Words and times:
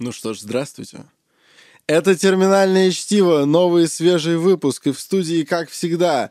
Ну 0.00 0.12
что 0.12 0.32
ж, 0.32 0.40
здравствуйте. 0.40 1.04
Это 1.86 2.16
«Терминальное 2.16 2.90
чтиво», 2.90 3.44
новый 3.44 3.86
свежий 3.86 4.38
выпуск, 4.38 4.86
и 4.86 4.92
в 4.92 4.98
студии, 4.98 5.44
как 5.44 5.68
всегда, 5.68 6.30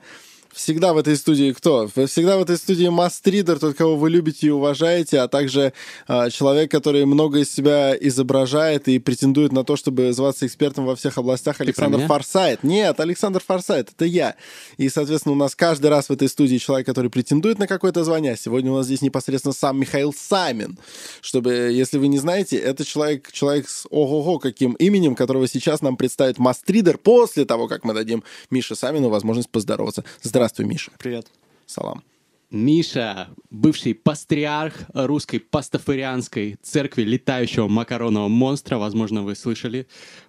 всегда 0.53 0.93
в 0.93 0.97
этой 0.97 1.15
студии 1.15 1.51
кто? 1.51 1.87
Всегда 1.87 2.37
в 2.37 2.41
этой 2.41 2.57
студии 2.57 2.87
мастридер, 2.87 3.59
тот, 3.59 3.75
кого 3.75 3.95
вы 3.95 4.09
любите 4.09 4.47
и 4.47 4.49
уважаете, 4.49 5.19
а 5.19 5.27
также 5.27 5.73
э, 6.07 6.29
человек, 6.29 6.71
который 6.71 7.05
много 7.05 7.39
из 7.39 7.53
себя 7.53 7.95
изображает 7.95 8.87
и 8.87 8.99
претендует 8.99 9.51
на 9.51 9.63
то, 9.63 9.75
чтобы 9.75 10.11
зваться 10.13 10.45
экспертом 10.45 10.85
во 10.85 10.95
всех 10.95 11.17
областях, 11.17 11.61
Александр 11.61 12.05
Форсайт. 12.07 12.63
Нет, 12.63 12.99
Александр 12.99 13.41
Форсайт, 13.45 13.89
это 13.95 14.05
я. 14.05 14.35
И, 14.77 14.89
соответственно, 14.89 15.33
у 15.33 15.37
нас 15.37 15.55
каждый 15.55 15.87
раз 15.87 16.09
в 16.09 16.11
этой 16.11 16.27
студии 16.27 16.57
человек, 16.57 16.85
который 16.85 17.09
претендует 17.09 17.59
на 17.59 17.67
какое-то 17.67 18.03
звание. 18.03 18.35
Сегодня 18.37 18.71
у 18.71 18.77
нас 18.77 18.85
здесь 18.85 19.01
непосредственно 19.01 19.53
сам 19.53 19.79
Михаил 19.79 20.13
Самин. 20.13 20.77
Чтобы, 21.21 21.51
если 21.71 21.97
вы 21.97 22.07
не 22.07 22.17
знаете, 22.17 22.57
это 22.57 22.83
человек, 22.85 23.31
человек 23.31 23.69
с 23.69 23.85
ого-го 23.89 24.39
каким 24.39 24.73
именем, 24.73 25.15
которого 25.15 25.47
сейчас 25.47 25.81
нам 25.81 25.97
представит 25.97 26.39
мастридер 26.39 26.97
после 26.97 27.45
того, 27.45 27.67
как 27.67 27.83
мы 27.83 27.93
дадим 27.93 28.23
Мише 28.49 28.75
Самину 28.75 29.09
возможность 29.09 29.49
поздороваться. 29.49 30.03
Здравствуйте. 30.21 30.38
Здравствуй, 30.39 30.67
Миша. 30.67 30.91
Привет. 30.97 31.27
Салам. 31.65 32.01
Миша, 32.49 33.27
бывший 33.49 33.93
патриарх 33.93 34.73
русской 34.93 35.37
пастафарианской 35.37 36.55
церкви 36.61 37.01
летающего 37.01 37.67
макаронного 37.67 38.29
монстра, 38.29 38.77
возможно, 38.77 39.23
вы 39.23 39.35
слышали 39.35 39.85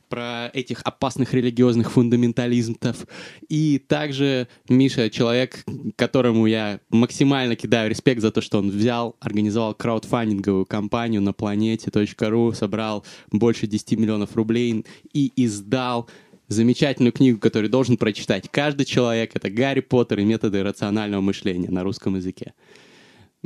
про 0.09 0.51
этих 0.53 0.81
опасных 0.83 1.33
религиозных 1.33 1.93
фундаменталистов. 1.93 3.07
И 3.49 3.79
также 3.79 4.49
Миша 4.69 5.11
человек, 5.11 5.65
которому 5.95 6.47
я 6.47 6.81
максимально 6.89 7.55
кидаю 7.55 7.89
респект 7.89 8.21
за 8.21 8.33
то, 8.33 8.41
что 8.41 8.59
он 8.59 8.71
взял, 8.71 9.15
организовал 9.21 9.75
краудфандинговую 9.75 10.67
кампанию 10.67 11.23
на 11.23 11.33
планете.ру, 11.33 12.53
собрал 12.53 13.05
больше 13.31 13.69
10 13.69 13.93
миллионов 13.93 14.35
рублей 14.35 14.85
и 15.13 15.33
издал 15.37 16.09
замечательную 16.51 17.13
книгу, 17.13 17.39
которую 17.39 17.71
должен 17.71 17.97
прочитать 17.97 18.49
каждый 18.51 18.85
человек. 18.85 19.31
Это 19.35 19.49
«Гарри 19.51 19.81
Поттер 19.81 20.21
и 20.21 20.25
методы 20.25 20.63
рационального 20.63 21.21
мышления» 21.21 21.71
на 21.71 21.83
русском 21.83 22.17
языке. 22.17 22.53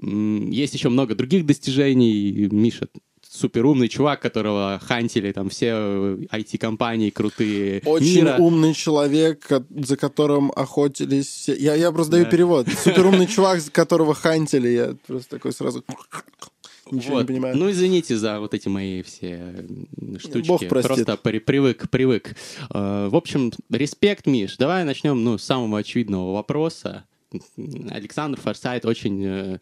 Есть 0.02 0.74
еще 0.74 0.88
много 0.88 1.14
других 1.14 1.46
достижений. 1.46 2.48
Миша 2.50 2.88
суперумный 3.34 3.88
чувак, 3.88 4.20
которого 4.20 4.80
хантили 4.82 5.32
там 5.32 5.48
все 5.48 5.70
IT-компании 5.70 7.10
крутые 7.10 7.82
Очень 7.84 8.16
мира. 8.16 8.36
умный 8.38 8.74
человек, 8.74 9.48
за 9.70 9.96
которым 9.96 10.52
охотились... 10.54 11.48
Я, 11.48 11.74
я 11.74 11.90
просто 11.90 12.12
даю 12.12 12.24
да. 12.24 12.30
перевод. 12.30 12.68
Суперумный 12.84 13.26
чувак, 13.26 13.60
которого 13.72 14.14
хантили. 14.14 14.68
Я 14.68 14.96
просто 15.06 15.30
такой 15.30 15.52
сразу... 15.52 15.84
Ничего 16.90 17.14
вот. 17.14 17.20
не 17.22 17.26
понимаю. 17.26 17.56
Ну, 17.56 17.70
извините 17.70 18.16
за 18.16 18.40
вот 18.40 18.54
эти 18.54 18.68
мои 18.68 19.02
все 19.02 19.66
штучки. 20.18 20.48
Бог 20.48 20.68
простит. 20.68 21.06
Просто 21.06 21.16
при, 21.16 21.38
привык, 21.38 21.88
привык. 21.90 22.36
Uh, 22.70 23.08
в 23.08 23.16
общем, 23.16 23.52
респект, 23.70 24.26
Миш. 24.26 24.56
Давай 24.56 24.84
начнем 24.84 25.22
ну, 25.22 25.38
с 25.38 25.44
самого 25.44 25.78
очевидного 25.78 26.32
вопроса. 26.32 27.04
Александр 27.90 28.40
Форсайт 28.40 28.84
очень 28.84 29.24
э, 29.24 29.58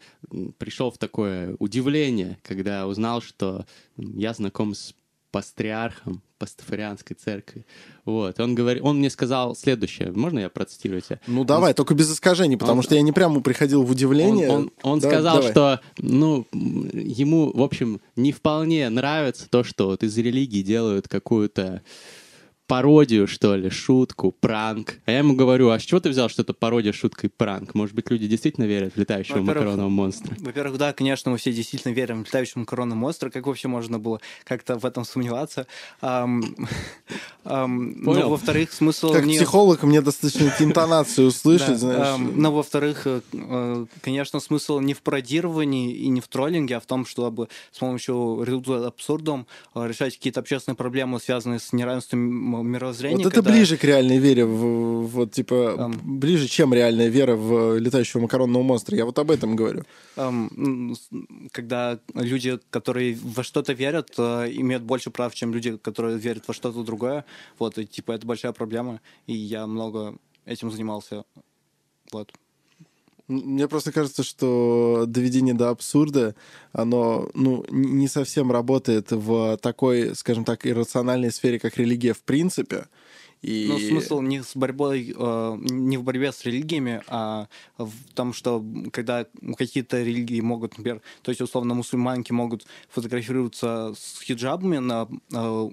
пришел 0.59 0.91
в 0.91 0.97
такое 0.97 1.55
удивление, 1.59 2.37
когда 2.43 2.87
узнал, 2.87 3.21
что 3.21 3.65
я 3.97 4.33
знаком 4.33 4.75
с 4.75 4.93
пастриархом 5.31 6.21
пастафарианской 6.43 7.15
церкви. 7.15 7.65
Вот. 8.03 8.37
Он, 8.37 8.53
говорит, 8.53 8.83
он 8.83 8.97
мне 8.97 9.09
сказал 9.09 9.55
следующее. 9.55 10.11
Можно 10.11 10.39
я 10.39 10.49
процитирую 10.49 11.01
тебя? 11.01 11.21
Ну, 11.25 11.45
давай, 11.45 11.71
он... 11.71 11.75
только 11.75 11.93
без 11.93 12.11
искажений, 12.11 12.57
потому 12.57 12.79
он... 12.79 12.83
что 12.83 12.95
я 12.95 13.01
не 13.01 13.13
прямо 13.13 13.39
приходил 13.39 13.83
в 13.83 13.91
удивление. 13.91 14.49
Он, 14.49 14.55
он, 14.55 14.71
он 14.83 14.99
да, 14.99 15.07
сказал, 15.09 15.35
давай. 15.37 15.51
что 15.51 15.79
ну, 15.99 16.45
ему, 16.51 17.53
в 17.53 17.61
общем, 17.61 18.01
не 18.17 18.33
вполне 18.33 18.89
нравится 18.89 19.47
то, 19.49 19.63
что 19.63 19.87
вот 19.87 20.03
из 20.03 20.17
религии 20.17 20.61
делают 20.61 21.07
какую-то 21.07 21.81
пародию, 22.73 23.27
что 23.27 23.55
ли, 23.55 23.69
шутку, 23.69 24.31
пранк. 24.31 24.95
А 25.05 25.11
я 25.11 25.19
ему 25.19 25.35
говорю, 25.35 25.69
а 25.69 25.77
с 25.77 25.83
чего 25.83 25.99
ты 25.99 26.09
взял, 26.09 26.27
что 26.27 26.41
это 26.41 26.53
пародия, 26.55 26.91
шутка 26.91 27.27
и 27.27 27.29
пранк? 27.29 27.75
Может 27.75 27.93
быть, 27.93 28.09
люди 28.09 28.25
действительно 28.25 28.65
верят 28.65 28.95
в 28.95 28.99
летающего 28.99 29.43
макаронного 29.43 29.89
монстра? 29.89 30.35
Во-первых, 30.39 30.79
да, 30.79 30.91
конечно, 30.91 31.29
мы 31.29 31.37
все 31.37 31.53
действительно 31.53 31.93
верим 31.93 32.23
в 32.23 32.27
летающего 32.27 32.61
макаронного 32.61 32.97
монстра. 32.97 33.29
Как 33.29 33.45
вообще 33.45 33.67
можно 33.67 33.99
было 33.99 34.21
как-то 34.43 34.79
в 34.79 34.85
этом 34.87 35.05
сомневаться? 35.05 35.67
Um, 36.01 36.41
ну, 37.45 38.29
во-вторых, 38.29 38.73
смысл... 38.73 39.11
Как 39.11 39.25
не... 39.25 39.35
психолог 39.35 39.83
мне 39.83 40.01
достаточно 40.01 40.51
интонацию 40.59 41.27
услышать, 41.27 41.77
знаешь. 41.77 42.17
Но, 42.19 42.51
во-вторых, 42.51 43.05
э, 43.05 43.85
конечно, 44.01 44.39
смысл 44.39 44.79
не 44.79 44.95
в 44.95 45.01
пародировании 45.01 45.93
и 45.93 46.07
не 46.07 46.21
в 46.21 46.27
троллинге, 46.27 46.77
а 46.77 46.79
в 46.79 46.85
том, 46.85 47.05
чтобы 47.05 47.49
с 47.71 47.77
помощью 47.77 48.41
абсурдом 48.87 49.45
э, 49.75 49.87
решать 49.87 50.15
какие-то 50.15 50.39
общественные 50.39 50.77
проблемы, 50.77 51.19
связанные 51.19 51.59
с 51.59 51.71
неравенством 51.73 52.62
мировоззрения. 52.63 53.23
Вот 53.23 53.33
это 53.33 53.41
ближе 53.41 53.77
к 53.77 53.83
реальной 53.83 54.17
вере, 54.17 54.45
в, 54.45 55.07
вот 55.07 55.31
типа 55.31 55.53
um, 55.77 55.99
ближе, 56.03 56.47
чем 56.47 56.73
реальная 56.73 57.09
вера 57.09 57.35
в 57.35 57.77
летающего 57.77 58.21
макаронного 58.21 58.63
монстра. 58.63 58.97
Я 58.97 59.05
вот 59.05 59.19
об 59.19 59.31
этом 59.31 59.55
говорю. 59.55 59.83
Um, 60.15 60.95
когда 61.51 61.99
люди, 62.13 62.59
которые 62.69 63.17
во 63.21 63.43
что-то 63.43 63.73
верят, 63.73 64.11
uh, 64.17 64.51
имеют 64.51 64.83
больше 64.83 65.11
прав, 65.11 65.33
чем 65.35 65.53
люди, 65.53 65.77
которые 65.77 66.17
верят 66.17 66.47
во 66.47 66.53
что-то 66.53 66.83
другое. 66.83 67.25
Вот, 67.59 67.77
и, 67.77 67.85
типа 67.85 68.13
это 68.13 68.25
большая 68.25 68.53
проблема, 68.53 69.01
и 69.27 69.33
я 69.33 69.67
много 69.67 70.15
этим 70.45 70.71
занимался. 70.71 71.23
Вот. 72.11 72.31
Мне 73.27 73.67
просто 73.69 73.91
кажется, 73.91 74.21
что 74.21 75.05
доведение 75.07 75.53
до 75.53 75.69
абсурда, 75.69 76.35
оно 76.73 77.29
ну, 77.33 77.65
не 77.69 78.07
совсем 78.09 78.51
работает 78.51 79.11
в 79.11 79.57
такой, 79.57 80.15
скажем 80.15 80.43
так, 80.43 80.65
иррациональной 80.65 81.31
сфере, 81.31 81.57
как 81.57 81.77
религия 81.77 82.13
в 82.13 82.21
принципе. 82.21 82.85
И... 83.43 83.67
Но 83.67 83.77
смысл 83.77 84.21
не, 84.21 84.41
с 84.41 84.55
борьбой, 84.55 85.13
э, 85.15 85.57
не 85.59 85.97
в 85.97 86.03
борьбе 86.03 86.31
с 86.31 86.45
религиями, 86.45 87.01
а 87.07 87.47
в 87.77 87.91
том, 88.15 88.31
что 88.31 88.63
когда 88.91 89.25
какие-то 89.57 90.01
религии 90.01 90.39
могут, 90.39 90.77
например, 90.77 91.01
то 91.21 91.29
есть 91.29 91.41
условно 91.41 91.73
мусульманки 91.73 92.31
могут 92.31 92.65
фотографироваться 92.87 93.93
с 93.97 94.21
хиджабами 94.21 94.77
на 94.77 95.09
э, 95.33 95.69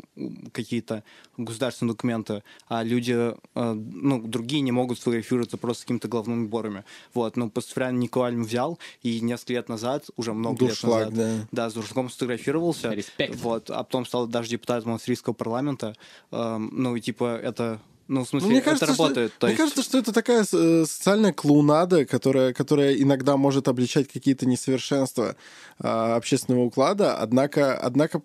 какие-то 0.50 1.04
государственные 1.36 1.92
документы, 1.92 2.42
а 2.66 2.82
люди, 2.82 3.12
э, 3.12 3.34
ну, 3.54 4.20
другие 4.20 4.62
не 4.62 4.72
могут 4.72 4.98
фотографироваться 4.98 5.56
просто 5.56 5.82
с 5.82 5.84
какими-то 5.84 6.08
головными 6.08 6.46
уборами. 6.46 6.84
Вот, 7.14 7.36
ну, 7.36 7.50
Пастуфрян 7.50 7.98
Николай 8.00 8.34
взял, 8.34 8.80
и 9.02 9.20
несколько 9.20 9.52
лет 9.52 9.68
назад, 9.68 10.06
уже 10.16 10.32
много 10.32 10.66
Дуршлаг, 10.66 11.10
лет 11.10 11.16
назад, 11.16 11.38
да. 11.42 11.48
да, 11.52 11.70
с 11.70 11.74
Дуршлагом 11.74 12.10
сфотографировался. 12.10 12.90
Респект. 12.90 13.36
Вот, 13.36 13.70
а 13.70 13.84
потом 13.84 14.04
стал 14.06 14.26
даже 14.26 14.50
депутатом 14.50 14.94
австрийского 14.94 15.34
парламента. 15.34 15.94
Э, 16.32 16.58
ну, 16.58 16.96
и 16.96 17.00
типа, 17.00 17.36
это 17.36 17.59
это 17.60 17.80
ну, 18.10 18.24
в 18.24 18.28
смысле, 18.28 18.48
ну, 18.48 18.52
мне 18.54 18.60
кажется, 18.60 18.86
это 18.86 18.92
работает. 18.94 19.32
Что, 19.36 19.46
мне 19.46 19.52
есть... 19.52 19.62
кажется, 19.62 19.82
что 19.84 19.98
это 19.98 20.12
такая 20.12 20.44
э, 20.52 20.84
социальная 20.84 21.32
клоунада, 21.32 22.04
которая, 22.04 22.52
которая 22.52 22.94
иногда 22.94 23.36
может 23.36 23.68
обличать 23.68 24.08
какие-то 24.08 24.46
несовершенства 24.46 25.36
э, 25.78 25.86
общественного 25.86 26.64
уклада, 26.64 27.16
однако, 27.18 27.78
однако 27.78 28.20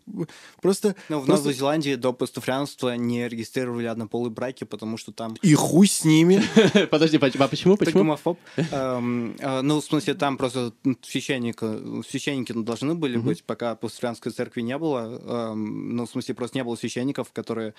просто... 0.59 0.95
Ну, 1.07 1.19
в 1.19 1.25
просто... 1.27 1.43
Новой 1.43 1.53
Зеландии 1.53 1.93
до 1.93 2.13
пастуфрянства 2.13 2.95
не 2.95 3.29
регистрировали 3.29 3.85
однополые 3.85 4.31
браки, 4.31 4.63
потому 4.63 4.97
что 4.97 5.11
там... 5.11 5.35
И 5.43 5.53
хуй 5.53 5.87
с 5.87 6.03
ними. 6.03 6.41
Подожди, 6.89 7.17
а 7.17 7.47
почему? 7.47 7.77
Ты 7.77 7.91
гомофоб. 7.91 8.39
Эм, 8.57 9.35
э, 9.37 9.61
ну, 9.61 9.81
в 9.81 9.85
смысле, 9.85 10.15
там 10.15 10.37
просто 10.37 10.73
священники 11.03 12.53
должны 12.53 12.95
были 12.95 13.17
быть, 13.17 13.43
пока 13.43 13.75
пастуфрянской 13.75 14.31
церкви 14.31 14.61
не 14.61 14.79
было. 14.79 15.51
Эм, 15.51 15.95
ну, 15.95 16.07
в 16.07 16.09
смысле, 16.09 16.33
просто 16.33 16.57
не 16.57 16.63
было 16.63 16.75
священников, 16.75 17.31
которые 17.31 17.75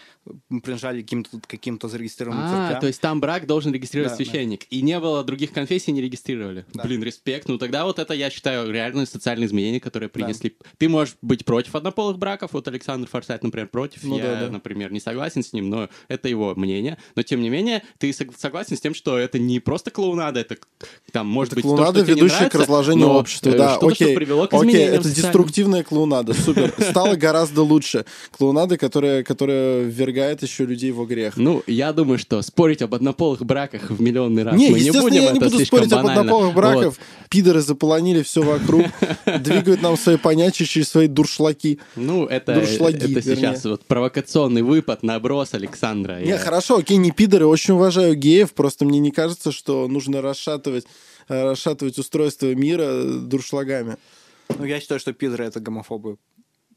принадлежали 0.48 1.02
каким-то 1.02 1.88
зарегистрированы 1.96 2.40
а, 2.42 2.50
церквям. 2.50 2.80
то 2.80 2.86
есть 2.86 3.00
там 3.00 3.20
брак 3.20 3.46
должен 3.46 3.72
регистрировать 3.72 4.12
да, 4.12 4.16
священник. 4.16 4.60
Да. 4.60 4.66
И 4.70 4.82
не 4.82 4.98
было 5.00 5.24
других 5.24 5.52
конфессий, 5.52 5.92
не 5.92 6.00
регистрировали. 6.00 6.64
Да. 6.72 6.84
Блин, 6.84 7.02
респект. 7.02 7.48
Ну 7.48 7.58
тогда 7.58 7.84
вот 7.84 7.98
это, 7.98 8.14
я 8.14 8.30
считаю, 8.30 8.70
реальные 8.70 9.06
социальные 9.06 9.46
изменения, 9.46 9.80
которые 9.80 10.08
принесли. 10.08 10.54
Да. 10.58 10.66
Ты 10.78 10.88
можешь 10.88 11.16
быть 11.22 11.44
против 11.44 11.74
однополых 11.74 12.18
браков, 12.18 12.52
вот 12.52 12.68
Александр 12.68 13.08
Форсайт, 13.08 13.42
например, 13.42 13.68
против. 13.68 14.04
Ну, 14.04 14.18
я, 14.18 14.24
да, 14.24 14.40
да. 14.46 14.50
например, 14.50 14.92
не 14.92 15.00
согласен 15.00 15.42
с 15.42 15.52
ним, 15.52 15.70
но 15.70 15.88
это 16.08 16.28
его 16.28 16.54
мнение. 16.54 16.98
Но 17.14 17.22
тем 17.22 17.40
не 17.40 17.48
менее, 17.48 17.82
ты 17.98 18.12
согласен 18.12 18.76
с 18.76 18.80
тем, 18.80 18.94
что 18.94 19.18
это 19.18 19.38
не 19.38 19.60
просто 19.60 19.90
клоунада, 19.90 20.40
это 20.40 20.56
там 21.12 21.26
может 21.26 21.52
это 21.52 21.56
быть 21.56 21.64
клоунада, 21.64 22.00
то, 22.00 22.04
что 22.04 22.14
ведущая 22.14 22.36
нравится, 22.36 22.58
к 22.58 22.60
разложению 22.60 23.08
общества. 23.08 23.52
Да, 23.52 23.76
что 23.76 23.88
окей, 23.88 24.14
привело 24.14 24.46
к 24.46 24.54
окей, 24.54 24.84
это 24.84 25.08
деструктивная 25.08 25.82
клоунада, 25.82 26.34
супер. 26.34 26.74
Стало 26.78 27.16
гораздо 27.16 27.62
лучше. 27.62 28.04
Клоунада, 28.36 28.76
которая, 28.76 29.22
которая 29.22 29.84
ввергает 29.84 30.42
еще 30.42 30.64
людей 30.64 30.90
во 30.92 31.06
грех. 31.06 31.36
Ну, 31.36 31.62
я 31.76 31.92
думаю, 31.92 32.18
что 32.18 32.40
спорить 32.42 32.82
об 32.82 32.94
однополых 32.94 33.44
браках 33.44 33.90
в 33.90 34.00
миллионный 34.00 34.42
раз. 34.42 34.56
Не, 34.56 34.70
Мы 34.70 34.80
не 34.80 34.90
будем, 34.90 35.22
я 35.22 35.32
не 35.32 35.40
буду 35.40 35.64
спорить 35.64 35.90
банально. 35.90 36.12
об 36.12 36.18
однополых 36.18 36.54
браках. 36.54 36.84
Вот. 36.84 36.98
Пидоры 37.28 37.60
заполонили 37.60 38.22
все 38.22 38.42
вокруг, 38.42 38.86
двигают 39.40 39.82
нам 39.82 39.96
свои 39.96 40.16
понятия 40.16 40.64
через 40.64 40.88
свои 40.88 41.06
дуршлаки. 41.06 41.78
Ну, 41.94 42.24
это, 42.26 42.54
Дуршлаги, 42.54 43.12
это 43.12 43.22
сейчас 43.22 43.64
вот 43.64 43.84
провокационный 43.84 44.62
выпад, 44.62 45.02
наброс 45.02 45.54
Александра. 45.54 46.20
Не, 46.20 46.30
я... 46.30 46.38
хорошо, 46.38 46.78
окей, 46.78 46.96
не 46.96 47.10
пидоры, 47.10 47.46
очень 47.46 47.74
уважаю 47.74 48.14
геев, 48.14 48.52
просто 48.52 48.84
мне 48.84 48.98
не 48.98 49.10
кажется, 49.10 49.52
что 49.52 49.86
нужно 49.88 50.22
расшатывать, 50.22 50.86
э, 51.28 51.42
расшатывать 51.44 51.98
устройство 51.98 52.54
мира 52.54 53.02
дуршлагами. 53.04 53.96
Ну, 54.58 54.64
я 54.64 54.80
считаю, 54.80 55.00
что 55.00 55.12
пидоры— 55.12 55.44
это 55.46 55.60
гомофобы. 55.60 56.16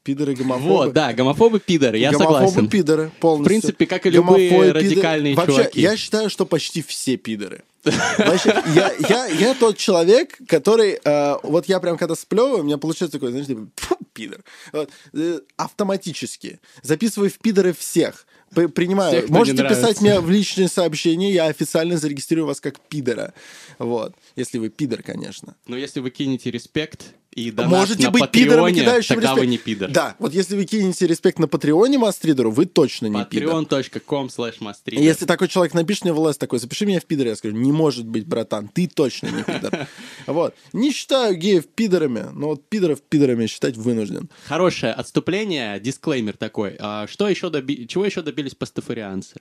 Пидоры, 0.02 0.34
гомофобы. 0.34 0.68
Вот, 0.68 0.92
да, 0.94 1.12
гомофобы, 1.12 1.60
пидоры, 1.60 1.98
я 1.98 2.10
гомофобы, 2.10 2.46
согласен. 2.46 2.70
пидоры, 2.70 3.10
полностью. 3.20 3.44
В 3.44 3.48
принципе, 3.48 3.86
как 3.86 4.06
и 4.06 4.10
любые 4.10 4.48
Гомофобы, 4.48 4.72
радикальные 4.72 5.34
Вообще, 5.34 5.56
чуваки. 5.56 5.80
я 5.80 5.96
считаю, 5.98 6.30
что 6.30 6.46
почти 6.46 6.80
все 6.80 7.18
пидоры. 7.18 7.64
Вообще, 7.84 8.62
я, 8.74 8.92
я, 9.08 9.26
я 9.26 9.54
тот 9.54 9.76
человек, 9.76 10.38
который... 10.48 10.98
э, 11.04 11.36
вот 11.42 11.66
я 11.66 11.80
прям 11.80 11.98
когда 11.98 12.14
сплевываю, 12.14 12.60
у 12.60 12.62
меня 12.62 12.78
получается 12.78 13.18
такой, 13.18 13.30
знаешь, 13.30 13.46
типа, 13.46 13.68
«Фу, 13.76 13.98
пидор. 14.14 14.42
Вот, 14.72 14.90
э, 15.12 15.40
автоматически. 15.56 16.60
Записываю 16.82 17.30
в 17.30 17.38
пидоры 17.38 17.74
всех. 17.74 18.26
Принимаю. 18.54 19.18
Всех, 19.18 19.30
Можете 19.30 19.68
писать 19.68 20.00
мне 20.00 20.18
в 20.18 20.28
личные 20.30 20.68
сообщения, 20.68 21.30
я 21.30 21.44
официально 21.46 21.96
зарегистрирую 21.96 22.46
вас 22.46 22.60
как 22.60 22.80
пидора. 22.80 23.32
Вот. 23.78 24.14
Если 24.34 24.58
вы 24.58 24.70
пидор, 24.70 25.02
конечно. 25.02 25.56
Но 25.66 25.76
если 25.76 26.00
вы 26.00 26.10
кинете 26.10 26.50
респект 26.50 27.14
и 27.32 27.52
донат 27.52 27.70
Можете 27.70 28.04
на 28.04 28.10
быть 28.10 28.30
пидором 28.30 28.66
и 28.66 28.70
Патреоне, 28.70 28.80
кидающим 28.80 29.14
тогда 29.14 29.28
респект. 29.28 29.40
вы 29.40 29.46
не 29.46 29.58
пидор. 29.58 29.90
Да, 29.90 30.16
вот 30.18 30.34
если 30.34 30.56
вы 30.56 30.64
кинете 30.64 31.06
респект 31.06 31.38
на 31.38 31.46
Патреоне 31.46 31.98
Мастридеру, 31.98 32.50
вы 32.50 32.66
точно 32.66 33.06
не 33.06 33.24
пидор. 33.24 33.62
Patreon.com 33.62 34.26
slash. 34.26 34.54
Если 34.86 35.26
такой 35.26 35.46
человек 35.48 35.74
напишет 35.74 36.04
мне 36.04 36.12
в 36.12 36.18
ЛС 36.18 36.36
такой, 36.38 36.58
запиши 36.58 36.86
меня 36.86 36.98
в 36.98 37.04
пидор, 37.04 37.28
я 37.28 37.36
скажу, 37.36 37.54
не 37.54 37.70
может 37.70 38.06
быть, 38.06 38.26
братан, 38.26 38.68
ты 38.68 38.88
точно 38.88 39.28
не 39.28 39.42
пидор. 39.44 39.88
Вот. 40.26 40.54
Не 40.72 40.92
считаю 40.92 41.36
геев 41.36 41.66
пидорами, 41.68 42.26
но 42.32 42.48
вот 42.48 42.68
пидоров 42.68 43.00
пидорами 43.02 43.46
считать 43.46 43.76
вынужден. 43.76 44.28
Хорошее 44.46 44.92
отступление, 44.92 45.78
дисклеймер 45.80 46.36
такой. 46.36 46.76
А 46.78 47.06
что 47.06 47.28
еще 47.28 47.50
доби... 47.50 47.86
Чего 47.86 48.04
еще 48.04 48.22
добились 48.22 48.54
пастафарианцы? 48.54 49.40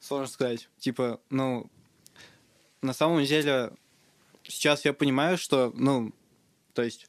Сложно 0.00 0.28
сказать. 0.28 0.68
Типа, 0.78 1.20
ну, 1.30 1.70
на 2.82 2.92
самом 2.92 3.24
деле, 3.24 3.72
сейчас 4.42 4.84
я 4.84 4.92
понимаю, 4.92 5.38
что, 5.38 5.72
ну, 5.74 6.12
то 6.78 6.84
есть, 6.84 7.08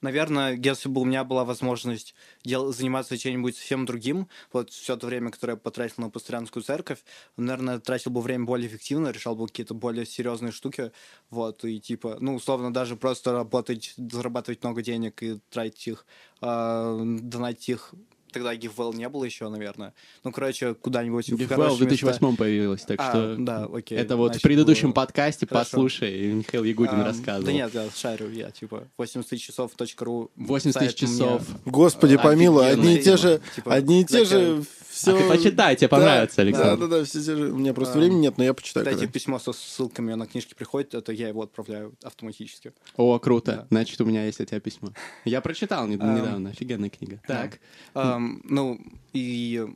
наверное, 0.00 0.56
если 0.56 0.88
бы 0.88 1.00
у 1.00 1.04
меня 1.04 1.22
была 1.22 1.44
возможность 1.44 2.12
дел- 2.42 2.72
заниматься 2.72 3.16
чем-нибудь 3.16 3.56
совсем 3.56 3.86
другим, 3.86 4.26
вот 4.52 4.70
все 4.70 4.96
то 4.96 5.06
время, 5.06 5.30
которое 5.30 5.52
я 5.52 5.56
потратил 5.56 6.02
на 6.02 6.10
пастырянскую 6.10 6.64
церковь, 6.64 7.04
наверное, 7.36 7.78
тратил 7.78 8.10
бы 8.10 8.20
время 8.20 8.46
более 8.46 8.66
эффективно, 8.66 9.10
решал 9.12 9.36
бы 9.36 9.46
какие-то 9.46 9.74
более 9.74 10.06
серьезные 10.06 10.50
штуки, 10.50 10.90
вот, 11.30 11.64
и 11.64 11.78
типа, 11.78 12.16
ну, 12.18 12.34
условно, 12.34 12.72
даже 12.72 12.96
просто 12.96 13.30
работать, 13.30 13.94
зарабатывать 13.96 14.64
много 14.64 14.82
денег 14.82 15.22
и 15.22 15.38
тратить 15.50 15.86
их, 15.86 16.06
э, 16.42 17.00
донатить 17.20 17.68
их 17.68 17.94
тогда 18.38 18.54
GiveWell 18.54 18.94
не 18.96 19.08
было 19.08 19.24
еще, 19.24 19.48
наверное. 19.48 19.92
Ну, 20.24 20.32
короче, 20.32 20.74
куда-нибудь 20.74 21.28
в 21.28 21.34
GiveWell 21.34 21.44
в 21.44 21.48
хорошие 21.48 21.70
места. 21.88 22.06
2008 22.06 22.36
появилась, 22.36 22.82
так 22.82 23.00
А, 23.00 23.10
что... 23.10 23.36
да, 23.38 23.64
окей. 23.72 23.98
Это 23.98 24.16
вот 24.16 24.36
в 24.36 24.42
предыдущем 24.42 24.88
было- 24.88 24.94
подкасте 24.94 25.46
Хорошо. 25.46 25.64
послушай, 25.64 26.32
Михаил 26.32 26.64
Ягудин 26.64 26.94
Ам, 27.00 27.04
рассказывал. 27.04 27.46
Да 27.46 27.52
нет, 27.52 27.74
я 27.74 27.88
шарю, 27.94 28.30
я 28.30 28.50
типа 28.50 28.84
80 28.98 29.28
тысяч 29.30 29.46
часов 29.46 29.72
.ру 30.00 30.30
80 30.36 30.78
тысяч 30.80 30.98
сайт 30.98 31.02
мне- 31.02 31.18
часов. 31.18 31.42
Господи, 31.64 32.16
помилуй, 32.16 32.70
одни 32.70 32.96
и 32.96 33.02
те 33.02 33.16
же. 33.16 33.40
Типа, 33.54 33.74
одни 33.74 34.02
и 34.02 34.04
те 34.04 34.24
же, 34.24 34.62
все... 34.96 35.14
А 35.14 35.18
ты 35.18 35.28
почитай, 35.28 35.76
тебе 35.76 35.88
понравится, 35.88 36.40
Александр. 36.40 36.80
Да, 36.80 36.86
да, 36.86 36.98
да, 36.98 37.04
все 37.04 37.20
же. 37.20 37.52
У 37.52 37.58
меня 37.58 37.74
просто 37.74 37.94
Ам, 37.94 38.00
времени 38.00 38.20
нет, 38.20 38.38
но 38.38 38.44
я 38.44 38.54
почитаю. 38.54 38.86
Кстати, 38.86 39.00
когда. 39.00 39.12
письмо 39.12 39.38
со 39.38 39.52
ссылками 39.52 40.14
на 40.14 40.26
книжки 40.26 40.54
приходит, 40.54 40.94
это 40.94 41.12
я 41.12 41.28
его 41.28 41.42
отправляю 41.42 41.94
автоматически. 42.02 42.72
О, 42.96 43.18
круто. 43.18 43.52
Да. 43.52 43.66
Значит, 43.70 44.00
у 44.00 44.06
меня 44.06 44.24
есть 44.24 44.40
от 44.40 44.48
тебя 44.48 44.60
письмо. 44.60 44.88
Я 45.24 45.40
прочитал 45.42 45.86
недавно. 45.86 46.50
Офигенная 46.50 46.88
книга. 46.88 47.20
Так. 47.26 47.60
Ну, 47.94 48.80
и... 49.12 49.66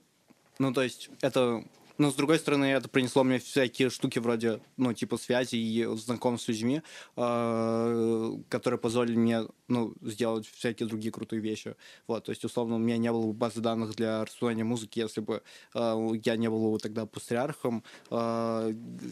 Ну, 0.59 0.73
то 0.73 0.83
есть, 0.83 1.11
это... 1.21 1.65
Но, 2.01 2.11
с 2.11 2.15
другой 2.15 2.39
стороны, 2.39 2.65
это 2.65 2.89
принесло 2.89 3.25
мне 3.25 3.39
всякие 3.39 3.91
штуки 3.91 4.19
вроде, 4.19 4.63
ну, 4.79 4.95
типа 4.95 5.19
связи 5.19 5.57
и 5.57 5.85
знакомств 5.97 6.47
с 6.47 6.49
людьми, 6.49 6.81
а, 7.15 8.39
которые 8.49 8.81
позволили 8.81 9.19
мне, 9.19 9.43
ну, 9.69 9.93
сделать 10.01 10.47
всякие 10.49 10.89
другие 10.89 11.13
крутые 11.13 11.43
вещи. 11.43 11.77
Вот, 12.07 12.25
то 12.25 12.31
есть, 12.31 12.43
условно, 12.43 12.77
у 12.77 12.79
меня 12.79 12.97
не 12.97 13.13
было 13.13 13.27
бы 13.27 13.33
базы 13.35 13.61
данных 13.61 13.95
для 13.97 14.25
распознавания 14.25 14.65
музыки, 14.65 14.99
если 14.99 15.21
бы 15.21 15.43
а, 15.75 16.11
я 16.25 16.37
не 16.39 16.49
был 16.49 16.73
бы 16.73 16.79
тогда 16.79 17.05
патриархом, 17.05 17.85
а, 18.09 18.71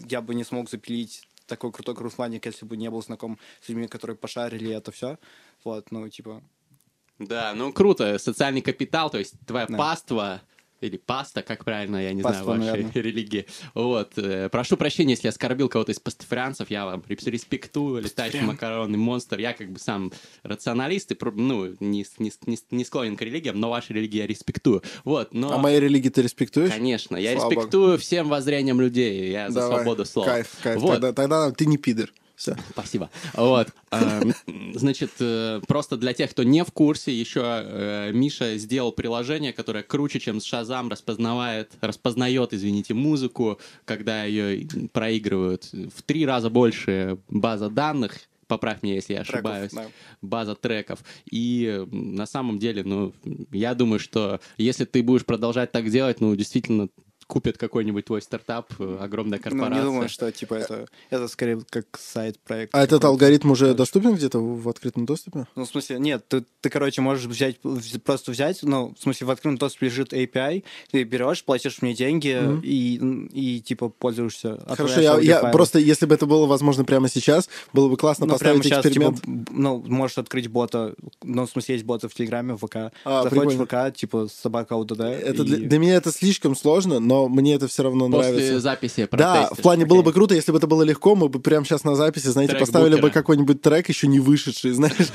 я 0.08 0.22
бы 0.22 0.34
не 0.34 0.44
смог 0.44 0.70
запилить 0.70 1.28
такой 1.44 1.70
крутой 1.72 1.94
крузлайник, 1.94 2.46
если 2.46 2.64
бы 2.64 2.78
не 2.78 2.88
был 2.88 3.02
знаком 3.02 3.38
с 3.60 3.68
людьми, 3.68 3.86
которые 3.86 4.16
пошарили 4.16 4.72
это 4.74 4.92
все. 4.92 5.18
Вот, 5.62 5.90
ну, 5.90 6.08
типа, 6.08 6.42
Да, 7.18 7.52
ну 7.54 7.70
круто. 7.70 8.16
Социальный 8.18 8.62
капитал, 8.62 9.10
то 9.10 9.18
есть 9.18 9.34
твоя 9.46 9.66
Да. 9.66 9.76
паства 9.76 10.40
или 10.80 10.96
паста, 10.96 11.42
как 11.42 11.64
правильно, 11.64 12.02
я 12.02 12.12
не 12.12 12.22
Паства, 12.22 12.44
знаю, 12.44 12.60
вашей 12.60 12.82
наверное. 12.84 13.02
религии. 13.02 13.46
Вот. 13.74 14.12
э, 14.16 14.48
Прошу 14.48 14.76
прощения, 14.76 15.12
если 15.12 15.26
я 15.26 15.30
оскорбил 15.30 15.68
кого-то 15.68 15.92
из 15.92 16.00
пастафарианцев, 16.00 16.70
я 16.70 16.84
вам 16.84 17.02
респектую, 17.08 18.02
летающий 18.02 18.40
макаронный 18.40 18.98
монстр. 18.98 19.38
Я 19.38 19.52
как 19.52 19.70
бы 19.70 19.78
сам 19.78 20.12
рационалист 20.42 21.12
и, 21.12 21.16
ну, 21.34 21.74
не, 21.80 22.06
не, 22.18 22.32
не, 22.70 22.84
склонен 22.84 23.16
к 23.16 23.22
религиям, 23.22 23.58
но 23.58 23.70
ваши 23.70 23.92
религии 23.92 24.18
я 24.18 24.26
респектую. 24.26 24.82
Вот, 25.04 25.34
но... 25.34 25.52
А 25.52 25.58
моей 25.58 25.80
религии 25.80 26.08
ты 26.08 26.22
респектуешь? 26.22 26.72
Конечно, 26.72 27.16
я 27.16 27.34
Слава 27.34 27.50
респектую 27.50 27.98
всем 27.98 28.28
воззрениям 28.28 28.80
людей, 28.80 29.30
я 29.30 29.50
за 29.50 29.60
Давай. 29.60 29.76
свободу 29.78 30.04
слова. 30.04 30.28
Кайф, 30.28 30.48
кайф. 30.62 30.80
Вот. 30.80 30.92
Тогда, 30.94 31.12
тогда 31.12 31.50
ты 31.50 31.66
не 31.66 31.76
пидор. 31.76 32.12
Все. 32.38 32.56
Спасибо. 32.70 33.10
Вот. 33.34 33.68
Эм, 33.90 34.32
Значит, 34.72 35.10
э, 35.18 35.60
просто 35.66 35.96
для 35.96 36.12
тех, 36.14 36.30
кто 36.30 36.44
не 36.44 36.62
в 36.64 36.70
курсе, 36.70 37.12
еще 37.12 37.42
э, 37.44 38.12
Миша 38.12 38.56
сделал 38.58 38.92
приложение, 38.92 39.52
которое 39.52 39.82
круче, 39.82 40.20
чем 40.20 40.40
Шазам 40.40 40.88
распознавает, 40.88 41.72
распознает, 41.80 42.54
извините, 42.54 42.94
музыку, 42.94 43.58
когда 43.84 44.22
ее 44.22 44.68
проигрывают. 44.92 45.68
В 45.72 46.02
три 46.04 46.24
раза 46.24 46.48
больше 46.48 47.18
база 47.28 47.68
данных, 47.68 48.16
поправь 48.46 48.84
меня, 48.84 48.94
если 48.94 49.14
я 49.14 49.24
треков, 49.24 49.34
ошибаюсь, 49.34 49.72
да. 49.72 49.86
база 50.22 50.54
треков. 50.54 51.00
И 51.28 51.84
на 51.90 52.26
самом 52.26 52.60
деле, 52.60 52.84
ну, 52.84 53.12
я 53.50 53.74
думаю, 53.74 53.98
что 53.98 54.40
если 54.56 54.84
ты 54.84 55.02
будешь 55.02 55.24
продолжать 55.24 55.72
так 55.72 55.90
делать, 55.90 56.20
ну, 56.20 56.36
действительно, 56.36 56.88
купит 57.28 57.58
какой-нибудь 57.58 58.06
твой 58.06 58.20
стартап, 58.22 58.72
э, 58.80 58.98
огромная 59.00 59.38
Ну, 59.38 59.42
корпорация. 59.44 59.76
не 59.78 59.82
думаю, 59.84 60.08
что 60.08 60.32
типа 60.32 60.54
это, 60.54 60.88
это 61.10 61.28
скорее 61.28 61.60
как 61.70 61.84
сайт-проект. 61.98 62.74
А 62.74 62.82
этот 62.82 63.04
алгоритм 63.04 63.50
уже 63.50 63.74
доступен 63.74 64.14
где-то 64.14 64.38
в 64.40 64.66
открытом 64.68 65.04
доступе? 65.06 65.46
Ну, 65.54 65.64
в 65.64 65.68
смысле, 65.68 65.98
нет, 66.00 66.26
ты, 66.26 66.42
ты, 66.62 66.70
короче, 66.70 67.02
можешь 67.02 67.26
взять, 67.26 67.56
вз- 67.62 67.98
просто 68.00 68.32
взять, 68.32 68.62
ну, 68.62 68.94
в 68.98 69.02
смысле, 69.02 69.26
в 69.26 69.30
открытом 69.30 69.58
доступе 69.58 69.86
лежит 69.86 70.12
API, 70.14 70.64
ты 70.90 71.02
берешь, 71.04 71.44
платишь 71.44 71.82
мне 71.82 71.94
деньги 71.94 72.34
Мгм. 72.40 72.60
и, 72.64 72.94
и, 73.56 73.60
типа, 73.60 73.90
пользуешься. 73.90 74.58
Хорошо, 74.66 75.00
я, 75.00 75.18
я 75.20 75.40
просто, 75.50 75.78
если 75.78 76.06
бы 76.06 76.14
это 76.14 76.24
было 76.24 76.46
возможно 76.46 76.84
прямо 76.86 77.08
сейчас, 77.10 77.50
было 77.74 77.88
бы 77.90 77.98
классно 77.98 78.24
Ну, 78.26 78.32
поставить 78.32 78.62
прямо 78.62 78.64
сейчас, 78.64 78.86
эксперимент. 78.86 79.20
типа, 79.20 79.52
ну, 79.52 79.84
можешь 79.86 80.16
открыть 80.16 80.48
бота, 80.48 80.94
ну, 81.22 81.44
в 81.46 81.50
смысле, 81.50 81.74
есть 81.74 81.84
боты 81.84 82.08
в 82.08 82.14
Телеграме, 82.14 82.54
в 82.54 82.66
ВК. 82.66 82.90
А, 83.04 83.22
Заходишь 83.24 83.30
прикольно. 83.58 83.64
в 83.64 83.90
ВК, 83.92 83.94
типа, 83.96 84.28
собака 84.34 84.72
УДД. 84.76 85.00
Это 85.00 85.42
и- 85.42 85.46
для, 85.46 85.56
для 85.58 85.78
меня 85.78 85.96
это 85.96 86.10
слишком 86.10 86.56
сложно, 86.56 87.00
но 87.00 87.17
мне 87.26 87.54
это 87.54 87.66
все 87.66 87.82
равно 87.82 88.08
После 88.08 88.30
нравится. 88.32 88.60
записи 88.60 89.08
Да, 89.10 89.34
протестишь. 89.34 89.58
в 89.58 89.62
плане 89.62 89.86
было 89.86 90.02
бы 90.02 90.12
круто, 90.12 90.34
если 90.34 90.52
бы 90.52 90.58
это 90.58 90.68
было 90.68 90.82
легко, 90.84 91.16
мы 91.16 91.28
бы 91.28 91.40
прямо 91.40 91.66
сейчас 91.66 91.82
на 91.82 91.96
записи, 91.96 92.28
знаете, 92.28 92.52
Трек 92.52 92.60
поставили 92.60 92.94
бы 92.94 93.00
Букера. 93.00 93.14
какой-нибудь 93.14 93.60
трек, 93.62 93.88
еще 93.88 94.06
не 94.06 94.20
вышедший, 94.20 94.70
знаешь, 94.72 95.08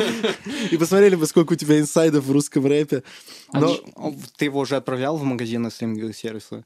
и 0.71 0.75
посмотрели 0.77 1.15
бы, 1.15 1.25
сколько 1.27 1.53
у 1.53 1.55
тебя 1.55 1.79
инсайдов 1.79 2.25
в 2.25 2.31
русском 2.31 2.65
рэпе. 2.65 3.03
А 3.53 3.59
Но 3.61 3.75
ты- 3.75 3.83
Ты 4.37 4.45
его 4.45 4.59
уже 4.59 4.75
отправлял 4.75 5.15
в 5.15 5.23
магазины 5.23 5.71
стриминговых 5.71 6.17
сервисы? 6.17 6.65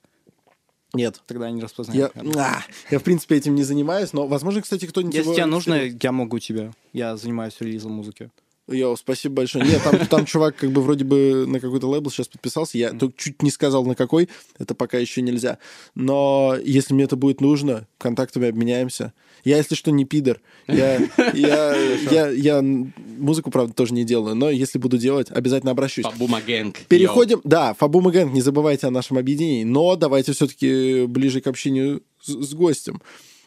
нет. 0.93 1.21
Тогда 1.27 1.47
они 1.47 1.61
распознают. 1.61 2.11
Я, 2.15 2.41
а, 2.41 2.63
я, 2.89 2.99
в 2.99 3.03
принципе, 3.03 3.35
этим 3.35 3.53
не 3.55 3.63
занимаюсь, 3.63 4.13
но, 4.13 4.25
возможно, 4.25 4.61
кстати, 4.61 4.85
кто-нибудь... 4.85 5.13
Если 5.13 5.27
его 5.27 5.35
тебе 5.35 5.45
нужно, 5.45 5.73
я 6.01 6.11
могу 6.11 6.39
тебе. 6.39 6.71
Я 6.93 7.17
занимаюсь 7.17 7.53
релизом 7.59 7.91
музыки. 7.91 8.31
Йоу, 8.67 8.97
спасибо 8.97 9.35
большое. 9.35 9.65
Нет, 9.65 9.81
там, 9.83 10.05
там 10.07 10.25
чувак 10.25 10.57
как 10.57 10.71
бы 10.71 10.81
вроде 10.81 11.05
бы 11.05 11.45
на 11.47 11.59
какой-то 11.59 11.87
лейбл 11.87 12.09
сейчас 12.09 12.27
подписался. 12.27 12.77
Я 12.77 12.91
только 12.91 13.17
чуть 13.17 13.41
не 13.41 13.49
сказал 13.49 13.85
на 13.85 13.95
какой, 13.95 14.29
это 14.59 14.75
пока 14.75 14.97
еще 14.97 15.21
нельзя. 15.21 15.57
Но 15.95 16.55
если 16.63 16.93
мне 16.93 17.05
это 17.05 17.15
будет 17.15 17.39
нужно, 17.39 17.87
контактами 17.97 18.49
обменяемся. 18.49 19.13
Я, 19.43 19.57
если 19.57 19.75
что, 19.75 19.91
не 19.91 20.03
пидор. 20.03 20.41
Я, 20.67 20.97
я, 21.33 21.75
я, 22.11 22.29
я 22.29 22.61
музыку, 22.61 23.51
правда, 23.51 23.73
тоже 23.73 23.93
не 23.93 24.03
делаю, 24.03 24.35
но 24.35 24.49
если 24.49 24.79
буду 24.79 24.97
делать, 24.97 25.27
обязательно 25.31 25.71
обращусь. 25.71 26.03
Фабума 26.03 26.41
Gang. 26.41 26.77
Переходим, 26.89 27.41
да, 27.43 27.73
Фабума 27.73 28.11
Gang, 28.11 28.33
не 28.33 28.41
забывайте 28.41 28.87
о 28.87 28.91
нашем 28.91 29.17
объединении, 29.17 29.63
но 29.63 29.95
давайте 29.95 30.33
все-таки 30.33 31.05
ближе 31.05 31.39
к 31.39 31.47
общению 31.47 32.03
с, 32.21 32.33
с 32.33 32.53
гостем. 32.53 33.01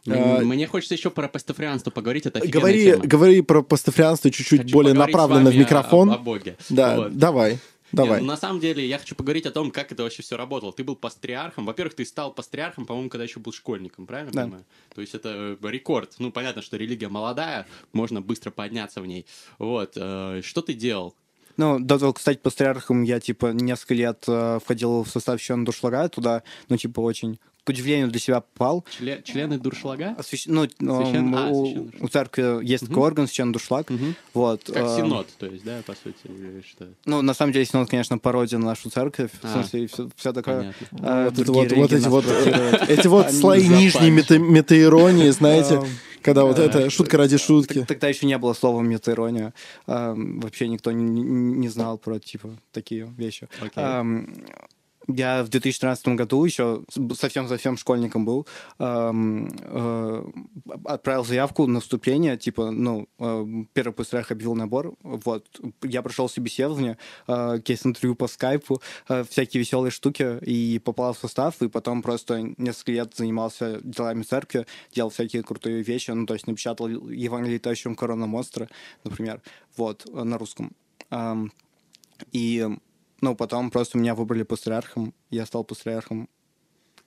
А, 0.07 0.40
Мне 0.40 0.66
хочется 0.66 0.95
еще 0.95 1.11
про 1.11 1.28
пастафарианство 1.28 1.90
поговорить, 1.90 2.26
это 2.26 2.40
Говори, 2.47 2.85
тема. 2.85 3.04
говори 3.07 3.42
про 3.42 3.62
пастафрианство 3.62 4.30
чуть-чуть 4.30 4.62
Хочу 4.62 4.73
более 4.73 4.95
направленно 4.95 5.50
в 5.50 5.57
микрофон. 5.57 6.11
О, 6.11 6.14
о 6.14 6.19
Боге. 6.19 6.57
Да, 6.71 6.97
Вот. 6.97 7.16
давай, 7.19 7.59
давай. 7.92 8.21
Не, 8.21 8.26
ну, 8.26 8.33
на 8.33 8.37
самом 8.38 8.61
деле, 8.61 8.87
я 8.87 8.99
хочу 8.99 9.14
поговорить 9.14 9.45
о 9.47 9.50
том, 9.50 9.71
как 9.71 9.92
это 9.92 10.02
вообще 10.02 10.23
все 10.23 10.37
работало. 10.38 10.73
Ты 10.73 10.85
был 10.85 10.97
пастриархом. 10.97 11.66
Во-первых, 11.66 11.95
ты 11.95 12.04
стал 12.07 12.33
пастриархом, 12.33 12.87
по-моему, 12.87 13.11
когда 13.11 13.25
еще 13.25 13.40
был 13.40 13.52
школьником, 13.52 14.07
правильно 14.07 14.33
Да. 14.33 14.42
понимаю? 14.45 14.64
То 14.95 15.00
есть 15.02 15.14
это 15.14 15.57
э, 15.62 15.69
рекорд. 15.71 16.14
Ну, 16.19 16.33
понятно, 16.33 16.62
что 16.62 16.76
религия 16.78 17.09
молодая, 17.09 17.66
можно 17.92 18.23
быстро 18.23 18.50
подняться 18.50 19.00
в 19.02 19.07
ней. 19.07 19.26
Вот. 19.59 19.92
э, 19.97 20.40
Что 20.42 20.62
ты 20.62 20.73
делал? 20.73 21.14
Ну, 21.57 21.78
до 21.78 21.99
того, 21.99 22.14
как 22.14 22.23
стать 22.23 22.40
патриархом, 22.40 23.02
я, 23.02 23.21
типа, 23.21 23.49
несколько 23.49 23.92
лет 23.92 24.25
э, 24.28 24.61
входил 24.64 25.02
в 25.02 25.09
состав 25.11 25.38
еще 25.38 25.57
Дуршлага, 25.57 26.09
туда, 26.09 26.42
ну, 26.71 26.78
типа, 26.78 27.00
очень 27.00 27.38
к 27.64 27.69
удивлению 27.69 28.09
для 28.09 28.21
себя 28.21 28.40
попал. 28.40 28.85
Чле- 28.99 29.23
члены 29.23 29.59
дуршлага? 29.59 30.14
А 30.19 30.23
свящ- 30.23 30.47
Ну, 30.49 30.64
Священ- 30.64 31.35
а, 31.37 31.49
у, 31.50 31.90
у 32.05 32.09
церкви 32.09 32.64
есть 32.64 32.87
такой 32.88 33.02
орган, 33.02 33.26
священный 33.26 33.52
дуршлаг. 33.52 33.90
Мгм. 33.90 34.14
Вот. 34.35 34.62
Как 34.67 34.76
эм, 34.76 34.97
синод, 34.97 35.29
то 35.38 35.47
есть, 35.47 35.64
да, 35.64 35.81
по 35.87 35.95
сути, 35.95 36.17
или 36.25 36.62
что? 36.69 36.88
Ну, 37.05 37.23
на 37.23 37.35
самом 37.35 37.52
деле, 37.52 37.64
синод, 37.64 37.88
конечно, 37.90 38.19
пародия 38.19 38.59
на 38.59 38.67
нашу 38.67 38.90
церковь. 38.90 39.31
В 39.40 39.45
А. 39.45 39.52
смысле, 39.52 39.87
все, 39.88 40.09
все 40.17 40.33
такое. 40.33 40.59
Понятно. 40.59 40.99
А, 41.02 41.25
Вот, 41.26 41.37
вот, 41.38 41.73
вот 41.73 41.93
эти 41.93 42.07
вот, 42.09 42.25
провоцируют. 42.25 42.88
эти 42.90 43.07
вот 43.07 43.31
слои 43.33 43.69
нижней 43.69 44.11
мета- 44.11 44.38
метаиронии, 44.38 45.29
знаете, 45.31 45.75
Эм, 45.76 45.85
когда 46.23 46.45
вот 46.45 46.57
да, 46.57 46.64
это 46.64 46.90
шутка 46.90 47.17
ради 47.19 47.37
шутки. 47.38 47.85
Тогда 47.87 48.09
еще 48.09 48.26
не 48.26 48.37
было 48.38 48.52
слова 48.55 48.81
метаирония. 48.83 49.52
Эм, 49.87 50.40
Вообще 50.40 50.69
никто 50.69 50.93
не 50.93 51.69
знал 51.69 51.99
про, 51.99 52.19
типа, 52.19 52.50
такие 52.73 53.12
вещи. 53.17 53.49
Я 55.17 55.43
в 55.43 55.49
2013 55.49 56.09
году 56.09 56.45
еще 56.45 56.83
совсем-совсем 57.14 57.76
школьником 57.76 58.25
был, 58.25 58.47
эм, 58.79 59.49
э, 59.61 60.25
отправил 60.85 61.25
заявку 61.25 61.67
на 61.67 61.81
вступление, 61.81 62.37
типа, 62.37 62.71
ну, 62.71 63.09
э, 63.19 63.47
первый 63.73 63.93
патриарх 63.93 64.31
объявил 64.31 64.55
набор, 64.55 64.95
вот, 65.02 65.61
я 65.83 66.02
прошел 66.02 66.29
собеседование, 66.29 66.99
э, 67.29 67.61
кейс-интервью 67.64 68.14
по 68.14 68.29
скайпу, 68.29 68.81
э, 69.09 69.25
всякие 69.29 69.61
веселые 69.61 69.90
штуки, 69.90 70.38
и 70.45 70.79
попал 70.79 71.12
в 71.14 71.19
состав, 71.19 71.61
и 71.62 71.69
потом 71.69 72.02
просто 72.02 72.40
несколько 72.59 72.93
лет 72.93 73.14
занимался 73.17 73.81
делами 73.83 74.23
церкви, 74.23 74.67
делал 74.95 75.11
всякие 75.11 75.43
крутые 75.43 75.83
вещи, 75.83 76.11
ну, 76.11 76.26
то 76.26 76.35
есть 76.35 76.47
напечатал 76.47 76.88
Евангелие 76.88 77.57
летающего 77.57 77.95
корона 77.95 78.26
монстра, 78.26 78.69
например, 79.05 79.40
вот, 79.76 80.07
э, 80.12 80.25
на 80.25 80.38
русском. 80.38 80.73
Эм, 81.11 81.52
И, 82.33 82.69
ну, 83.21 83.35
потом 83.37 83.71
просто 83.71 83.99
меня 83.99 84.15
выбрали 84.15 84.43
патриархом, 84.43 85.15
я 85.31 85.47
стал 85.47 85.65
патриархом. 85.65 86.29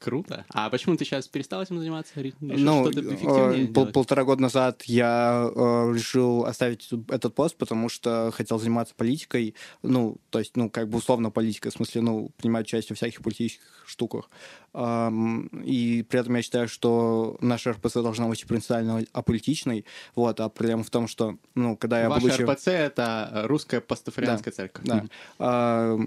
Круто. 0.04 0.46
А 0.50 0.70
почему 0.70 0.98
ты 0.98 1.06
сейчас 1.06 1.28
перестал 1.30 1.62
этим 1.64 1.80
заниматься? 1.80 2.20
Решил 2.20 2.36
Ну, 2.42 2.92
что-то 2.92 3.00
э, 3.00 3.14
эффективнее 3.14 3.68
пол- 3.68 3.88
полтора 3.88 4.26
года 4.26 4.42
назад 4.42 4.84
я 4.84 5.50
э, 5.56 5.94
решил 5.94 6.46
оставить 6.46 6.90
этот 7.10 7.34
пост, 7.34 7.56
потому 7.56 7.88
что 7.88 8.32
хотел 8.34 8.60
заниматься 8.60 8.94
политикой, 8.96 9.56
ну, 9.82 10.18
то 10.30 10.40
есть, 10.40 10.58
ну, 10.58 10.70
как 10.70 10.90
бы 10.90 10.98
условно 10.98 11.32
политикой, 11.32 11.70
в 11.70 11.74
смысле, 11.74 12.02
ну, 12.02 12.32
принимать 12.38 12.66
участие 12.68 12.96
в 12.96 12.98
всяких 12.98 13.22
политических 13.22 13.64
штуках. 13.86 14.30
Ам, 14.74 15.48
И 15.64 16.04
при 16.04 16.20
этом 16.20 16.36
я 16.36 16.42
считаю, 16.42 16.68
что 16.68 17.38
наша 17.40 17.72
РПЦ 17.72 17.96
должна 17.96 18.28
быть 18.28 18.46
принципиально 18.46 19.06
аполитичной, 19.14 19.86
вот, 20.16 20.40
а 20.40 20.50
проблема 20.50 20.84
в 20.84 20.90
том, 20.90 21.08
что, 21.08 21.38
ну, 21.56 21.78
когда 21.78 22.02
я, 22.02 22.10
Ваша 22.10 22.22
будучи... 22.22 22.42
РПЦ— 22.42 22.68
это 22.68 23.44
русская 23.46 23.80
пастафарианская 23.82 24.52
церковь. 24.54 24.84
Да. 24.86 25.06
А, 25.40 25.98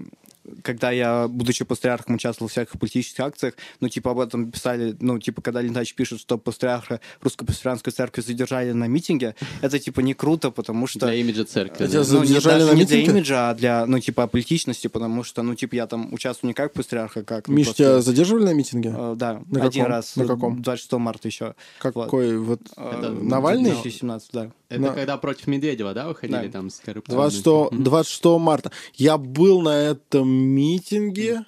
Когда 0.63 0.91
я, 0.91 1.27
будучи 1.27 1.65
патриархом, 1.65 2.15
участвовал 2.15 2.47
в 2.47 2.51
всяких 2.51 2.79
политических 2.79 3.19
акциях, 3.21 3.53
ну, 3.79 3.89
типа, 3.89 4.11
об 4.11 4.19
этом 4.19 4.51
писали, 4.51 4.95
ну, 4.99 5.19
типа, 5.19 5.41
когда 5.41 5.61
Лентач 5.61 5.93
пишет, 5.93 6.19
что 6.19 6.37
патриарха 6.37 6.99
Русской 7.21 7.45
патриарской 7.45 7.93
церкви 7.93 8.21
задержали 8.21 8.71
на 8.71 8.87
митинге, 8.87 9.35
это, 9.61 9.79
типа, 9.79 10.01
не 10.01 10.13
круто, 10.13 10.51
потому 10.51 10.87
что... 10.87 10.99
Для 11.05 11.15
имиджа 11.15 11.43
церкви. 11.45 11.85
Хотя 11.85 12.03
да. 12.03 12.09
Ну, 12.11 12.23
не, 12.23 12.39
даже 12.39 12.65
на 12.65 12.73
не 12.73 12.85
для 12.85 12.97
митинге? 12.97 13.11
имиджа, 13.11 13.49
а 13.49 13.53
для, 13.55 13.85
ну, 13.85 13.99
типа, 13.99 14.27
политичности, 14.27 14.87
потому 14.87 15.23
что, 15.23 15.43
ну, 15.43 15.55
типа, 15.55 15.75
я 15.75 15.87
там 15.87 16.13
участвую 16.13 16.49
не 16.49 16.53
как 16.53 16.73
патриарх, 16.73 17.17
а 17.17 17.23
как... 17.23 17.47
ну, 17.47 17.55
Миш, 17.55 17.67
просто, 17.67 17.83
тебя 17.83 18.01
задерживали 18.01 18.45
на 18.45 18.53
митинге? 18.53 18.93
э, 18.97 19.13
Да, 19.17 19.41
На 19.49 19.65
один 19.65 19.83
каком? 19.83 19.95
раз. 19.95 20.15
На 20.15 20.23
э, 20.23 20.27
каком? 20.27 20.61
26 20.61 20.91
марта 20.93 21.27
еще. 21.27 21.55
Какой 21.79 22.37
вот 22.37 22.61
Это 22.75 23.09
Навальный? 23.11 23.71
2017, 23.71 24.29
да. 24.33 24.51
Это 24.69 24.81
на- 24.81 24.89
когда 24.89 25.17
против 25.17 25.47
Медведева, 25.47 25.93
да, 25.93 26.07
выходили 26.07 26.47
Да. 26.47 26.51
там 26.51 26.69
с 26.69 26.79
коррупционной... 26.79 27.29
26, 27.31 27.83
26 27.83 28.25
марта. 28.39 28.71
Я 28.95 29.17
был 29.17 29.61
на 29.61 29.69
этом 29.77 30.36
митинге. 30.37 31.45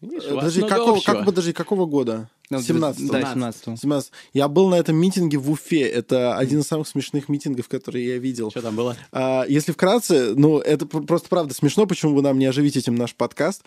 Видишь, 0.00 0.24
у 0.24 0.34
вас 0.34 0.44
Подожди, 0.44 0.62
какого, 0.62 0.96
общего. 0.96 1.12
как, 1.12 1.24
подожди, 1.24 1.52
какого 1.52 1.86
года? 1.86 2.28
Ну, 2.50 2.60
17 2.60 3.10
Да, 3.10 3.32
17 3.32 3.78
17. 3.80 4.12
Я 4.34 4.48
был 4.48 4.68
на 4.68 4.74
этом 4.74 4.96
митинге 4.96 5.38
в 5.38 5.50
Уфе. 5.50 5.82
Это 5.82 6.36
один 6.36 6.60
из 6.60 6.66
самых 6.66 6.86
смешных 6.88 7.28
миттингов, 7.28 7.68
которые 7.68 8.06
я 8.06 8.18
видел. 8.18 8.50
Что 8.50 8.62
там 8.62 8.76
было? 8.76 8.96
А, 9.10 9.44
если 9.48 9.72
вкратце, 9.72 10.34
ну, 10.34 10.58
это 10.58 10.84
пр- 10.86 11.04
просто 11.04 11.28
правда 11.28 11.54
смешно, 11.54 11.86
почему 11.86 12.14
вы 12.14 12.22
нам 12.22 12.38
не 12.38 12.46
оживите 12.46 12.80
этим 12.80 12.94
наш 12.94 13.14
подкаст. 13.14 13.62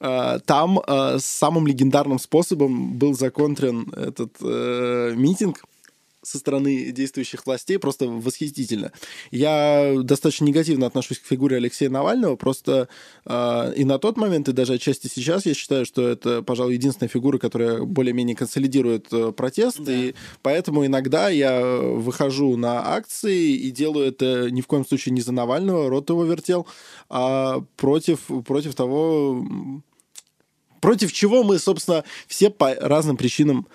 А, 0.00 0.38
Там 0.40 0.80
а, 0.86 1.18
самым 1.18 1.66
легендарным 1.66 2.18
способом 2.18 2.98
был 2.98 3.14
законтрен 3.14 3.90
этот 3.96 4.32
э, 4.42 5.14
митинг 5.16 5.64
со 6.26 6.38
стороны 6.38 6.90
действующих 6.90 7.46
властей 7.46 7.78
просто 7.78 8.08
восхитительно. 8.08 8.92
Я 9.30 9.94
достаточно 10.02 10.44
негативно 10.44 10.86
отношусь 10.86 11.18
к 11.18 11.26
фигуре 11.26 11.56
Алексея 11.56 11.88
Навального, 11.88 12.36
просто 12.36 12.88
э, 13.24 13.72
и 13.76 13.84
на 13.84 13.98
тот 13.98 14.16
момент, 14.16 14.48
и 14.48 14.52
даже 14.52 14.74
отчасти 14.74 15.06
сейчас 15.06 15.46
я 15.46 15.54
считаю, 15.54 15.86
что 15.86 16.06
это, 16.08 16.42
пожалуй, 16.42 16.74
единственная 16.74 17.08
фигура, 17.08 17.38
которая 17.38 17.82
более-менее 17.82 18.34
консолидирует 18.34 19.12
э, 19.12 19.32
протест, 19.32 19.80
и 19.88 20.14
поэтому 20.42 20.84
иногда 20.84 21.28
я 21.28 21.60
выхожу 21.60 22.56
на 22.56 22.94
акции 22.94 23.52
и 23.52 23.70
делаю 23.70 24.08
это 24.08 24.50
ни 24.50 24.60
в 24.60 24.66
коем 24.66 24.84
случае 24.84 25.12
не 25.12 25.20
за 25.20 25.32
Навального, 25.32 25.88
рот 25.88 26.10
его 26.10 26.24
вертел, 26.24 26.66
а 27.08 27.62
против, 27.76 28.20
против 28.44 28.74
того, 28.74 29.44
против 30.80 31.12
чего 31.12 31.42
мы, 31.42 31.58
собственно, 31.58 32.04
все 32.26 32.50
по 32.50 32.74
разным 32.74 33.16
причинам 33.16 33.66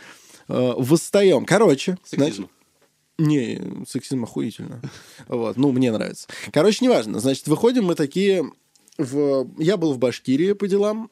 восстаем. 0.52 1.46
Короче, 1.46 1.98
значит, 2.06 2.36
Сексизм. 2.36 2.50
не, 3.18 3.86
сексизм 3.88 4.24
охуительно. 4.24 4.82
Вот, 5.28 5.58
ну, 5.58 5.72
мне 5.72 5.92
нравится. 5.92 6.28
Короче, 6.52 6.84
неважно. 6.86 7.20
Значит, 7.20 7.48
выходим 7.48 7.86
мы 7.86 7.96
такие 7.96 8.52
в... 8.98 9.48
Я 9.58 9.78
был 9.78 9.94
в 9.94 9.98
Башкирии 9.98 10.54
по 10.54 10.68
делам, 10.68 11.10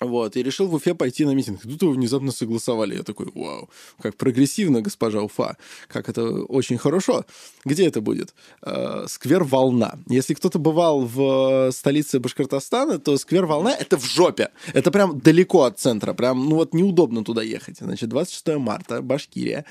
вот, 0.00 0.36
и 0.36 0.42
решил 0.42 0.66
в 0.66 0.74
Уфе 0.74 0.94
пойти 0.94 1.24
на 1.24 1.34
митинг. 1.34 1.62
Тут 1.62 1.82
его 1.82 1.92
внезапно 1.92 2.30
согласовали. 2.30 2.96
Я 2.96 3.02
такой, 3.02 3.28
вау, 3.34 3.70
как 4.00 4.16
прогрессивно, 4.16 4.82
госпожа 4.82 5.22
Уфа. 5.22 5.56
Как 5.88 6.08
это 6.08 6.22
очень 6.44 6.76
хорошо. 6.76 7.24
Где 7.64 7.86
это 7.86 8.02
будет? 8.02 8.34
Э, 8.62 9.06
сквер 9.08 9.44
Волна. 9.44 9.98
Если 10.08 10.34
кто-то 10.34 10.58
бывал 10.58 11.06
в 11.06 11.70
столице 11.72 12.18
Башкортостана, 12.18 12.98
то 12.98 13.16
сквер 13.16 13.46
Волна— 13.46 13.74
это 13.78 13.96
в 13.96 14.04
жопе. 14.04 14.50
Это 14.74 14.90
прям 14.90 15.18
далеко 15.18 15.62
от 15.62 15.78
центра. 15.80 16.12
Прям, 16.12 16.46
ну 16.46 16.56
вот 16.56 16.74
неудобно 16.74 17.24
туда 17.24 17.42
ехать. 17.42 17.78
Значит, 17.78 18.10
26 18.10 18.58
марта, 18.58 19.00
Башкирия. 19.00 19.64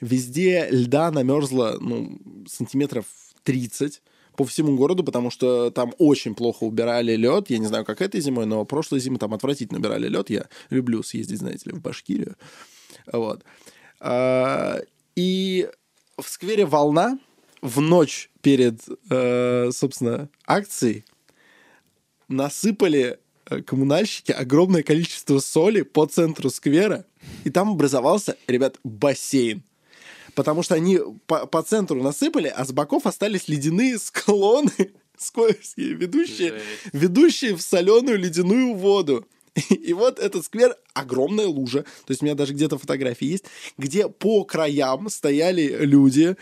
Везде 0.00 0.68
льда 0.70 1.10
намерзло, 1.10 1.78
ну, 1.80 2.18
сантиметров 2.48 3.04
30 3.42 4.00
по 4.36 4.44
всему 4.44 4.76
городу, 4.76 5.04
потому 5.04 5.30
что 5.30 5.70
там 5.70 5.92
очень 5.98 6.34
плохо 6.34 6.64
убирали 6.64 7.16
лед. 7.16 7.50
Я 7.50 7.58
не 7.58 7.66
знаю, 7.66 7.84
как 7.84 8.00
этой 8.00 8.20
зимой, 8.20 8.46
но 8.46 8.64
прошлой 8.64 9.00
зимой 9.00 9.18
там 9.18 9.34
отвратительно 9.34 9.78
убирали 9.78 10.08
лед. 10.08 10.30
Я 10.30 10.46
люблю 10.70 11.02
съездить, 11.02 11.38
знаете 11.38 11.70
ли, 11.70 11.76
в 11.76 11.80
Башкирию. 11.80 12.36
Вот. 13.12 13.44
А, 14.00 14.80
И 15.16 15.68
в 16.18 16.28
сквере 16.28 16.64
«Волна» 16.66 17.18
в 17.60 17.80
ночь 17.80 18.30
перед, 18.40 18.80
э, 19.10 19.70
собственно, 19.72 20.28
акцией 20.46 21.04
насыпали 22.28 23.18
э, 23.46 23.62
коммунальщики 23.62 24.32
огромное 24.32 24.82
количество 24.82 25.38
соли 25.38 25.82
по 25.82 26.06
центру 26.06 26.50
сквера, 26.50 27.04
и 27.44 27.50
там 27.50 27.70
образовался, 27.70 28.36
ребят, 28.48 28.78
бассейн. 28.82 29.62
Потому 30.34 30.62
что 30.62 30.74
они 30.74 30.98
по, 31.26 31.46
по 31.46 31.62
центру 31.62 32.02
насыпали, 32.02 32.48
а 32.48 32.64
с 32.64 32.72
боков 32.72 33.06
остались 33.06 33.48
ледяные 33.48 33.98
склоны, 33.98 34.92
скользкие, 35.18 35.94
ведущие, 35.94 36.60
ведущие 36.92 37.54
в 37.54 37.62
соленую 37.62 38.18
ледяную 38.18 38.74
воду. 38.74 39.26
И 39.70 39.92
вот 39.92 40.18
этот 40.18 40.44
сквер 40.44 40.76
огромная 40.94 41.46
лужа, 41.46 41.82
то 41.82 42.10
есть 42.10 42.22
у 42.22 42.24
меня 42.24 42.34
даже 42.34 42.52
где-то 42.52 42.78
фотографии 42.78 43.26
есть, 43.26 43.44
где 43.78 44.08
по 44.08 44.44
краям 44.44 45.08
стояли 45.08 45.84
люди, 45.84 46.36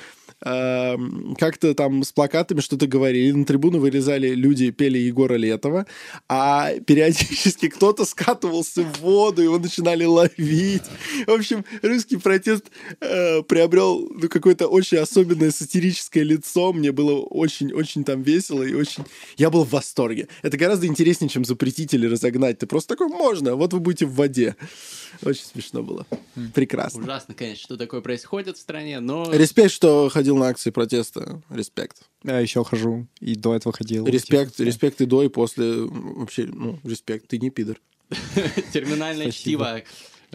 эм, 0.44 1.36
как-то 1.38 1.74
там 1.74 2.02
с 2.02 2.12
плакатами 2.12 2.60
что-то 2.60 2.86
говорили, 2.86 3.32
на 3.32 3.44
трибуну 3.44 3.78
вырезали 3.78 4.28
люди, 4.28 4.70
пели 4.70 4.98
Егора 4.98 5.34
Летова, 5.34 5.86
а 6.28 6.72
периодически 6.86 7.68
кто-то 7.68 8.04
скатывался 8.04 8.82
в 8.82 9.00
воду, 9.00 9.42
его 9.42 9.58
начинали 9.58 10.04
ловить. 10.04 10.84
В 11.26 11.30
общем, 11.30 11.64
русский 11.82 12.16
протест 12.16 12.64
э, 13.00 13.42
приобрел 13.42 14.08
ну, 14.10 14.28
какое-то 14.28 14.68
очень 14.68 14.98
особенное 14.98 15.50
сатирическое 15.50 16.24
лицо, 16.24 16.72
мне 16.72 16.92
было 16.92 17.20
очень-очень 17.20 18.04
там 18.04 18.22
весело 18.22 18.62
и 18.62 18.74
очень... 18.74 19.04
Я 19.36 19.50
был 19.50 19.64
в 19.64 19.70
восторге. 19.70 20.28
Это 20.42 20.56
гораздо 20.56 20.86
интереснее, 20.86 21.28
чем 21.28 21.44
запретить 21.44 21.94
или 21.94 22.06
разогнать. 22.06 22.58
Ты 22.58 22.66
просто 22.66 22.96
такой, 23.00 23.16
можно, 23.16 23.56
вот 23.56 23.72
вы 23.72 23.80
будете 23.80 24.06
в 24.06 24.14
воде. 24.14 24.56
Очень 25.22 25.44
смешно 25.44 25.82
было. 25.82 26.06
Прекрасно. 26.54 27.02
Ужасно, 27.02 27.34
конечно, 27.34 27.62
что 27.62 27.76
такое 27.76 28.00
происходит 28.00 28.56
в 28.56 28.60
стране, 28.60 29.00
но... 29.00 29.30
Респект, 29.32 29.72
что 29.72 30.08
ходил 30.08 30.36
на 30.36 30.48
акции 30.48 30.70
протеста. 30.70 31.42
Респект. 31.50 32.02
Я 32.22 32.38
еще 32.38 32.64
хожу, 32.64 33.06
и 33.20 33.34
до 33.34 33.54
этого 33.54 33.74
ходил. 33.74 34.06
Респект, 34.06 34.56
Типа, 34.56 34.66
респект 34.66 35.00
и 35.00 35.06
до, 35.06 35.22
и 35.22 35.28
после. 35.28 35.82
Вообще, 35.82 36.46
ну, 36.46 36.78
респект. 36.84 37.28
Ты 37.28 37.38
не 37.38 37.50
пидор. 37.50 37.80
Терминальное 38.72 39.30
чтиво 39.30 39.82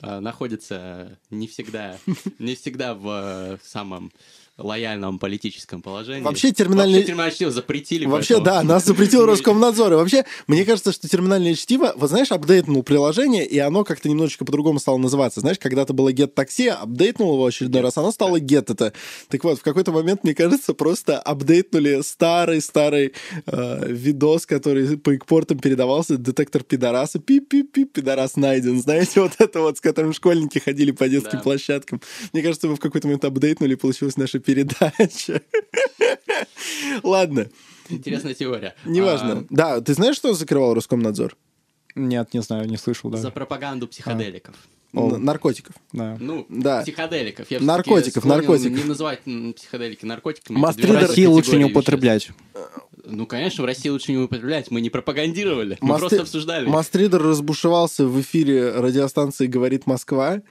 э, 0.01 0.19
находится 0.19 1.19
не 1.29 1.47
всегда, 1.47 1.97
не 2.39 2.55
всегда 2.55 2.93
в 2.93 3.07
э, 3.07 3.57
самом 3.63 4.11
лояльном 4.57 5.19
политическом 5.19 5.81
положении. 5.81 6.21
Вообще 6.23 6.51
терминальное... 6.51 6.95
Вообще 6.95 7.07
терминальное 7.07 7.35
чтиво 7.35 7.51
запретили. 7.51 8.05
Вообще, 8.05 8.35
поэтому- 8.35 8.45
да, 8.45 8.63
нас 8.63 8.85
запретил 8.85 9.25
Роскомнадзор. 9.25 9.93
И 9.93 9.95
вообще, 9.95 10.25
мне 10.47 10.63
кажется, 10.65 10.91
что 10.93 11.07
терминальное 11.09 11.55
чтиво, 11.55 11.93
вот 11.97 12.09
знаешь, 12.09 12.31
апдейтнул 12.31 12.81
приложение, 12.83 13.45
и 13.45 13.59
оно 13.59 13.83
как-то 13.83 14.07
немножечко 14.09 14.45
по-другому 14.45 14.79
стало 14.79 14.97
называться. 14.97 15.41
Знаешь, 15.41 15.59
когда-то 15.59 15.93
было 15.93 16.13
Get 16.13 16.33
Taxi, 16.33 16.69
апдейтнул 16.69 17.33
его 17.33 17.45
очередной 17.45 17.81
раз, 17.81 17.97
оно 17.97 18.11
стало 18.11 18.39
Get 18.39 18.71
это. 18.71 18.93
Так 19.29 19.43
вот, 19.43 19.59
в 19.59 19.61
какой-то 19.63 19.91
момент, 19.91 20.23
мне 20.23 20.33
кажется, 20.33 20.73
просто 20.73 21.19
апдейтнули 21.19 22.01
старый-старый 22.01 23.13
э, 23.45 23.85
видос, 23.91 24.45
который 24.45 24.97
по 24.97 25.11
экпортам 25.13 25.59
передавался, 25.59 26.17
детектор 26.17 26.63
пидораса, 26.63 27.19
пип-пип-пип, 27.19 27.91
пидорас 27.91 28.35
найден. 28.35 28.81
Знаете, 28.81 29.19
вот 29.21 29.33
это 29.39 29.59
вот, 29.59 29.77
с 29.77 29.81
которым 29.81 30.13
школьники 30.13 30.59
ходили 30.59 30.91
по 30.91 31.07
детским 31.09 31.39
Да. 31.39 31.43
площадкам. 31.43 32.01
Мне 32.33 32.41
кажется, 32.41 32.67
мы 32.67 32.75
в 32.75 32.79
какой-то 32.79 33.07
момент 33.07 33.25
апдейтнули, 33.25 33.73
и 33.73 33.75
получилась 33.75 34.17
наша 34.17 34.39
передача. 34.45 35.41
Ладно, 37.03 37.47
Интересная 37.89 38.33
теория. 38.33 38.75
неважно. 38.85 39.45
Да, 39.49 39.81
ты 39.81 39.93
знаешь, 39.93 40.15
что 40.15 40.33
закрывал 40.33 40.73
Роскомнадзор? 40.73 41.35
Нет, 41.95 42.33
не 42.33 42.41
знаю, 42.41 42.67
не 42.67 42.77
слышал, 42.77 43.09
А, 43.09 43.13
да. 43.13 43.17
За 43.19 43.31
пропаганду 43.31 43.87
психоделиков. 43.87 44.55
О. 44.93 45.13
Н- 45.15 45.23
Наркотиков. 45.23 45.75
Да. 45.93 46.17
Ну, 46.19 46.45
Да. 46.49 46.81
психоделиков. 46.81 47.49
Я 47.51 47.59
Наркотиков, 47.59 48.23
наркотиков. 48.25 48.77
Не 48.77 48.83
называть 48.83 49.21
психоделики 49.55 50.05
наркотиками. 50.05 50.57
Мастридер- 50.57 51.27
лучше 51.29 51.57
не 51.57 51.65
употреблять. 51.65 52.29
Ну, 53.07 53.25
конечно, 53.25 53.63
в 53.63 53.65
России 53.65 53.89
лучше 53.89 54.11
не 54.11 54.17
употреблять. 54.17 54.71
Мы 54.71 54.81
не 54.81 54.89
пропагандировали. 54.89 55.77
Мы 55.81 55.89
Масты- 55.89 55.99
просто 55.99 56.21
обсуждали. 56.21 56.67
Мастридер 56.67 57.21
разбушевался 57.21 58.05
в 58.05 58.19
эфире 58.21 58.71
радиостанции 58.71 59.47
«Говорит 59.47 59.87
Москва», 59.87 60.41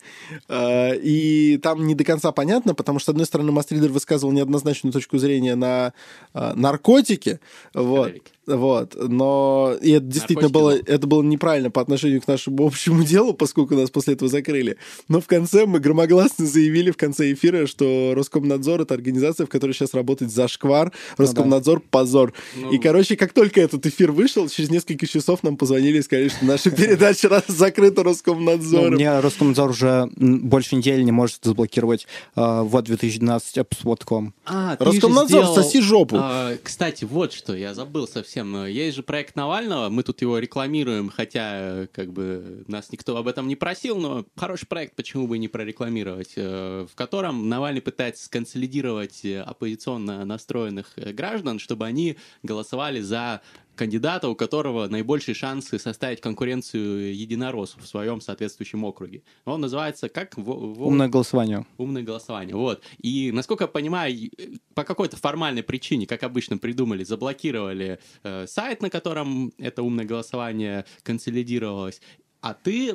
э, 0.49 0.97
и 0.97 1.59
там 1.59 1.87
не 1.87 1.95
до 1.95 2.05
конца 2.05 2.33
понятно, 2.33 2.75
потому 2.75 2.99
что, 2.99 3.07
с 3.07 3.09
одной 3.11 3.27
стороны, 3.27 3.53
Мастридер 3.53 3.91
высказывал 3.91 4.33
неоднозначную 4.33 4.93
точку 4.93 5.19
зрения 5.19 5.55
на 5.55 5.93
э, 6.33 6.53
наркотики, 6.55 7.41
вот, 7.75 8.05
Психоделики. 8.05 8.33
Вот, 8.47 8.95
но 8.97 9.75
и 9.81 9.93
это 9.93 10.07
действительно 10.07 10.49
было, 10.49 10.71
это 10.77 11.07
было 11.07 11.23
неправильно 11.23 11.71
по 11.71 11.81
отношению 11.81 12.21
к 12.21 12.29
нашему 12.29 12.67
общему 12.67 13.05
делу, 13.05 13.33
поскольку 13.35 13.75
нас 13.75 13.91
после 13.91 14.15
этого 14.15 14.31
закрыли. 14.31 14.77
Но 15.09 15.21
в 15.21 15.27
конце 15.27 15.67
мы 15.67 15.79
громогласно 15.81 16.47
заявили 16.47 16.91
в 16.91 16.97
конце 16.97 17.33
эфира, 17.33 17.67
что 17.67 18.13
Роскомнадзор— 18.15 18.81
это 18.83 18.95
организация, 18.95 19.47
в 19.47 19.49
которой 19.49 19.73
сейчас 19.73 19.95
работает 19.95 20.33
зашквар, 20.33 20.93
Роскомнадзор— 21.17 21.81
позор. 21.91 22.33
Ну. 22.57 22.73
И, 22.73 22.79
короче, 22.79 23.17
как 23.17 23.33
только 23.33 23.61
этот 23.61 23.87
эфир 23.87 24.13
вышел, 24.13 24.49
через 24.49 24.71
несколько 24.71 25.07
часов 25.07 25.43
нам 25.43 25.57
позвонили 25.57 25.99
и 25.99 26.03
сказали, 26.03 26.29
что 26.29 26.45
наша 26.45 26.71
передача 26.75 27.29
раз 27.29 27.45
закрыта 27.49 28.03
Ну, 28.03 28.11
Роскомнадзором. 28.11 28.95
мне 28.95 29.21
Роскомнадзор 29.21 29.71
уже 29.71 30.09
больше 30.17 30.77
недели 30.77 31.03
не 31.03 31.13
может 31.13 31.39
заблокировать 31.43 32.07
э, 32.37 32.61
вот 32.63 32.85
2012 32.85 33.59
apps.com. 33.59 34.35
А, 34.45 34.77
Роскомнадзор, 34.79 35.27
сделал- 35.45 35.55
соси 35.55 35.81
жопу. 35.81 36.17
А, 36.19 36.55
кстати, 36.63 37.05
вот 37.05 37.33
что, 37.33 37.55
я 37.55 37.75
забыл 37.75 38.07
совсем. 38.09 38.34
Есть 38.35 38.97
же 38.97 39.03
проект 39.03 39.37
Навального, 39.37 39.89
мы 39.89 40.03
тут 40.03 40.21
его 40.23 40.39
рекламируем, 40.39 41.09
хотя 41.09 41.83
э, 41.83 41.87
как 41.93 42.13
бы 42.13 42.65
нас 42.67 42.91
никто 42.91 43.17
об 43.17 43.29
этом 43.29 43.47
не 43.47 43.57
просил, 43.57 43.99
но 43.99 44.27
хороший 44.37 44.67
проект, 44.67 44.97
почему 44.97 45.27
бы 45.27 45.37
и 45.37 45.39
не 45.39 45.49
прорекламировать, 45.49 46.33
э, 46.37 46.87
в 46.91 46.95
котором 46.95 47.49
Навальный 47.49 47.81
пытается 47.81 48.25
сконсолидировать 48.25 49.25
э, 49.25 49.41
оппозиционно 49.41 50.25
настроенных 50.25 50.93
э, 50.97 51.13
граждан, 51.13 51.59
чтобы 51.59 51.87
они 51.87 52.17
голосовали 52.43 53.01
за 53.01 53.41
кандидата, 53.77 54.29
у 54.29 54.35
которого 54.35 54.87
наибольшие 54.89 55.35
шансы 55.35 55.79
составить 55.79 56.21
конкуренцию 56.21 57.15
единороссу 57.17 57.81
в 57.81 57.87
своем 57.87 58.21
соответствующем 58.21 58.85
округе. 58.85 59.23
Он 59.45 59.61
называется 59.61 60.09
как? 60.09 60.37
Во- 60.37 60.55
во- 60.75 60.87
Умное 60.87 61.09
голосование. 61.09 61.67
Умное 61.79 62.03
голосование, 62.03 62.55
вот. 62.57 62.83
И, 63.03 63.31
насколько 63.33 63.65
я 63.65 63.69
понимаю, 63.69 64.15
и- 64.15 64.31
по 64.75 64.85
какой-то 64.85 65.17
формальной 65.17 65.63
причине, 65.63 66.07
как 66.07 66.23
обычно 66.23 66.59
придумали, 66.59 67.05
заблокировали 67.05 67.99
э, 68.23 68.47
сайт, 68.47 68.83
на 68.83 68.91
котором 68.91 69.53
это 69.59 69.83
умное 69.83 70.05
голосование 70.05 70.85
консолидировалось, 71.03 72.01
а 72.45 72.53
ты 72.53 72.91
э, 72.91 72.95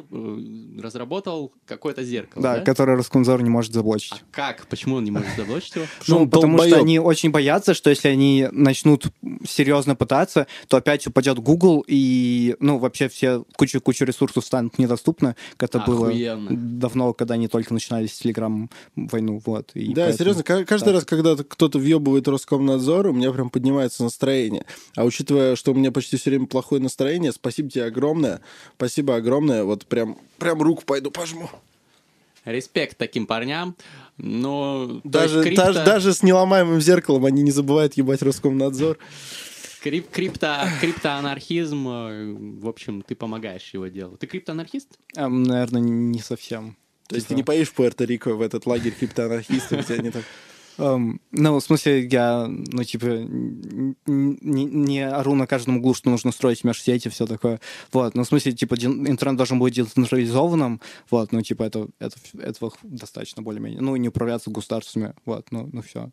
разработал 0.79 1.51
какое-то 1.65 2.03
зеркало, 2.03 2.43
Да, 2.43 2.57
да? 2.57 2.61
которое 2.61 2.95
Роскомнадзор 2.95 3.41
не 3.41 3.49
может 3.49 3.73
заблочить. 3.73 4.13
А 4.13 4.17
как? 4.29 4.67
Почему 4.67 4.97
он 4.97 5.03
не 5.03 5.09
может 5.09 5.35
заблочить 5.35 5.75
его? 5.75 5.85
Ну, 6.07 6.29
потому 6.29 6.59
что 6.59 6.77
они 6.77 6.99
очень 6.99 7.31
боятся, 7.31 7.73
что 7.73 7.89
если 7.89 8.09
они 8.09 8.47
начнут 8.51 9.07
серьезно 9.47 9.95
пытаться, 9.95 10.45
то 10.67 10.77
опять 10.77 11.07
упадет 11.07 11.39
Google, 11.39 11.83
и, 11.87 12.57
ну, 12.59 12.77
вообще 12.77 13.09
все 13.09 13.43
куча-куча 13.55 14.05
ресурсов 14.05 14.45
станут 14.45 14.77
недоступны, 14.77 15.35
как 15.57 15.69
это 15.69 15.79
было 15.79 16.11
давно, 16.51 17.13
когда 17.13 17.33
они 17.33 17.47
только 17.47 17.73
начинали 17.73 18.05
с 18.05 18.21
Telegram 18.21 18.69
войну, 18.95 19.41
вот. 19.43 19.71
Да, 19.73 20.13
серьезно, 20.13 20.43
ка- 20.43 20.63
каждый 20.63 20.93
раз, 20.93 21.05
когда 21.05 21.35
кто-то 21.35 21.79
въебывает 21.79 22.27
Роскомнадзор, 22.27 23.07
у 23.07 23.13
меня 23.13 23.31
прям 23.31 23.49
поднимается 23.49 24.03
настроение. 24.03 24.65
А 24.95 25.05
учитывая, 25.05 25.55
что 25.55 25.71
у 25.71 25.73
меня 25.73 25.91
почти 25.91 26.17
все 26.17 26.29
время 26.29 26.45
плохое 26.45 26.79
настроение, 26.79 27.31
спасибо 27.31 27.71
тебе 27.71 27.85
огромное. 27.85 28.41
Спасибо 28.75 29.15
огромное. 29.15 29.38
Вот 29.47 29.85
прям, 29.85 30.17
прям 30.37 30.61
руку 30.61 30.83
пойду 30.85 31.11
пожму. 31.11 31.49
Респект 32.45 32.97
таким 32.97 33.25
парням, 33.27 33.75
но... 34.17 35.01
Даже, 35.03 35.41
крипто- 35.41 35.55
даже, 35.55 35.85
даже 35.85 36.13
с 36.13 36.23
неломаемым 36.23 36.79
зеркалом 36.81 37.25
они 37.25 37.41
не 37.43 37.51
забывают 37.51 37.95
ебать 37.95 38.21
Роскомнадзор. 38.21 38.97
крип- 39.83 40.09
крипто, 40.09 40.63
криптоанархизм, 40.79 41.87
э, 41.87 42.33
в 42.61 42.67
общем, 42.67 43.01
ты 43.01 43.15
помогаешь 43.15 43.69
его 43.73 43.87
делу. 43.87 44.17
Ты 44.17 44.25
криптоанархист? 44.25 44.87
Эм, 45.15 45.43
наверное, 45.43 45.81
не 45.81 46.19
совсем. 46.19 46.77
То 47.07 47.15
есть 47.15 47.27
Типа, 47.27 47.29
ты 47.29 47.35
не 47.35 47.43
поедешь 47.43 47.69
в 47.69 47.75
Пуэрто-Рико 47.75 48.33
в 48.33 48.41
этот 48.41 48.65
лагерь 48.65 48.93
криптоанархистов, 48.97 49.83
где 49.85 49.95
они 49.95 50.09
так... 50.11 50.23
эм, 50.79 51.21
ну, 51.31 51.59
в 51.59 51.63
смысле, 51.63 52.07
я, 52.07 52.47
ну, 52.47 52.83
типа, 52.83 53.05
не, 53.05 54.65
не 54.65 55.07
ору 55.07 55.35
на 55.35 55.47
каждом 55.47 55.77
углу, 55.77 55.93
что 55.93 56.09
нужно 56.09 56.31
строить 56.31 56.63
межсети, 56.63 57.09
все 57.09 57.25
такое. 57.25 57.59
Вот, 57.91 58.15
ну, 58.15 58.23
в 58.23 58.27
смысле, 58.27 58.53
типа, 58.53 58.75
интернет 58.75 59.37
должен 59.37 59.59
быть 59.59 59.75
децентрализованным, 59.75 60.81
вот, 61.09 61.31
ну, 61.31 61.41
типа, 61.41 61.63
это, 61.63 61.87
это, 61.99 62.17
этого 62.39 62.73
достаточно 62.83 63.41
более-менее. 63.41 63.81
Ну, 63.81 63.95
и 63.95 63.99
не 63.99 64.09
управляться 64.09 64.49
государствами, 64.49 65.13
вот, 65.25 65.51
ну, 65.51 65.69
ну, 65.71 65.81
все. 65.81 66.11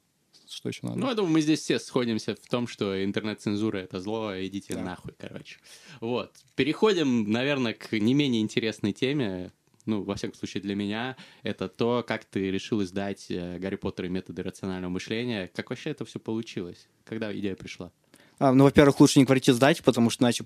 Что 0.49 0.69
еще 0.69 0.81
надо? 0.83 0.99
Ну, 0.99 1.09
я 1.09 1.15
думаю, 1.15 1.33
мы 1.33 1.41
здесь 1.41 1.61
все 1.61 1.79
сходимся 1.81 2.37
в 2.37 2.49
том, 2.49 2.69
что 2.69 3.05
интернет-цензура— 3.05 3.79
это 3.79 4.01
зло, 4.01 4.33
идите 4.39 4.75
Да. 4.75 4.83
нахуй, 4.83 5.13
короче. 5.19 5.59
Вот. 6.01 6.33
Переходим, 6.55 7.31
наверное, 7.31 7.75
к 7.75 7.93
не 7.93 8.15
менее 8.15 8.43
интересной 8.43 8.93
теме, 8.93 9.53
ну, 9.87 10.03
во 10.03 10.15
всяком 10.17 10.35
случае, 10.37 10.63
для 10.63 10.75
меня, 10.75 11.17
это 11.43 11.69
то, 11.69 12.05
как 12.07 12.25
ты 12.25 12.51
решил 12.51 12.83
издать 12.83 13.27
э, 13.31 13.59
«Гарри 13.59 13.77
Поттер 13.77 14.07
и 14.07 14.09
методы 14.09 14.43
рационального 14.43 14.91
мышления». 14.91 15.51
Как 15.55 15.71
вообще 15.71 15.91
это 15.91 16.05
все 16.05 16.19
получилось? 16.19 16.87
Когда 17.05 17.33
идея 17.37 17.55
пришла? 17.57 17.91
А, 18.39 18.53
ну, 18.53 18.65
во-первых, 18.65 19.01
лучше 19.01 19.19
не 19.19 19.25
говорить 19.25 19.49
издать, 19.49 19.83
потому 19.83 20.11
что 20.11 20.23
иначе 20.25 20.45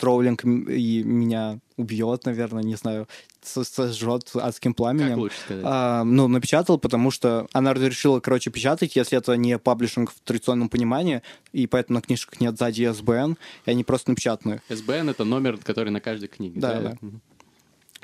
Роулинг 0.00 0.42
м- 0.42 0.62
и 0.70 1.02
меня 1.02 1.58
убьет, 1.76 2.24
наверное, 2.24 2.62
не 2.62 2.76
знаю, 2.76 3.08
со- 3.42 3.62
сожжет 3.62 4.30
адским 4.34 4.72
Как 4.72 4.76
пламенем. 4.78 5.18
лучше 5.18 5.38
сказать? 5.38 5.64
А, 5.66 6.02
ну, 6.04 6.28
напечатал, 6.28 6.78
потому 6.78 7.10
что 7.10 7.46
она 7.52 7.74
решила, 7.74 8.20
короче, 8.20 8.50
печатать, 8.50 8.96
если 8.96 9.18
это 9.18 9.36
не 9.36 9.58
паблишинг 9.58 10.12
в 10.12 10.20
традиционном 10.20 10.70
понимании, 10.70 11.20
и 11.52 11.66
поэтому 11.66 11.98
на 11.98 12.02
книжках 12.02 12.40
нет 12.40 12.56
сзади 12.56 12.90
СБН, 12.90 13.36
и 13.66 13.70
они 13.70 13.84
просто 13.84 14.10
напечатаны. 14.10 14.62
СБН— 14.70 15.08
это 15.10 15.24
номер, 15.24 15.58
который 15.58 15.90
на 15.90 16.00
каждой 16.00 16.28
книге. 16.28 16.58
Да, 16.58 16.80
да. 16.80 16.96
Мгм. 17.02 17.20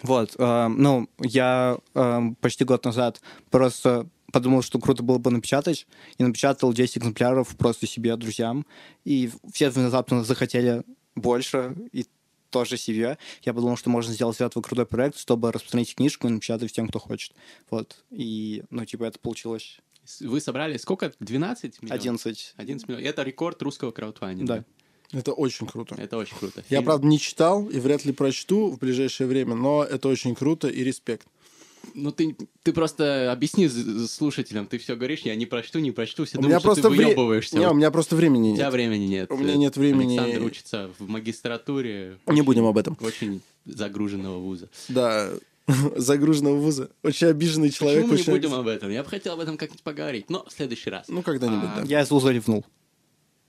Вот, 0.02 0.34
э, 0.38 0.68
ну, 0.68 1.08
я 1.20 1.78
э, 1.94 2.20
почти 2.40 2.64
год 2.64 2.84
назад 2.84 3.20
просто 3.50 4.08
подумал, 4.32 4.62
что 4.62 4.78
круто 4.78 5.02
было 5.02 5.18
бы 5.18 5.30
напечатать, 5.30 5.86
и 6.18 6.24
напечатал 6.24 6.72
10 6.72 6.98
экземпляров 6.98 7.56
просто 7.56 7.86
себе, 7.86 8.16
друзьям, 8.16 8.66
и 9.04 9.30
все 9.52 9.70
внезапно 9.70 10.24
захотели 10.24 10.82
больше, 11.14 11.74
и 11.92 12.04
тоже 12.50 12.76
себе. 12.76 13.18
Я 13.42 13.54
подумал, 13.54 13.76
что 13.76 13.90
можно 13.90 14.12
сделать 14.12 14.36
из 14.36 14.40
этого 14.40 14.62
крутой 14.62 14.86
проект, 14.86 15.18
чтобы 15.18 15.52
распространить 15.52 15.94
книжку 15.94 16.28
и 16.28 16.30
напечатать 16.30 16.70
всем, 16.70 16.88
кто 16.88 16.98
хочет. 16.98 17.34
Вот, 17.70 18.04
и, 18.10 18.62
ну, 18.70 18.84
типа, 18.84 19.04
это 19.04 19.18
получилось 19.18 19.78
Вы 20.20 20.40
собрали 20.40 20.76
сколько? 20.76 21.12
12 21.18 21.82
миллионов? 21.82 22.00
11. 22.00 22.54
11 22.56 22.88
миллионов. 22.88 23.08
Это 23.08 23.22
рекорд 23.22 23.62
русского 23.62 23.90
краудфандинга. 23.90 24.58
Да. 24.58 24.64
Это 25.12 25.32
очень 25.32 25.66
круто. 25.66 25.94
Это 25.98 26.16
очень 26.16 26.36
круто. 26.36 26.60
Я, 26.68 26.78
Фильм- 26.78 26.84
правда, 26.84 27.06
не 27.06 27.18
читал 27.18 27.66
и 27.66 27.78
вряд 27.78 28.04
ли 28.04 28.12
прочту 28.12 28.70
в 28.70 28.78
ближайшее 28.78 29.26
время, 29.26 29.54
но 29.54 29.84
это 29.84 30.08
очень 30.08 30.34
круто 30.34 30.68
и 30.68 30.82
респект. 30.84 31.26
Ну, 31.94 32.10
ты, 32.10 32.36
ты 32.64 32.72
просто 32.72 33.30
объясни 33.30 33.68
слушателям, 33.68 34.66
ты 34.66 34.76
все 34.78 34.96
говоришь, 34.96 35.20
я 35.20 35.36
не 35.36 35.46
прочту, 35.46 35.78
не 35.78 35.92
прочту, 35.92 36.24
все 36.24 36.36
У 36.38 36.42
думают, 36.42 36.50
меня 36.50 36.58
что 36.60 36.66
просто 36.68 36.82
ты 36.82 36.88
вре- 36.88 37.06
выебываешься. 37.06 37.56
Не, 37.58 37.68
у 37.70 37.74
меня 37.74 37.90
просто 37.92 38.16
времени 38.16 38.52
У 38.52 38.54
тебя 38.56 38.64
нет. 38.64 38.72
времени 38.72 39.04
нет. 39.06 39.30
У 39.30 39.36
меня 39.36 39.56
нет 39.56 39.76
времени. 39.76 40.18
Александр 40.18 40.44
учится 40.46 40.90
в 40.98 41.08
магистратуре. 41.08 42.18
Не 42.26 42.32
очень- 42.32 42.42
будем 42.44 42.64
об 42.66 42.76
этом. 42.76 42.98
Очень 43.00 43.40
загруженного 43.64 44.38
вуза. 44.38 44.68
Да, 44.88 45.30
загруженного 45.96 46.56
вуза. 46.56 46.90
Очень 47.04 47.28
обиженный 47.28 47.70
человек. 47.70 48.02
Почему 48.02 48.12
мы 48.12 48.16
не 48.16 48.22
очень 48.22 48.32
будем 48.32 48.54
об 48.54 48.66
этом? 48.66 48.90
Я 48.90 49.04
бы 49.04 49.08
хотел 49.08 49.34
об 49.34 49.40
этом 49.40 49.56
как-нибудь 49.56 49.82
поговорить, 49.84 50.28
но 50.28 50.44
в 50.44 50.52
следующий 50.52 50.90
раз. 50.90 51.06
Ну, 51.08 51.22
когда-нибудь, 51.22 51.68
А, 51.72 51.80
да. 51.82 51.82
Я 51.86 52.02
из 52.02 52.10
вуза 52.10 52.30
ревнул. 52.32 52.64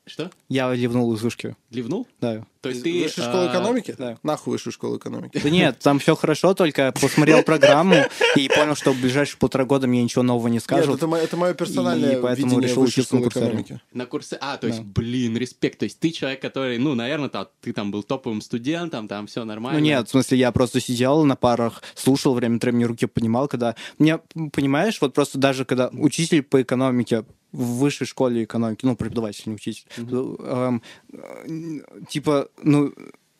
Что? 0.07 0.31
Я 0.49 0.73
ливнул 0.73 1.13
из 1.13 1.21
вышки. 1.21 1.55
Ливнул? 1.69 2.07
Да. 2.21 2.45
То 2.61 2.69
есть 2.69 2.83
ты... 2.83 3.03
Высшая 3.03 3.21
школа 3.23 3.47
экономики? 3.47 3.95
да. 3.97 4.17
Нахуй 4.23 4.53
высшую 4.53 4.73
школу 4.73 4.97
экономики. 4.97 5.39
Да 5.41 5.49
нет, 5.49 5.79
там 5.79 5.99
все 5.99 6.15
хорошо, 6.15 6.53
только 6.53 6.91
посмотрел 6.99 7.43
программу 7.43 7.95
и 8.35 8.49
понял, 8.49 8.75
что 8.75 8.91
в 8.93 8.99
ближайшие 9.01 9.37
полтора 9.37 9.65
года 9.65 9.87
мне 9.87 10.01
ничего 10.03 10.23
нового 10.23 10.47
не 10.47 10.55
Нет, 10.55 10.63
скажут. 10.63 10.95
это, 10.95 11.07
мо- 11.07 11.17
это 11.17 11.37
мое 11.37 11.53
персональное 11.53 12.17
И 12.17 12.21
поэтому 12.21 12.59
решил 12.59 12.81
учиться 12.83 13.15
на 13.15 13.21
курсере. 13.21 13.45
экономики. 13.47 13.81
На 13.93 14.05
курсе... 14.05 14.37
А, 14.41 14.57
то 14.57 14.67
есть, 14.67 14.79
Да. 14.79 14.85
блин, 14.95 15.37
респект. 15.37 15.79
То 15.79 15.85
есть 15.85 15.99
ты 15.99 16.11
человек, 16.11 16.41
который, 16.41 16.77
ну, 16.77 16.95
наверное, 16.95 17.29
там, 17.29 17.47
ты 17.61 17.73
там 17.73 17.91
был 17.91 18.03
топовым 18.03 18.41
студентом, 18.41 19.07
там 19.07 19.27
все 19.27 19.43
нормально. 19.45 19.79
Ну 19.79 19.85
нет, 19.85 20.07
в 20.07 20.11
смысле, 20.11 20.37
я 20.39 20.51
просто 20.51 20.79
сидел 20.81 21.23
на 21.25 21.35
парах, 21.35 21.83
слушал 21.95 22.33
время 22.33 22.57
от 22.57 22.63
времени, 22.63 22.85
руки 22.85 23.05
поднимал, 23.05 23.47
когда... 23.47 23.75
Мне, 23.99 24.19
понимаешь, 24.51 24.97
вот 25.01 25.13
просто 25.13 25.37
даже 25.37 25.63
когда 25.65 25.89
учитель 25.93 26.43
по 26.43 26.61
экономике 26.61 27.23
в 27.51 27.79
высшей 27.79 28.07
школе 28.07 28.43
экономики, 28.43 28.85
ну, 28.85 28.95
преподаватель, 28.95 29.43
не 29.47 29.55
учитель, 29.55 29.85
эм, 29.97 30.81
э, 31.11 31.79
типа, 32.09 32.49
ну, 32.63 32.93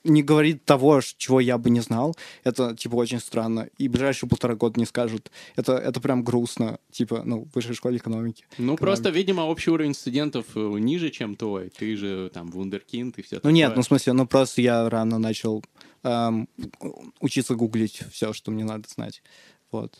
не 0.08 0.24
говорит 0.24 0.66
того, 0.66 1.02
чего 1.18 1.40
я 1.40 1.58
бы 1.58 1.70
не 1.70 1.82
знал, 1.82 2.16
это, 2.44 2.76
типа, 2.76 2.96
очень 2.96 3.20
странно. 3.20 3.70
И 3.78 3.88
ближайшие 3.88 4.30
полтора 4.30 4.56
года 4.56 4.80
не 4.80 4.86
скажут. 4.86 5.32
Это, 5.56 5.74
это 5.74 6.00
прям 6.00 6.24
грустно, 6.24 6.80
типа, 6.92 7.24
ну, 7.26 7.46
в 7.46 7.56
высшей 7.56 7.76
школе 7.76 7.98
экономики. 7.98 8.46
Ну, 8.58 8.78
просто, 8.78 9.10
видимо, 9.10 9.42
общий 9.42 9.70
уровень 9.70 9.94
студентов 9.94 10.46
э, 10.56 10.60
ниже, 10.80 11.10
чем 11.10 11.36
твой. 11.36 11.70
Ты 11.70 11.96
же 11.96 12.30
там 12.34 12.50
вундеркинд 12.50 13.18
и 13.18 13.22
все 13.22 13.40
Ну 13.44 13.50
нет, 13.50 13.76
ну 13.76 13.82
в 13.82 13.86
смысле, 13.86 14.14
ну 14.14 14.26
просто 14.28 14.62
я 14.62 14.90
рано 14.90 15.20
начал 15.20 15.64
эм, 16.04 16.48
учиться 17.20 17.56
гуглить 17.56 18.04
все, 18.12 18.34
что 18.34 18.52
мне 18.52 18.64
надо 18.64 18.88
знать. 18.88 19.22
Вот. 19.72 20.00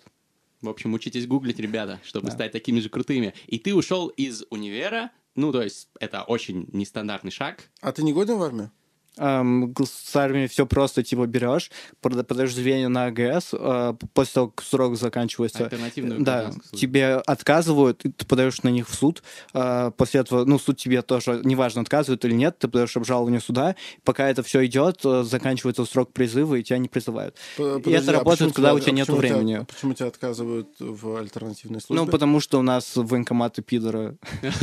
В 0.62 0.70
общем, 0.70 0.94
учитесь 0.94 1.28
гуглить, 1.28 1.60
ребята, 1.60 2.00
чтобы 2.04 2.28
Да. 2.28 2.34
стать 2.34 2.52
такими 2.52 2.80
же 2.80 2.90
крутыми. 2.90 3.34
И 3.46 3.60
ты 3.60 3.76
ушел 3.76 4.08
из 4.08 4.44
универа, 4.50 5.12
ну, 5.36 5.52
то 5.52 5.62
есть 5.62 5.90
это 6.00 6.24
очень 6.24 6.68
нестандартный 6.74 7.32
шаг. 7.32 7.70
А 7.82 7.92
ты 7.92 8.02
не 8.04 8.12
годен 8.14 8.38
в 8.38 8.44
армию? 8.44 8.72
Эм, 9.18 9.74
с 9.84 10.16
армией 10.16 10.48
все 10.48 10.66
просто, 10.66 11.04
типа, 11.04 11.26
берешь, 11.26 11.72
пода- 12.02 12.24
подаешь 12.24 12.54
заявление 12.54 12.88
на 12.88 13.06
АГС, 13.06 13.50
э, 13.54 13.94
после 14.14 14.34
того, 14.34 14.48
как 14.50 14.66
срок 14.66 14.96
заканчивается, 14.98 15.64
Альтернативную 15.66 16.22
да, 16.22 16.52
тебе 16.74 17.16
отказывают, 17.16 18.06
и 18.06 18.12
ты 18.12 18.26
подаешь 18.26 18.62
на 18.64 18.70
них 18.70 18.88
в 18.88 18.94
суд, 18.96 19.24
э, 19.54 19.92
после 19.98 20.22
этого, 20.22 20.46
ну, 20.46 20.60
суд 20.60 20.78
тебе 20.78 21.02
тоже, 21.02 21.42
неважно, 21.44 21.82
отказывает 21.82 22.24
или 22.26 22.34
нет, 22.34 22.60
ты 22.60 22.68
подаешь 22.68 22.96
обжалование 22.96 23.40
суда, 23.40 23.76
пока 24.04 24.30
это 24.30 24.44
все 24.44 24.66
идет, 24.66 25.00
э, 25.04 25.24
заканчивается 25.24 25.86
срок 25.86 26.14
призыва, 26.14 26.56
и 26.56 26.64
тебя 26.64 26.78
не 26.78 26.88
призывают. 26.88 27.36
П- 27.58 27.64
и 27.64 27.82
подожди, 27.82 27.92
это 27.92 28.12
а 28.12 28.14
работает, 28.20 28.40
почему 28.40 28.54
когда 28.54 28.74
у 28.74 28.80
тебя- 28.80 28.86
тебя 28.86 28.92
а 28.92 28.96
нету 28.98 29.16
почему 29.16 29.22
тебя- 29.28 29.36
времени. 29.46 29.66
почему 29.66 29.94
тебя 29.94 30.08
отказывают 30.08 30.68
в 30.80 31.16
альтернативной 31.18 31.82
службе? 31.82 32.06
Ну, 32.06 32.12
потому 32.12 32.40
что 32.40 32.60
у 32.60 32.62
нас 32.62 32.92
военкоматы 32.96 33.62
пидоры. 33.62 34.18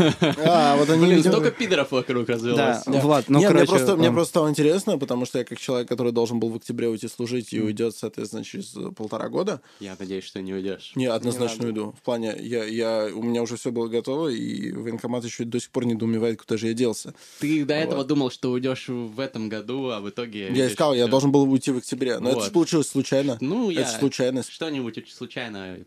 А, 0.47 0.77
вот 0.77 0.89
они... 0.91 1.07
Блин, 1.07 1.21
столько 1.23 1.51
пидоров 1.51 1.91
вокруг 1.93 2.29
развелось. 2.29 2.57
Да, 2.87 3.01
Влад, 3.01 3.29
ну, 3.29 3.39
Нет, 3.41 3.53
короче... 3.53 3.97
мне 3.97 4.09
эм, 4.09 4.15
просто 4.15 4.44
стало 4.45 4.51
интересно, 4.51 4.99
потому 4.99 5.27
что 5.27 5.39
я 5.39 5.45
как 5.45 5.59
человек, 5.59 5.89
который 5.89 6.13
должен 6.13 6.39
был 6.41 6.51
в 6.51 6.57
октябре 6.57 6.89
уйти 6.89 7.09
служить 7.09 7.53
и 7.53 7.61
уйдет, 7.61 7.97
соответственно, 7.97 8.45
через 8.45 8.77
э, 8.77 8.91
полтора 8.93 9.29
года, 9.29 9.61
Я 9.81 9.97
надеюсь, 9.99 10.25
что 10.25 10.41
не 10.43 10.53
уйдешь. 10.53 10.93
не, 10.95 11.07
однозначно 11.07 11.67
надо. 11.67 11.81
уйду. 11.81 11.93
В 11.99 12.03
плане, 12.03 12.35
я, 12.41 12.65
я, 12.65 13.11
у 13.15 13.23
меня 13.23 13.43
уже 13.43 13.57
все 13.57 13.71
было 13.73 13.89
готово, 13.89 14.29
и 14.29 14.73
военкомат 14.73 15.25
еще 15.25 15.45
до 15.45 15.61
сих 15.61 15.71
пор 15.71 15.87
недоумевает, 15.87 16.41
куда 16.41 16.57
же 16.57 16.69
я 16.69 16.75
делся. 16.75 17.15
Ты 17.41 17.65
до 17.65 17.75
этого 17.75 17.99
Вот. 17.99 18.07
думал, 18.07 18.31
что 18.31 18.51
уйдешь 18.51 18.89
в 18.89 19.21
этом 19.21 19.49
году, 19.49 19.91
а 19.91 20.01
в 20.01 20.09
итоге... 20.11 20.53
Я 20.53 20.69
искал, 20.69 20.95
я 20.95 21.05
всё. 21.05 21.11
должен 21.11 21.33
был 21.33 21.43
уйти 21.51 21.71
в 21.71 21.79
октябре, 21.79 22.19
но 22.19 22.29
это 22.29 22.39
Вот. 22.39 22.45
же 22.47 22.51
получилось 22.51 22.89
случайно. 22.89 23.39
Ну, 23.41 23.71
я... 23.71 23.83
Это 23.83 23.91
ж 23.93 23.95
случайность. 23.99 24.51
Что-нибудь 24.51 25.05
случайно 25.13 25.79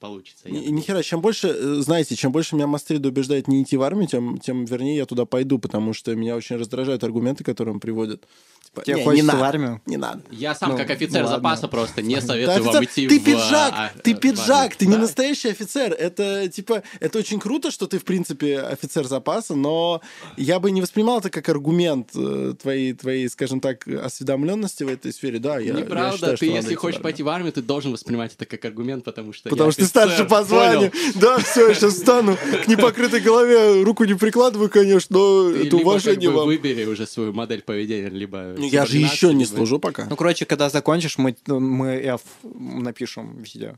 получится. 0.00 0.50
Ни, 0.50 0.58
ни 0.58 0.80
хера, 0.80 1.02
чем 1.02 1.20
больше, 1.20 1.48
э, 1.48 1.74
знаете, 1.82 2.16
чем 2.16 2.32
больше 2.32 2.56
меня 2.56 2.66
Мастрид 2.66 3.04
убеждает 3.06 3.46
не 3.46 3.62
идти 3.62 3.76
в 3.76 3.82
армию, 3.82 4.08
тем, 4.08 4.38
тем 4.38 4.64
вернее 4.64 4.96
я 4.96 5.06
туда 5.06 5.26
пойду, 5.26 5.58
потому 5.58 5.92
что 5.92 6.16
меня 6.16 6.34
очень 6.34 6.56
раздражают 6.56 7.04
аргументы, 7.04 7.44
которые 7.44 7.74
он 7.74 7.80
приводит. 7.80 8.26
Типа, 8.62 8.82
Тебе 8.84 8.94
«Не, 8.96 9.00
не 9.00 9.04
хочется 9.04 9.30
в 9.30 9.34
надо, 9.34 9.46
армию? 9.48 9.82
Не 9.86 9.96
надо. 9.96 10.22
Я 10.30 10.54
сам, 10.54 10.70
Ну, 10.70 10.76
как 10.76 10.90
офицер 10.90 11.22
ну 11.22 11.28
ладно. 11.28 11.36
запаса, 11.48 11.66
просто 11.68 12.02
не 12.02 12.14
Да, 12.16 12.20
советую 12.20 12.62
вам 12.62 12.76
офицер, 12.76 12.84
идти 12.84 13.08
ты 13.08 13.18
в... 13.20 13.24
пиджак, 13.24 13.72
а, 13.76 13.92
ты 14.04 14.14
в 14.14 14.20
пиджак, 14.20 14.76
ты 14.76 14.86
не 14.86 14.92
Да. 14.92 14.98
настоящий 15.00 15.48
офицер. 15.48 15.92
Это 15.92 16.48
типа, 16.48 16.82
это 17.00 17.18
очень 17.18 17.40
круто, 17.40 17.72
что 17.72 17.86
ты 17.88 17.98
в 17.98 18.04
принципе 18.04 18.60
офицер 18.60 19.06
запаса, 19.06 19.56
но 19.56 20.00
я 20.36 20.60
бы 20.60 20.70
не 20.70 20.80
воспринимал 20.82 21.18
это 21.18 21.30
как 21.30 21.48
аргумент 21.48 22.10
э, 22.14 22.54
твоей, 22.62 22.92
твоей, 22.92 23.28
скажем 23.28 23.60
так, 23.60 23.88
осведомленности 23.88 24.84
в 24.84 24.88
этой 24.88 25.12
сфере. 25.12 25.40
Да, 25.40 25.58
я, 25.58 25.72
я 25.72 25.80
Неправда, 25.80 26.14
считаю, 26.16 26.36
что 26.36 26.46
ты 26.46 26.52
если 26.52 26.74
в 26.76 26.78
хочешь 26.78 27.00
пойти 27.02 27.22
в 27.24 27.28
армию, 27.28 27.52
ты 27.52 27.62
должен 27.62 27.90
воспринимать 27.92 28.34
это 28.34 28.46
как 28.46 28.64
аргумент, 28.64 29.02
потому 29.04 29.32
что 29.32 29.48
Потому 29.48 29.68
я 29.68 29.72
что 29.72 29.80
ты 29.82 29.86
старше 29.88 30.24
по 30.26 30.44
званию. 30.44 30.92
Да, 31.16 31.38
все, 31.38 31.68
я 31.68 31.74
сейчас 31.74 31.94
встану 31.94 32.36
к 32.36 32.68
непокрытой 32.68 33.20
голове, 33.20 33.82
руку 33.82 34.04
не 34.04 34.14
прикладываю, 34.14 34.70
конечно, 34.70 35.16
но 35.18 35.50
Ты 35.50 35.56
это 35.66 35.76
либо 35.76 35.88
уважение 35.88 36.28
как 36.28 36.34
бы 36.34 36.38
вам. 36.38 36.46
выбери 36.46 36.84
уже 36.84 37.06
свою 37.06 37.32
модель 37.32 37.62
поведения, 37.62 38.08
либо... 38.10 38.49
Ну, 38.58 38.66
Я 38.68 38.86
же 38.86 38.98
еще 38.98 39.28
не 39.34 39.44
либо- 39.44 39.56
служу 39.56 39.78
пока. 39.78 40.06
Ну, 40.08 40.16
короче, 40.16 40.44
когда 40.46 40.68
закончишь, 40.70 41.18
мы, 41.18 41.36
мы 41.46 41.88
F 41.92 42.22
напишем 42.42 43.42
везде. 43.42 43.76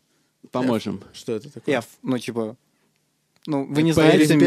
Поможем. 0.50 1.00
Что 1.12 1.32
это 1.32 1.50
такое? 1.52 1.78
F, 1.78 1.86
ну, 2.02 2.18
типа... 2.18 2.56
Ну, 3.46 3.66
вы 3.66 3.82
не 3.82 3.90
Pay 3.90 3.94
знаете... 3.94 4.36
да. 4.38 4.46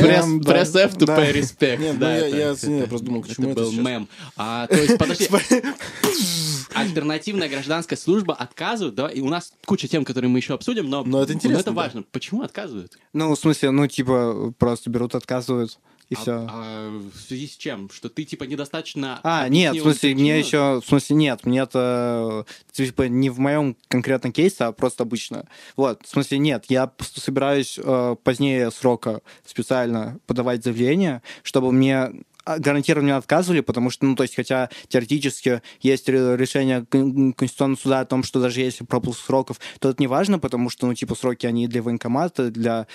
press 0.53 0.73
F 0.73 0.95
to 0.95 1.05
pay 1.05 1.33
respect. 1.33 1.77
Нет, 1.79 1.93
ну 1.95 1.99
Да, 1.99 2.15
я- 2.17 2.27
это- 2.27 2.37
я 2.69 2.77
это- 2.79 2.87
просто 2.87 3.05
думал, 3.05 3.21
к 3.23 3.25
это 3.25 3.35
чему 3.35 3.49
это 3.51 3.61
был 3.63 3.71
мем. 3.73 4.07
А, 4.37 4.67
то 4.67 4.75
есть, 4.77 4.97
подожди, 4.97 5.27
альтернативная 6.73 7.49
гражданская 7.49 7.97
служба 7.97 8.33
отказывают, 8.35 8.95
да, 8.95 9.07
и 9.07 9.21
у 9.21 9.29
нас 9.29 9.53
куча 9.65 9.87
тем, 9.87 10.05
которые 10.05 10.29
мы 10.29 10.39
еще 10.39 10.53
обсудим, 10.53 10.89
но, 10.89 11.03
Но 11.03 11.21
это 11.23 11.33
интересно, 11.33 11.59
это 11.61 11.71
да. 11.71 11.75
важно. 11.75 12.03
Почему 12.11 12.41
отказывают? 12.43 12.97
Ну, 13.13 13.33
в 13.33 13.39
смысле, 13.39 13.71
ну, 13.71 13.87
типа, 13.87 14.53
просто 14.57 14.89
берут, 14.89 15.15
отказывают, 15.15 15.77
и 16.09 16.15
А- 16.15 16.17
все. 16.19 16.47
а 16.49 16.89
в 17.13 17.19
связи 17.19 17.47
с 17.47 17.55
чем? 17.57 17.89
Что 17.89 18.09
ты, 18.09 18.23
типа, 18.23 18.43
недостаточно... 18.43 19.19
А, 19.23 19.47
нет, 19.49 19.75
в 19.75 19.81
смысле, 19.81 20.13
мне 20.13 20.37
еще, 20.39 20.81
в 20.81 20.87
смысле, 20.87 21.15
нет, 21.15 21.45
мне 21.45 21.59
это, 21.61 22.45
типа, 22.71 23.03
не 23.03 23.29
в 23.29 23.39
моем 23.39 23.75
конкретном 23.87 24.31
кейсе, 24.31 24.65
а 24.65 24.71
просто 24.71 25.03
обычно. 25.03 25.47
Вот, 25.75 26.05
в 26.05 26.09
смысле, 26.09 26.37
нет, 26.37 26.65
я 26.69 26.91
собираюсь 27.15 27.79
э, 27.81 28.15
позднее 28.23 28.71
срока 28.71 29.21
специально 29.45 30.19
подавать 30.27 30.63
заявление, 30.63 31.21
чтобы 31.43 31.71
мне 31.71 32.11
а, 32.43 32.59
гарантированно 32.59 33.17
отказывали, 33.17 33.61
потому 33.61 33.89
что, 33.89 34.05
ну, 34.05 34.15
то 34.15 34.21
есть, 34.21 34.35
хотя 34.35 34.69
теоретически 34.87 35.63
есть 35.81 36.07
ре- 36.07 36.37
решение 36.37 36.85
Кон- 36.85 37.33
Конституционного 37.33 37.79
суда 37.79 37.99
о 38.01 38.05
том, 38.05 38.21
что 38.21 38.39
даже 38.39 38.61
если 38.61 38.83
пропуск 38.83 39.25
сроков, 39.25 39.59
то 39.79 39.89
это 39.89 39.99
не 40.01 40.05
важно, 40.07 40.37
потому 40.37 40.69
что, 40.69 40.85
ну, 40.85 40.93
типа, 40.93 41.15
сроки, 41.15 41.47
они 41.47 41.67
для 41.67 41.81
военкомата, 41.81 42.51
для, 42.51 42.85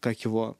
как 0.00 0.20
его, 0.20 0.58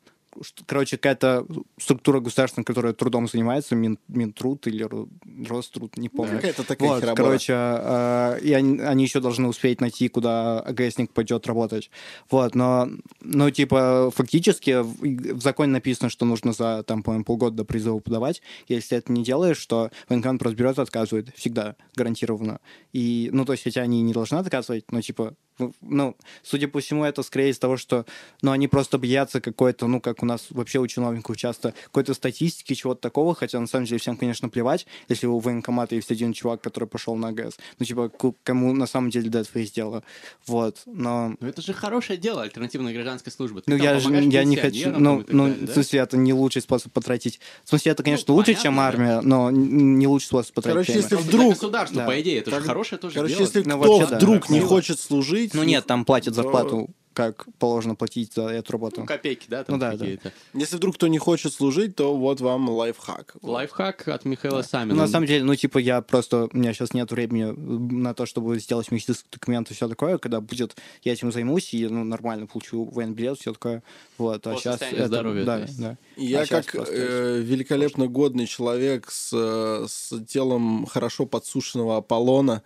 короче, 0.66 0.96
какая-то 0.96 1.46
структура 1.80 2.20
государственная, 2.20 2.64
которая 2.64 2.92
трудом 2.92 3.28
занимается, 3.28 3.74
Мин, 3.74 3.98
Минтруд 4.08 4.66
или 4.66 4.84
Ро- 4.84 5.08
Роструд, 5.48 5.96
не 5.96 6.08
помню. 6.08 6.36
Какая-то 6.36 6.64
такая 6.64 6.88
Вот, 6.88 7.00
херобора. 7.00 7.16
короче, 7.16 7.52
э, 7.56 8.38
и 8.42 8.52
они, 8.52 8.80
они 8.80 9.04
еще 9.04 9.20
должны 9.20 9.48
успеть 9.48 9.80
найти, 9.80 10.08
куда 10.08 10.60
АГСник 10.60 11.12
пойдет 11.12 11.46
работать. 11.46 11.90
Вот, 12.30 12.54
но, 12.54 12.88
ну, 13.20 13.50
типа, 13.50 14.10
фактически 14.14 14.82
в, 14.82 15.36
в 15.36 15.42
законе 15.42 15.72
написано, 15.72 16.10
что 16.10 16.24
нужно 16.24 16.52
за, 16.52 16.82
там, 16.82 17.02
по-моему, 17.02 17.24
полгода 17.24 17.56
до 17.56 17.64
призыва 17.64 17.98
подавать. 17.98 18.42
Если 18.68 18.96
это 18.98 19.12
не 19.12 19.22
делаешь, 19.24 19.64
то 19.66 19.90
военкомат 20.08 20.38
просто 20.40 20.56
берет 20.56 20.78
и 20.78 20.82
отказывает. 20.82 21.28
Всегда, 21.36 21.76
гарантированно. 21.94 22.60
И, 22.92 23.30
ну, 23.32 23.44
то 23.44 23.52
есть, 23.52 23.64
хотя 23.64 23.82
они 23.82 24.02
не 24.02 24.12
должны 24.12 24.36
отказывать, 24.36 24.90
но, 24.90 25.00
типа, 25.00 25.34
ну, 25.58 25.72
ну, 25.80 26.16
судя 26.42 26.68
по 26.68 26.80
всему, 26.80 27.04
это 27.04 27.22
скорее 27.22 27.50
из 27.50 27.58
того, 27.58 27.76
что, 27.76 28.06
ну, 28.42 28.50
они 28.52 28.68
просто 28.68 28.98
боятся 28.98 29.40
какой-то, 29.40 29.86
ну, 29.86 30.00
как 30.00 30.22
у 30.22 30.26
нас 30.26 30.46
вообще 30.50 30.78
у 30.78 30.86
чиновников 30.86 31.36
часто, 31.36 31.74
какой-то 31.84 32.14
статистики, 32.14 32.74
чего-то 32.74 33.00
такого, 33.00 33.34
хотя 33.34 33.60
на 33.60 33.66
самом 33.66 33.86
деле 33.86 33.98
всем, 33.98 34.16
конечно, 34.16 34.48
плевать, 34.48 34.86
если 35.08 35.26
у 35.26 35.38
военкомата 35.38 35.94
есть 35.94 36.10
один 36.10 36.32
чувак, 36.32 36.60
который 36.62 36.88
пошел 36.88 37.16
на 37.16 37.28
АГС. 37.28 37.58
Ну, 37.78 37.84
типа, 37.86 38.10
кому 38.42 38.72
на 38.72 38.86
самом 38.86 39.10
деле 39.10 39.28
до 39.30 39.40
этого 39.40 39.58
есть 39.58 39.74
дело. 39.74 40.02
Вот, 40.46 40.82
но... 40.86 41.34
Ну, 41.40 41.48
это 41.48 41.62
же 41.62 41.72
хорошее 41.72 42.18
дело, 42.18 42.42
альтернативная 42.42 42.92
гражданская 42.92 43.32
служба. 43.32 43.60
Ты 43.62 43.70
Ну, 43.70 43.76
я, 43.76 43.98
же, 43.98 44.10
я 44.14 44.44
не 44.44 44.56
хочу... 44.56 44.90
Ну, 44.90 45.18
так 45.22 45.32
ну 45.32 45.44
далее, 45.48 45.58
да? 45.62 45.66
в 45.70 45.74
смысле, 45.74 46.00
это 46.00 46.16
не 46.16 46.32
лучший 46.32 46.62
способ 46.62 46.92
потратить... 46.92 47.40
В 47.64 47.68
смысле, 47.68 47.92
это, 47.92 48.02
конечно, 48.02 48.24
Ну, 48.28 48.34
лучше, 48.34 48.46
понятно, 48.52 48.62
чем 48.62 48.76
да. 48.76 48.82
армия, 48.86 49.20
но 49.22 49.48
н- 49.50 49.98
не 49.98 50.06
лучший 50.06 50.26
способ 50.26 50.54
потратить 50.54 50.74
Короче, 50.86 50.92
время. 50.92 51.02
если 51.04 51.16
вдруг- 51.16 51.40
для 51.46 51.50
государства, 51.54 51.96
Да. 52.02 52.06
по 52.06 52.20
идее, 52.20 52.38
это 52.40 52.50
Как- 52.50 52.60
же 52.60 52.66
хорошее 52.66 53.00
тоже 53.00 53.14
Короче, 53.14 53.34
дело. 53.34 53.42
если 53.46 53.58
Ну, 53.62 53.78
кто 53.80 53.92
вообще, 53.92 54.06
да. 54.10 54.16
вдруг 54.16 54.48
не 54.50 54.60
хочет 54.60 55.00
служить... 55.00 55.47
Ну, 55.54 55.62
нет, 55.64 55.86
там 55.86 56.04
платят 56.04 56.34
то- 56.34 56.42
зарплату, 56.42 56.90
как 57.14 57.46
положено 57.58 57.96
платить 57.96 58.32
за 58.34 58.42
эту 58.42 58.70
работу. 58.74 59.00
Ну, 59.00 59.06
копейки, 59.06 59.46
да, 59.48 59.64
там 59.64 59.74
Ну 59.74 59.80
да, 59.80 59.90
да. 59.90 59.98
какие-то. 59.98 60.32
Если 60.54 60.76
вдруг 60.76 60.94
кто 60.94 61.08
не 61.08 61.18
хочет 61.18 61.52
служить, 61.52 61.96
то 61.96 62.16
вот 62.16 62.40
вам 62.40 62.68
лайфхак. 62.70 63.34
Лайфхак 63.42 64.06
от 64.06 64.24
Михаила 64.24 64.58
Ну, 64.58 64.62
Самина. 64.62 64.94
на 64.94 65.08
самом 65.08 65.26
деле, 65.26 65.42
ну, 65.42 65.56
типа, 65.56 65.78
я 65.78 66.00
просто... 66.00 66.48
У 66.52 66.56
меня 66.56 66.72
сейчас 66.72 66.94
нет 66.94 67.10
времени 67.10 67.46
на 67.92 68.14
то, 68.14 68.24
чтобы 68.24 68.60
сделать 68.60 68.92
медицинский 68.92 69.26
документ 69.32 69.68
и 69.68 69.74
все 69.74 69.88
такое. 69.88 70.18
Когда 70.18 70.40
будет, 70.40 70.76
я 71.02 71.12
этим 71.12 71.32
займусь 71.32 71.74
и, 71.74 71.88
ну, 71.88 72.04
нормально 72.04 72.46
получу 72.46 72.84
военбилет, 72.84 73.40
все 73.40 73.52
такое. 73.52 73.82
Вот, 74.16 74.46
а 74.46 74.54
По 74.54 74.60
сейчас... 74.60 74.78
состоянию 74.78 75.08
здоровья, 75.08 75.44
да, 75.44 75.66
да. 75.76 75.96
Я 76.16 76.42
А 76.42 76.46
щас 76.46 76.66
как 76.66 76.72
просто 76.76 76.94
э, 76.94 77.40
великолепно 77.40 78.06
годный 78.06 78.46
человек 78.46 79.10
с, 79.10 79.30
э, 79.32 79.86
с 79.88 80.24
телом 80.26 80.86
хорошо 80.86 81.26
подсушенного 81.26 81.96
Аполлона 81.96 82.62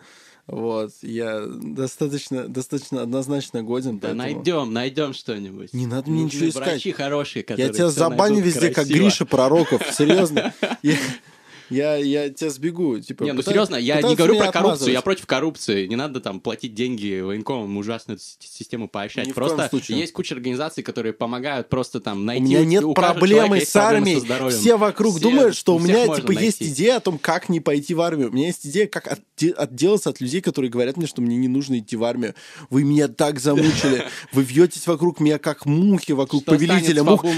Вот, 0.48 0.90
я 1.02 1.46
достаточно, 1.46 2.48
достаточно 2.48 3.02
однозначно 3.02 3.62
годен. 3.62 3.98
Да 3.98 4.08
поэтому- 4.08 4.34
найдем, 4.34 4.72
найдем 4.72 5.14
что-нибудь. 5.14 5.72
Не 5.72 5.86
надо 5.86 6.10
мне 6.10 6.24
ничего 6.24 6.48
искать. 6.48 6.66
Врачи 6.66 6.92
хорошие, 6.92 7.42
которые 7.44 7.68
Я 7.68 7.72
тебя 7.72 7.88
забаню 7.90 8.42
везде, 8.42 8.68
как 8.68 8.86
красиво. 8.86 8.96
Гриша 8.96 9.24
Пророков. 9.24 9.82
Серьезно. 9.92 10.52
Я, 11.72 11.96
я, 11.96 12.30
тебя 12.30 12.50
сбегу. 12.50 12.98
Типа, 12.98 13.24
Не, 13.24 13.32
ну 13.32 13.42
серьезно, 13.42 13.76
я 13.76 14.00
не 14.02 14.14
говорю 14.14 14.36
про 14.38 14.44
коррупцию, 14.52 14.58
отмазывать. 14.64 14.92
я 14.94 15.02
против 15.02 15.26
коррупции. 15.26 15.86
Не 15.86 15.96
надо 15.96 16.20
там 16.20 16.40
платить 16.40 16.74
деньги 16.74 17.20
военкомам, 17.20 17.76
ужасную 17.76 18.18
систему 18.18 18.88
поощрять. 18.88 19.28
Ни 19.28 19.32
Просто 19.32 19.70
есть 19.88 20.12
куча 20.12 20.34
организаций, 20.34 20.82
которые 20.82 21.12
помогают 21.12 21.68
просто 21.68 22.00
там 22.00 22.20
У 22.20 22.24
найти... 22.24 22.42
меня 22.44 22.64
нет 22.64 22.84
у 22.84 22.94
проблемы 22.94 23.56
есть 23.56 23.70
с 23.70 23.72
проблемы 23.72 23.96
армией. 23.98 24.20
со 24.20 24.26
здоровьем. 24.26 24.58
Все 24.58 24.76
вокруг 24.76 25.12
Все- 25.14 25.22
думают, 25.22 25.56
что 25.56 25.76
у 25.76 25.78
меня 25.78 26.04
типа 26.14 26.32
есть 26.32 26.60
найти. 26.60 26.74
идея 26.74 26.96
о 26.96 27.00
том, 27.00 27.18
как 27.18 27.48
не 27.48 27.60
пойти 27.60 27.94
в 27.94 28.00
армию. 28.00 28.30
У 28.30 28.32
меня 28.32 28.46
есть 28.46 28.66
идея, 28.66 28.86
как 28.86 29.06
отде- 29.06 29.52
отделаться 29.52 30.10
от 30.10 30.20
людей, 30.20 30.40
которые 30.40 30.70
говорят 30.70 30.96
мне, 30.96 31.06
что 31.06 31.22
мне 31.22 31.36
не 31.36 31.48
нужно 31.48 31.78
идти 31.78 31.96
в 31.96 32.04
армию. 32.04 32.34
Вы 32.70 32.84
меня 32.84 33.08
так 33.08 33.40
замучили. 33.40 34.04
Вы 34.32 34.42
вьетесь 34.44 34.86
вокруг 34.86 35.20
меня, 35.20 35.38
как 35.38 35.66
мухи, 35.66 36.12
вокруг 36.12 36.44
повелителя 36.44 37.02
мух, 37.04 37.24
вокруг 37.24 37.34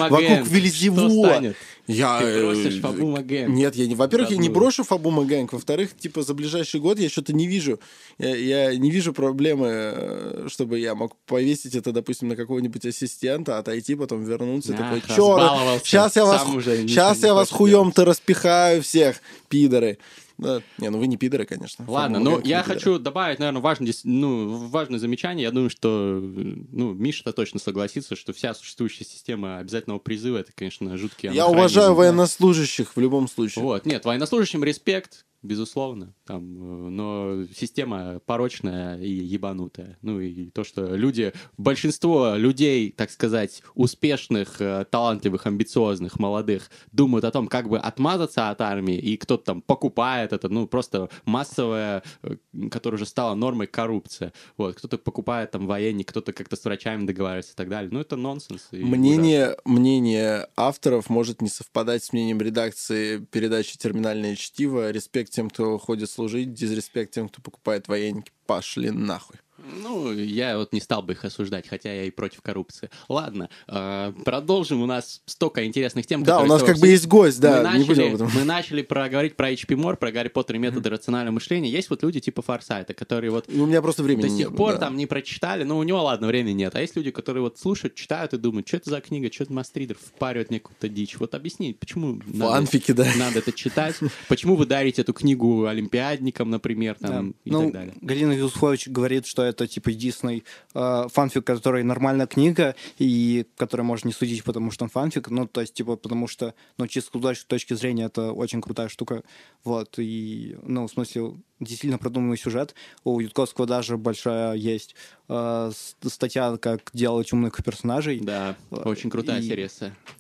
Маген? 1.27 1.55
Я... 1.87 2.19
Ты 2.19 2.25
э, 2.25 2.41
бросишь 2.41 2.81
Фабу 2.81 3.11
Маген. 3.11 3.53
Нет, 3.53 3.75
я 3.77 3.87
не. 3.87 3.95
Во-первых, 3.95 4.31
я 4.31 4.37
не 4.37 4.49
брошу 4.49 4.85
Фабума 4.85 5.25
Гэнг. 5.25 5.53
Во-вторых, 5.53 5.97
типа 5.97 6.23
за 6.23 6.35
ближайший 6.35 6.81
год 6.81 6.99
я 6.99 7.09
что-то 7.09 7.33
не 7.33 7.47
вижу. 7.47 7.79
Я, 8.19 8.37
я 8.37 8.77
не 8.77 8.91
вижу 8.91 9.13
проблемы, 9.13 9.69
э, 9.69 10.47
чтобы 10.49 10.79
я 10.79 10.95
мог 10.95 11.15
повесить 11.27 11.75
это, 11.75 11.93
допустим, 11.93 12.29
на 12.29 12.37
какого-нибудь 12.37 12.87
ассистента, 12.87 13.59
отойти, 13.59 13.95
потом 13.95 14.25
вернуться. 14.25 14.73
Ах, 14.73 14.79
такой, 14.79 15.01
черт, 15.01 15.85
сейчас 15.85 16.17
я 16.17 16.25
вас, 16.25 16.43
сейчас 16.65 17.23
я 17.23 17.35
вас 17.35 17.51
хуем-то 17.51 18.05
распихаю 18.05 18.83
всех, 18.83 19.21
пидоры. 19.49 19.99
Да. 20.39 20.63
Не, 20.79 20.91
ну 20.91 20.99
вы 20.99 21.07
не 21.07 21.17
пидоры, 21.17 21.45
конечно. 21.45 21.85
Ладно, 21.89 22.19
не 22.19 22.49
я 22.49 22.63
хочу 22.63 22.99
добавить, 22.99 23.39
наверное, 23.39 23.63
важное, 23.63 23.93
ну, 24.05 24.67
важное 24.69 24.99
замечание. 24.99 25.45
Я 25.45 25.51
думаю, 25.51 25.71
что 25.71 26.21
ну, 26.21 26.93
Миша-то 26.93 27.33
точно 27.33 27.61
согласится, 27.61 28.17
что 28.17 28.33
вся 28.33 28.55
существующая 28.55 29.05
система 29.05 29.59
обязательного 29.59 29.99
призыва 29.99 30.39
это, 30.39 30.53
конечно, 30.53 30.97
жуткий 30.97 31.31
Я 31.31 31.47
уважаю 31.47 31.95
военнослужащих 31.95 32.97
в 32.97 33.01
любом 33.01 33.29
случае. 33.29 33.65
Вот, 33.65 33.87
нет, 33.87 34.05
военнослужащим 34.05 34.65
респект, 34.65 35.25
безусловно, 35.45 36.15
там, 36.25 36.87
э, 36.87 36.89
но 36.91 37.45
система 37.55 38.19
порочная 38.27 38.99
и 38.99 39.11
ебанутая. 39.11 39.99
Ну 40.03 40.21
и 40.21 40.51
то, 40.51 40.65
что 40.65 40.97
люди, 40.97 41.33
большинство 41.59 42.35
людей, 42.35 42.91
так 42.91 43.11
сказать, 43.11 43.63
успешных, 43.75 44.61
э, 44.61 44.87
талантливых, 44.91 45.47
амбициозных, 45.47 46.19
молодых, 46.19 46.71
думают 46.93 47.25
о 47.25 47.31
том, 47.31 47.47
как 47.47 47.69
бы 47.69 47.79
отмазаться 47.79 48.51
от 48.51 48.61
армии, 48.63 48.97
и 48.97 49.17
кто-то 49.17 49.45
там 49.45 49.63
покупает 49.63 50.33
это, 50.33 50.49
ну 50.49 50.67
просто 50.67 51.11
массовая, 51.27 52.03
э, 52.23 52.37
которая 52.71 52.97
уже 52.97 53.07
стала 53.07 53.35
нормой, 53.35 53.67
коррупция. 53.67 54.33
Вот, 54.57 54.77
кто-то 54.77 54.97
покупает 54.97 55.51
там 55.51 55.67
военник, 55.67 56.09
кто-то 56.09 56.33
как-то 56.33 56.57
с 56.57 56.65
врачами 56.65 57.05
договаривается 57.05 57.53
и 57.53 57.57
так 57.57 57.69
далее. 57.69 57.91
Ну 57.93 58.01
это 58.01 58.17
нонсенс. 58.17 58.69
и 58.71 58.79
ужасно. 58.79 58.97
Мнение, 58.97 59.57
мнение 59.67 60.49
авторов 60.57 61.11
может 61.11 61.43
не 61.43 61.49
совпадать 61.49 62.03
с 62.03 62.13
мнением 62.15 62.41
редакции 62.41 63.19
передачи 63.19 63.77
«Терминальное 63.77 64.37
чтиво». 64.37 64.91
Респект 64.91 65.34
тем, 65.35 65.51
кто 65.51 65.79
ходит 65.79 66.11
служить, 66.11 66.53
дизреспект 66.53 67.13
тем, 67.13 67.29
кто 67.29 67.43
покупает 67.43 67.89
военники. 67.89 68.31
Пошли 68.47 68.91
нахуй. 68.91 69.37
Ну, 69.83 70.13
я 70.13 70.59
вот 70.59 70.73
не 70.73 70.81
стал 70.81 71.03
бы 71.03 71.13
их 71.15 71.25
осуждать, 71.25 71.69
хотя 71.69 71.93
я 71.93 72.05
и 72.05 72.11
против 72.11 72.43
коррупции. 72.43 72.91
Ладно, 73.09 73.49
э, 73.69 74.13
продолжим. 74.25 74.83
У 74.83 74.87
нас 74.87 75.23
столько 75.27 75.65
интересных 75.65 76.07
тем. 76.07 76.23
Да, 76.23 76.41
у 76.41 76.47
нас 76.47 76.63
как 76.63 76.79
бы 76.79 76.89
есть 76.89 77.07
гость, 77.07 77.41
да, 77.41 77.57
мы 77.57 77.59
не 77.59 77.65
начали, 77.65 77.87
будем 77.87 78.07
об 78.07 78.15
этом. 78.15 78.31
Мы 78.35 78.45
начали 78.45 78.83
проговорить 78.83 79.37
про 79.37 79.51
HP 79.53 79.77
More, 79.77 79.97
про 79.97 80.13
Гарри 80.13 80.29
Поттер 80.29 80.57
и 80.57 80.59
методы 80.59 80.91
рационального 80.91 81.35
мышления. 81.35 81.71
Есть 81.71 81.91
вот 81.91 82.03
люди 82.03 82.21
типа 82.21 82.43
Форсайта, 82.43 82.95
которые 82.95 83.31
вот 83.31 83.49
У 83.49 83.67
меня 83.67 83.81
просто 83.81 84.03
времени 84.03 84.29
до 84.29 84.37
сих 84.37 84.49
было, 84.51 84.57
пор 84.57 84.73
да. 84.75 84.81
там 84.81 84.97
не 84.97 85.07
прочитали, 85.07 85.65
но 85.65 85.79
у 85.79 85.83
него, 85.83 86.03
ладно, 86.03 86.27
времени 86.27 86.53
нет. 86.55 86.75
А 86.75 86.81
есть 86.81 86.97
люди, 86.97 87.11
которые 87.11 87.43
вот 87.43 87.59
слушают, 87.59 87.95
читают 87.95 88.35
и 88.35 88.39
думают, 88.39 88.69
что 88.69 88.77
это 88.77 88.91
за 88.91 89.01
книга, 89.01 89.33
что 89.33 89.45
это 89.45 89.53
Мастридер 89.53 89.97
впаривает 89.97 90.51
мне 90.51 90.61
какую-то 90.61 90.89
дичь. 90.89 91.17
Вот 91.19 91.35
объясни, 91.35 91.73
почему 91.73 92.21
надо, 92.27 92.53
Фанфики, 92.53 92.93
да. 92.93 93.07
надо 93.17 93.39
это 93.39 93.53
читать, 93.53 93.97
почему 94.29 94.57
вы 94.57 94.67
дарите 94.67 95.03
эту 95.03 95.13
книгу 95.13 95.67
олимпиадникам, 95.67 96.51
например, 96.51 96.97
там, 97.01 97.31
Да. 97.31 97.35
и 97.45 97.51
ну, 97.51 97.63
так 97.63 97.73
далее. 97.73 97.95
Галина 98.01 98.33
Юсуфович 98.33 98.89
говорит, 98.89 99.27
что 99.27 99.43
это 99.43 99.54
типа 99.55 99.91
единственный 99.91 100.45
э, 100.75 101.07
фанфик, 101.13 101.45
который 101.45 101.83
нормальная 101.83 102.27
книга, 102.27 102.75
и 102.99 103.47
который 103.57 103.83
можно 103.83 104.09
не 104.09 104.15
судить, 104.15 104.45
потому 104.45 104.71
что 104.71 104.85
он 104.85 104.91
фанфик. 104.91 105.29
Ну, 105.31 105.47
то 105.47 105.61
есть, 105.61 105.75
типа, 105.75 105.97
потому 105.97 106.27
что, 106.29 106.55
ну, 106.79 106.87
чисто 106.87 107.11
с 107.35 107.45
точки 107.45 107.75
зрения, 107.75 108.05
это 108.07 108.33
очень 108.33 108.61
крутая 108.61 108.89
штука. 108.89 109.23
Вот, 109.65 109.99
и, 109.99 110.57
ну, 110.63 110.87
в 110.87 110.91
смысле, 110.91 111.35
действительно 111.61 111.99
продуманный 111.99 112.37
сюжет. 112.37 112.75
У 113.05 113.21
Ютковского 113.21 113.67
даже 113.67 113.97
большая 113.97 114.55
есть 114.55 114.95
э, 115.29 115.71
статья, 116.03 116.57
как 116.59 116.91
делать 116.93 117.33
умных 117.33 117.63
персонажей. 117.65 118.21
Да, 118.21 118.57
Э, 118.71 118.77
очень 118.85 119.11
крутая 119.11 119.41
и- 119.41 119.43
серия. 119.43 119.71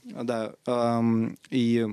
Да, 0.04 0.54
эм, 0.66 1.36
и 1.50 1.86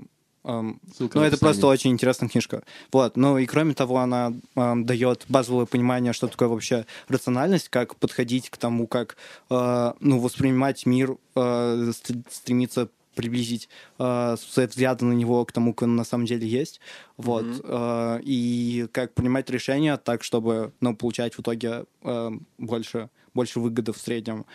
Ссылка 0.43 1.19
ну, 1.19 1.23
это 1.23 1.37
просто 1.37 1.67
очень 1.67 1.91
интересная 1.91 2.27
книжка. 2.27 2.63
Вот. 2.91 3.15
Ну 3.15 3.37
и 3.37 3.45
кроме 3.45 3.73
того, 3.73 3.97
она 3.97 4.33
эм, 4.55 4.85
дает 4.85 5.25
базовое 5.29 5.65
понимание, 5.65 6.13
что 6.13 6.27
такое 6.27 6.47
вообще 6.49 6.85
рациональность, 7.07 7.69
как 7.69 7.95
подходить 7.95 8.49
к 8.49 8.57
тому, 8.57 8.87
как 8.87 9.17
э, 9.49 9.93
ну, 9.99 10.19
воспринимать 10.19 10.85
мир, 10.85 11.17
э, 11.35 11.91
ст- 11.93 12.15
стремиться 12.31 12.89
приблизить 13.13 13.69
э, 13.99 14.35
свои 14.39 14.65
взгляды 14.65 15.05
на 15.05 15.13
него 15.13 15.45
к 15.45 15.51
тому, 15.51 15.73
как 15.73 15.87
он 15.87 15.95
на 15.95 16.05
самом 16.05 16.25
деле 16.25 16.47
есть. 16.47 16.79
Вот. 17.17 17.45
Э, 17.63 18.19
и 18.23 18.87
как 18.91 19.13
принимать 19.13 19.49
решения 19.49 19.95
так, 19.97 20.23
чтобы 20.23 20.71
ну, 20.79 20.95
получать 20.95 21.35
в 21.35 21.41
итоге 21.41 21.85
э, 22.01 22.31
больше, 22.57 23.09
больше 23.33 23.59
выгоды 23.59 23.93
в 23.93 23.97
среднем. 23.97 24.45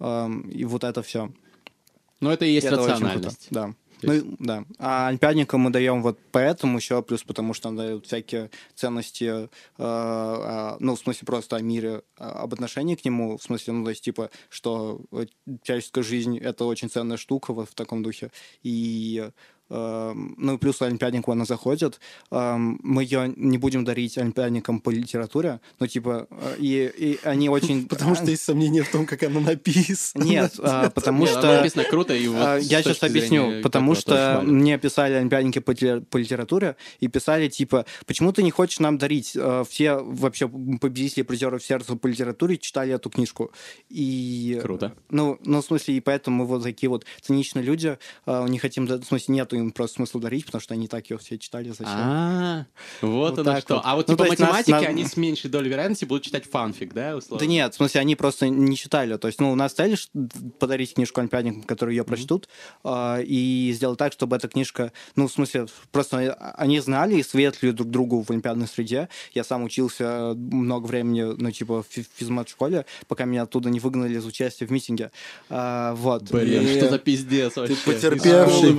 Эм, 0.00 0.48
и 0.48 0.64
вот 0.64 0.84
это 0.84 1.02
все. 1.02 1.30
Но 2.20 2.32
это 2.32 2.44
и 2.46 2.52
есть 2.52 2.66
Это 2.66 2.76
рациональность. 2.76 3.48
Да. 3.50 3.74
Ну, 4.06 4.12
есть- 4.12 4.26
и- 4.26 4.36
да. 4.38 4.64
А 4.78 5.08
олимпиадникам 5.08 5.60
мы 5.60 5.70
даем 5.70 6.02
вот 6.02 6.18
поэтому 6.32 6.78
еще, 6.78 7.02
плюс 7.02 7.22
потому 7.22 7.54
что 7.54 7.68
нам 7.70 7.76
дают 7.76 8.06
всякие 8.06 8.50
ценности, 8.74 9.24
э, 9.24 9.48
э, 9.78 10.76
ну, 10.80 10.94
в 10.94 10.98
смысле 10.98 11.26
просто 11.26 11.56
о 11.56 11.60
мире, 11.60 12.02
э, 12.18 12.24
об 12.24 12.52
отношении 12.54 12.94
к 12.94 13.04
нему, 13.04 13.36
в 13.38 13.42
смысле, 13.42 13.72
ну, 13.74 13.84
то 13.84 13.90
есть, 13.90 14.04
типа, 14.04 14.30
что 14.48 15.00
э, 15.12 15.26
человеческая 15.62 16.02
жизнь— 16.02 16.38
это 16.38 16.64
очень 16.64 16.88
ценная 16.90 17.16
штука 17.16 17.52
вот 17.52 17.68
в 17.70 17.74
таком 17.74 18.02
духе. 18.02 18.30
И 18.62 19.30
ну, 19.74 20.54
и 20.54 20.58
плюс 20.58 20.80
олимпиаднику 20.82 21.32
она 21.32 21.44
заходит. 21.44 22.00
Э, 22.30 22.56
Мы 22.56 23.02
ее 23.02 23.32
не 23.36 23.58
будем 23.58 23.84
дарить 23.84 24.16
олимпиадникам 24.18 24.80
по 24.80 24.90
литературе, 24.90 25.60
но, 25.80 25.86
типа, 25.86 26.26
э, 26.30 26.56
и, 26.58 26.92
и 26.96 27.18
они 27.24 27.48
очень... 27.48 27.88
Потому 27.94 28.14
что 28.14 28.30
есть 28.30 28.42
сомнения 28.42 28.82
в 28.82 28.90
том, 28.90 29.06
как 29.06 29.22
оно 29.22 29.40
написано. 29.40 30.22
Нет, 30.22 30.54
а, 30.58 30.90
потому 30.94 31.26
что... 31.26 31.56
написано 31.56 31.84
круто, 31.84 32.14
и 32.14 32.28
вот 32.28 32.38
А, 32.40 32.56
Я 32.58 32.82
сейчас 32.82 33.02
объясню, 33.02 33.62
потому 33.62 33.94
что 33.94 34.42
мне 34.44 34.78
писали 34.78 35.14
олимпиадники 35.14 35.58
по, 35.58 35.72
литера- 35.72 36.00
по 36.00 36.16
литературе 36.18 36.76
и 37.00 37.08
писали 37.08 37.48
типа, 37.48 37.86
почему 38.06 38.32
ты 38.32 38.42
не 38.42 38.50
хочешь 38.50 38.78
нам 38.80 38.98
дарить? 38.98 39.32
Э, 39.34 39.64
Все 39.68 39.96
вообще 39.96 40.48
победители 40.48 41.22
призеров 41.22 41.62
сердца 41.62 41.96
по 41.96 42.06
литературе 42.06 42.58
читали 42.58 42.92
эту 42.94 43.10
книжку. 43.10 43.50
И, 43.88 44.58
Круто. 44.62 44.94
Ну, 45.10 45.38
ну, 45.44 45.60
в 45.62 45.64
смысле, 45.64 45.96
и 45.96 46.00
поэтому 46.00 46.38
мы 46.38 46.46
вот 46.46 46.62
такие 46.62 46.88
вот 46.90 47.04
циничные 47.20 47.64
люди, 47.64 47.98
э, 48.26 48.46
не 48.48 48.58
хотим, 48.58 48.86
в 48.86 49.04
смысле, 49.04 49.34
нету 49.34 49.56
им 49.64 49.72
просто 49.72 49.96
смысла 49.96 50.20
дарить, 50.20 50.46
потому 50.46 50.60
что 50.62 50.74
они 50.74 50.88
так 50.88 51.08
ее 51.10 51.18
все 51.18 51.38
читали, 51.38 51.70
зачем? 51.70 51.86
А, 51.88 52.66
вот 53.02 53.38
оно 53.38 53.60
что. 53.60 53.80
А 53.84 53.96
вот 53.96 54.08
Ну, 54.08 54.14
типа 54.14 54.28
математики, 54.28 54.72
они 54.84 55.04
с 55.04 55.16
меньшей 55.16 55.50
долей 55.50 55.68
вероятности 55.70 56.04
будут 56.04 56.24
читать 56.24 56.44
фанфик, 56.48 56.92
да, 56.94 57.16
условно? 57.16 57.44
Да 57.44 57.50
нет, 57.50 57.72
в 57.74 57.76
смысле, 57.76 58.00
они 58.00 58.16
просто 58.16 58.48
не 58.48 58.76
читали. 58.76 59.16
То 59.16 59.28
есть, 59.28 59.40
ну, 59.40 59.50
у 59.52 59.54
нас 59.54 59.72
цель 59.72 59.96
подарить 60.58 60.94
книжку 60.94 61.20
олимпиадникам, 61.20 61.62
которые 61.62 61.96
ее 61.96 62.04
прочтут, 62.04 62.48
а, 62.82 63.20
и 63.20 63.72
сделать 63.74 63.98
так, 63.98 64.12
чтобы 64.12 64.36
эта 64.36 64.48
книжка, 64.48 64.92
ну, 65.16 65.28
в 65.28 65.32
смысле, 65.32 65.66
просто 65.92 66.34
они 66.56 66.80
знали 66.80 67.16
и 67.16 67.22
светлили 67.22 67.72
друг 67.72 67.90
другу 67.90 68.22
в 68.22 68.30
олимпиадной 68.30 68.66
среде. 68.68 69.08
Я 69.32 69.44
сам 69.44 69.64
учился 69.64 70.34
много 70.36 70.86
времени, 70.86 71.22
ну, 71.22 71.50
типа, 71.50 71.82
в 71.82 71.86
фи- 71.88 72.06
физмат-школе, 72.16 72.86
пока 73.08 73.24
меня 73.24 73.42
оттуда 73.42 73.70
не 73.70 73.80
выгнали 73.80 74.16
из 74.16 74.24
участия 74.26 74.66
в 74.66 74.70
митинге. 74.70 75.10
А, 75.50 75.94
вот. 75.94 76.30
Блин, 76.30 76.68
что 76.76 76.88
за 76.90 76.98
пиздец 76.98 77.56
вообще? 77.56 77.74
Из 77.74 77.78
потерпевший. 77.80 78.72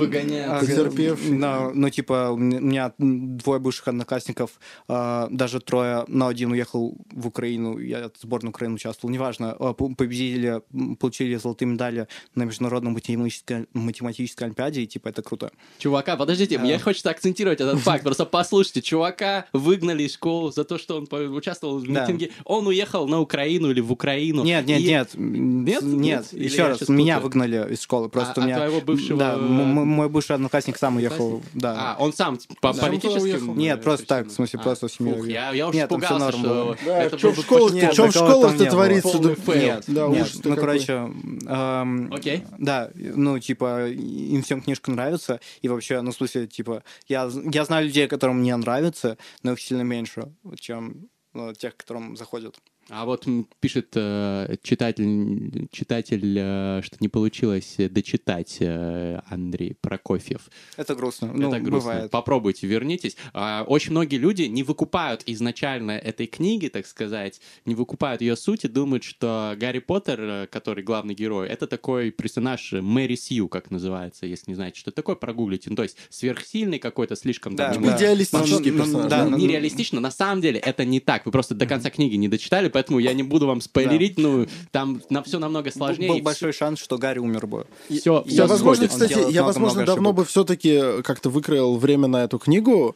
Потерпевший. 0.66 1.30
Ну, 1.30 1.70
ну, 1.74 1.90
типа, 1.90 2.30
у 2.30 2.36
меня 2.36 2.92
двое 2.98 3.60
бывших 3.60 3.88
одноклассников, 3.88 4.50
а, 4.88 5.28
даже 5.30 5.60
трое, 5.60 6.04
но 6.08 6.26
один 6.28 6.52
уехал 6.52 6.96
в 7.12 7.26
Украину, 7.26 7.78
я 7.78 8.06
от 8.06 8.16
сборной 8.20 8.50
Украины 8.50 8.74
участвовал, 8.74 9.12
неважно, 9.12 9.56
а, 9.58 9.72
победили, 9.72 10.62
получили 10.98 11.36
золотые 11.36 11.68
медали 11.68 12.08
на 12.34 12.44
международном 12.44 12.92
математической, 12.94 13.66
математической 13.72 14.44
олимпиаде, 14.44 14.82
и, 14.82 14.86
типа, 14.86 15.08
это 15.08 15.22
круто. 15.22 15.50
Чувака, 15.78 16.16
подождите, 16.16 16.58
мне 16.58 16.78
хочется 16.78 17.10
акцентировать 17.10 17.60
этот 17.60 17.78
факт. 17.80 18.02
Просто 18.04 18.26
послушайте, 18.26 18.82
чувака 18.82 19.46
выгнали 19.52 20.02
из 20.04 20.14
школы 20.14 20.52
за 20.52 20.64
то, 20.64 20.78
что 20.78 20.96
он 20.96 21.08
участвовал 21.34 21.78
в 21.78 21.88
митинге. 21.88 22.30
Он 22.44 22.66
уехал 22.66 23.06
на 23.08 23.20
Украину 23.20 23.70
или 23.70 23.80
в 23.80 23.92
Украину. 23.92 24.44
Нет, 24.44 24.66
нет, 24.66 24.80
нет, 24.80 25.14
Нет? 25.14 25.82
нет, 25.82 26.32
еще 26.32 26.68
раз, 26.68 26.88
меня 26.88 27.20
выгнали 27.20 27.72
из 27.72 27.82
школы, 27.82 28.08
просто 28.08 28.34
А- 28.36 28.40
у 28.40 28.42
а 28.42 28.46
меня... 28.46 28.56
твоего 28.56 28.80
бывшего- 28.80 29.18
Да, 29.18 29.36
мой 29.36 30.08
бывший 30.08 30.36
одноклассник 30.36 30.55
сам 30.78 30.96
уехал, 30.96 31.42
да. 31.54 31.94
А, 31.94 32.02
он 32.02 32.12
сам 32.12 32.38
по 32.60 32.72
Сам 32.72 32.74
туда 32.74 32.86
политическим... 32.86 33.22
уехал? 33.22 33.54
Нет, 33.54 33.78
э, 33.78 33.82
просто 33.82 34.06
так, 34.06 34.26
в 34.26 34.30
смысле, 34.30 34.60
А, 34.60 34.62
просто 34.62 34.88
уехал. 35.14 35.24
я, 35.26 35.50
я 35.52 35.68
уж 35.68 35.74
Нет, 35.74 35.88
там 35.88 36.00
всё 36.00 36.06
испугался, 36.16 36.38
норм 36.38 36.40
что 36.44 36.48
было. 36.64 36.76
Да, 36.84 37.02
был 37.18 37.32
в 37.32 37.36
бы 37.36 37.42
школах, 37.42 37.72
Нет, 37.72 37.92
чё 37.92 38.06
в 38.06 38.12
не 38.58 38.64
было. 38.64 38.70
творится? 38.70 39.18
Да-. 39.18 39.54
Нет, 39.54 39.84
Да, 39.86 40.08
нет. 40.08 40.30
ну, 40.34 40.40
какой. 40.42 40.56
короче, 40.56 40.92
эм, 40.92 42.12
Окей. 42.12 42.44
да, 42.58 42.90
ну, 42.94 43.38
типа, 43.38 43.88
им 43.88 44.42
всем 44.42 44.62
книжка 44.62 44.90
нравится, 44.90 45.40
и 45.62 45.68
вообще, 45.68 46.00
ну, 46.00 46.10
в 46.10 46.14
смысле, 46.14 46.46
типа, 46.46 46.82
я, 47.08 47.30
я 47.52 47.64
знаю 47.64 47.86
людей, 47.86 48.08
которым 48.08 48.42
не 48.42 48.56
нравится, 48.56 49.18
но 49.42 49.52
их 49.52 49.60
сильно 49.60 49.82
меньше, 49.82 50.32
чем 50.58 51.08
ну, 51.32 51.52
тех, 51.52 51.76
которым 51.76 52.16
заходят. 52.16 52.56
А 52.88 53.04
вот 53.04 53.26
пишет 53.58 53.88
э, 53.96 54.56
читатель, 54.62 55.68
читатель 55.72 56.36
э, 56.38 56.80
что 56.84 56.96
не 57.00 57.08
получилось 57.08 57.76
дочитать 57.78 58.58
э, 58.60 59.20
Андрей 59.28 59.74
Прокофьев. 59.80 60.48
Это 60.76 60.94
грустно. 60.94 61.32
Ну, 61.34 61.48
Это 61.48 61.58
грустно. 61.58 61.90
бывает. 61.90 62.10
Попробуйте, 62.12 62.68
вернитесь. 62.68 63.16
А, 63.32 63.64
Очень 63.66 63.90
многие 63.90 64.16
люди 64.18 64.42
не 64.42 64.62
выкупают 64.62 65.22
изначально 65.26 65.92
этой 65.92 66.26
книги, 66.26 66.68
так 66.68 66.86
сказать, 66.86 67.40
не 67.64 67.74
выкупают 67.74 68.20
ее 68.20 68.36
сути, 68.36 68.68
думают, 68.68 69.02
что 69.02 69.54
Гарри 69.56 69.80
Поттер, 69.80 70.20
э, 70.20 70.46
который 70.46 70.84
главный 70.84 71.14
герой, 71.14 71.48
это 71.48 71.66
такой 71.66 72.12
персонаж 72.12 72.72
э, 72.72 72.80
Мэри 72.80 73.16
Сью, 73.16 73.48
как 73.48 73.72
называется, 73.72 74.26
если 74.26 74.52
не 74.52 74.54
знаете, 74.54 74.78
что 74.78 74.90
это 74.90 74.96
такое, 74.96 75.16
прогуглите. 75.16 75.70
Ну, 75.70 75.76
то 75.76 75.82
есть 75.82 75.96
сверхсильный 76.08 76.78
какой-то, 76.78 77.16
слишком 77.16 77.56
Да, 77.56 77.72
там, 77.72 77.82
да. 77.82 77.96
идеалистический 77.96 78.70
Ну, 78.70 78.76
ну, 78.78 78.84
персонаж. 78.84 79.10
да, 79.10 79.24
ну, 79.24 79.30
ну, 79.30 79.36
нереалистично. 79.38 79.98
На 80.00 80.12
самом 80.12 80.40
деле 80.40 80.60
это 80.60 80.84
не 80.84 81.00
так. 81.00 81.26
Вы 81.26 81.32
просто 81.32 81.56
до 81.56 81.66
конца 81.66 81.90
книги 81.90 82.14
не 82.14 82.28
дочитали, 82.28 82.68
поэтому 82.76 82.98
я 82.98 83.14
не 83.14 83.22
буду 83.22 83.46
вам 83.46 83.62
спойлерить. 83.62 84.18
Ну, 84.18 84.46
там 84.70 85.00
на 85.08 85.22
все 85.22 85.38
намного 85.38 85.70
сложнее. 85.70 86.10
Был 86.10 86.18
большой 86.20 86.52
шанс, 86.52 86.78
что 86.78 86.98
Гарри 86.98 87.20
умер 87.20 87.46
бы. 87.46 87.66
Все, 87.88 88.22
Я, 88.26 88.42
Он 88.42 88.50
возможно, 88.50 88.86
кстати, 88.86 89.32
я, 89.32 89.44
возможно, 89.44 89.86
давно 89.86 90.10
ошибок. 90.10 90.14
бы 90.16 90.24
все-таки 90.26 91.02
как-то 91.02 91.30
выкроил 91.30 91.78
время 91.78 92.06
на 92.06 92.24
эту 92.24 92.38
книгу, 92.38 92.94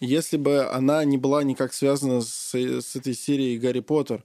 если 0.00 0.38
бы 0.38 0.64
она 0.64 1.04
не 1.04 1.18
была 1.18 1.42
никак 1.44 1.74
связана 1.74 2.22
с, 2.22 2.54
с 2.54 2.96
этой 2.96 3.12
серией 3.14 3.58
Гарри 3.58 3.80
Поттер. 3.80 4.22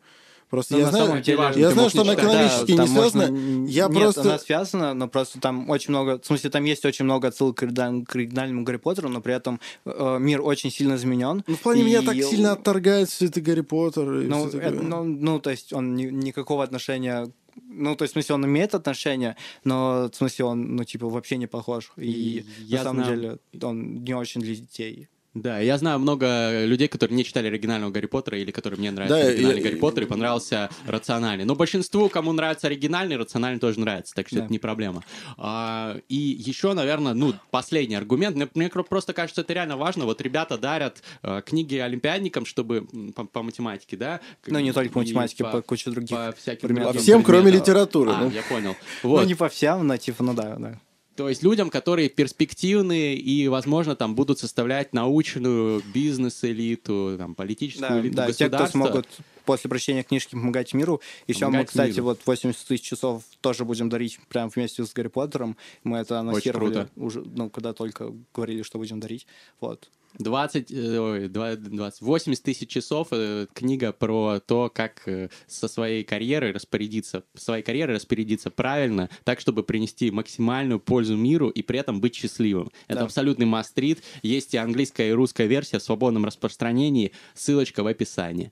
Просто 0.53 0.73
Ну, 0.75 0.79
я 0.81 0.85
на 0.85 0.91
знаю, 0.91 1.05
самом 1.07 1.21
деле, 1.23 1.41
я 1.55 1.71
знаю, 1.71 1.89
что 1.89 2.03
не 2.03 2.09
она 2.11 2.13
экономически 2.21 2.71
не 2.71 2.77
там 2.77 2.87
связана. 2.87 3.27
можно- 3.31 3.67
Я 3.67 3.87
Нет, 3.87 3.91
просто... 4.01 4.21
она 4.21 4.37
связана, 4.37 4.93
но 4.93 5.07
просто 5.07 5.39
там 5.39 5.67
очень 5.67 5.89
много... 5.89 6.19
В 6.19 6.25
смысле, 6.27 6.51
там 6.51 6.63
есть 6.65 6.85
очень 6.85 7.05
много 7.05 7.29
отсылок 7.29 7.57
к 7.57 7.63
оригинальному, 7.63 8.63
Гарри 8.63 8.77
Поттеру, 8.77 9.09
но 9.09 9.19
при 9.19 9.33
этом 9.33 9.59
э, 9.85 10.17
мир 10.19 10.41
очень 10.41 10.69
сильно 10.69 10.93
изменен. 10.93 11.43
Ну, 11.47 11.55
в 11.55 11.59
плане 11.59 11.81
меня 11.81 12.01
И- 12.01 12.05
так 12.05 12.15
сильно 12.17 12.51
отторгает 12.51 13.09
все 13.09 13.25
это 13.25 13.41
Гарри 13.41 13.61
Поттер. 13.61 14.13
И 14.21 14.27
Ну, 14.27 14.45
это- 14.47 14.69
ну, 14.83 15.03
ну, 15.03 15.39
то 15.39 15.49
есть 15.49 15.73
он 15.73 15.95
ни- 15.95 16.11
никакого 16.11 16.63
отношения... 16.63 17.31
Ну, 17.67 17.95
то 17.95 18.03
есть, 18.03 18.11
в 18.11 18.13
смысле, 18.13 18.35
он 18.35 18.45
имеет 18.45 18.75
отношение, 18.75 19.35
но, 19.63 20.07
в 20.11 20.15
смысле, 20.15 20.45
он, 20.45 20.75
ну, 20.75 20.83
типа, 20.83 21.07
вообще 21.09 21.37
не 21.37 21.47
похож. 21.47 21.91
И, 21.97 22.45
Я 22.65 22.77
на 22.79 22.83
самом 22.83 23.03
знаю- 23.05 23.17
деле, 23.21 23.37
он 23.63 24.03
не 24.03 24.13
очень 24.13 24.41
для 24.41 24.53
детей. 24.55 25.07
Да, 25.33 25.59
я 25.59 25.79
знаю 25.79 25.97
много 25.97 26.63
людей, 26.63 26.87
которые 26.87 27.15
не 27.17 27.23
читали 27.25 27.47
оригинального 27.47 27.89
Гарри 27.89 28.05
Поттера 28.05 28.37
или 28.37 28.51
которые 28.51 28.79
мне 28.79 28.91
нравится 28.91 29.17
Да, 29.19 29.27
оригинальный 29.27 29.61
я- 29.61 29.69
Гарри 29.69 29.79
Поттер 29.79 30.03
и 30.03 30.05
понравился 30.05 30.69
рациональный. 30.85 31.43
Но 31.43 31.55
большинству, 31.55 32.07
кому 32.07 32.33
нравится 32.33 32.67
оригинальный, 32.67 33.17
рациональный 33.17 33.59
тоже 33.59 33.79
нравится, 33.79 34.13
так 34.13 34.27
что 34.27 34.37
Да. 34.37 34.43
это 34.43 34.51
не 34.53 34.59
проблема. 34.59 35.03
А, 35.37 35.97
и 36.07 36.15
еще, 36.15 36.73
наверное, 36.73 37.15
ну, 37.15 37.33
последний 37.49 37.95
аргумент. 37.95 38.35
Мне, 38.35 38.47
мне 38.53 38.69
просто 38.69 39.13
кажется, 39.13 39.41
это 39.41 39.53
реально 39.53 39.75
важно. 39.75 40.05
Вот 40.05 40.21
ребята 40.21 40.57
дарят 40.59 41.01
э, 41.23 41.41
книги 41.43 41.77
олимпиадникам, 41.77 42.45
чтобы 42.45 42.87
по, 43.15 43.25
по 43.25 43.41
математике, 43.41 43.97
да? 43.97 44.19
Ну, 44.45 44.59
не 44.59 44.71
только 44.71 44.93
по 44.93 44.99
математике, 44.99 45.45
по, 45.45 45.63
куче 45.63 45.89
других. 45.89 46.15
по 46.15 46.31
всяким. 46.37 46.75
По 46.75 46.93
всем, 46.93 47.23
кроме 47.23 47.43
предметам. 47.43 47.61
литературы. 47.61 48.11
А, 48.11 48.17
ну. 48.21 48.29
я 48.29 48.43
понял. 48.43 48.75
Ну, 49.01 49.09
Вот. 49.09 49.25
не 49.25 49.33
по 49.33 49.49
всем, 49.49 49.87
но, 49.87 49.97
типа, 49.97 50.23
ну 50.23 50.33
да, 50.35 50.55
да. 50.57 50.79
То 51.15 51.29
есть 51.29 51.43
людям, 51.43 51.69
которые 51.69 52.09
перспективные 52.09 53.15
и, 53.15 53.47
возможно, 53.47 53.95
там 53.95 54.15
будут 54.15 54.39
составлять 54.39 54.93
научную 54.93 55.81
бизнес-элиту, 55.93 57.15
там, 57.17 57.35
политическую 57.35 57.89
Да, 57.89 57.99
элиту 58.01 58.15
да, 58.15 58.27
те, 58.31 58.47
кто 58.47 58.57
государства. 58.57 58.77
смогут 58.79 59.07
после 59.45 59.69
прочтения 59.69 60.03
книжки 60.03 60.31
помогать 60.31 60.73
миру. 60.73 61.01
Еще 61.27 61.45
мы, 61.45 61.51
Помогать 61.51 61.67
кстати, 61.67 61.91
миру. 61.91 62.03
вот 62.05 62.21
80 62.25 62.67
тысяч 62.67 62.83
часов 62.83 63.23
тоже 63.41 63.63
будем 63.65 63.89
дарить 63.89 64.19
прямо 64.29 64.49
вместе 64.53 64.83
с 64.85 64.91
Гарри 64.93 65.09
Поттером. 65.09 65.55
Мы 65.83 65.97
это 65.97 66.19
анонсировали 66.19 66.87
уже, 66.95 67.21
ну, 67.21 67.49
когда 67.49 67.73
только 67.73 68.11
говорили, 68.33 68.63
что 68.63 68.79
будем 68.79 68.99
дарить. 68.99 69.27
Вот. 69.59 69.89
20, 70.19 70.71
э, 70.71 70.99
ой, 70.99 71.27
20, 71.27 72.01
80 72.01 72.43
тысяч 72.43 72.69
часов 72.69 73.07
э, 73.11 73.47
книга 73.53 73.91
про 73.91 74.39
то, 74.39 74.71
как 74.73 75.01
э, 75.07 75.29
со 75.47 75.67
своей 75.67 76.03
карьерой 76.03 76.51
распорядиться, 76.51 77.23
своей 77.35 77.63
карьерой 77.63 77.95
распорядиться 77.95 78.51
правильно, 78.51 79.09
так, 79.23 79.39
чтобы 79.39 79.63
принести 79.63 80.11
максимальную 80.11 80.79
пользу 80.79 81.15
миру 81.17 81.49
и 81.49 81.61
при 81.61 81.79
этом 81.79 81.99
быть 82.01 82.15
счастливым. 82.15 82.71
Это 82.87 82.99
Да. 82.99 83.05
абсолютный 83.05 83.45
мастрит. 83.45 84.03
Есть 84.21 84.53
и 84.53 84.57
английская, 84.57 85.09
и 85.09 85.13
русская 85.13 85.47
версия 85.47 85.79
в 85.79 85.83
свободном 85.83 86.25
распространении. 86.25 87.11
Ссылочка 87.33 87.83
в 87.83 87.87
описании. 87.87 88.51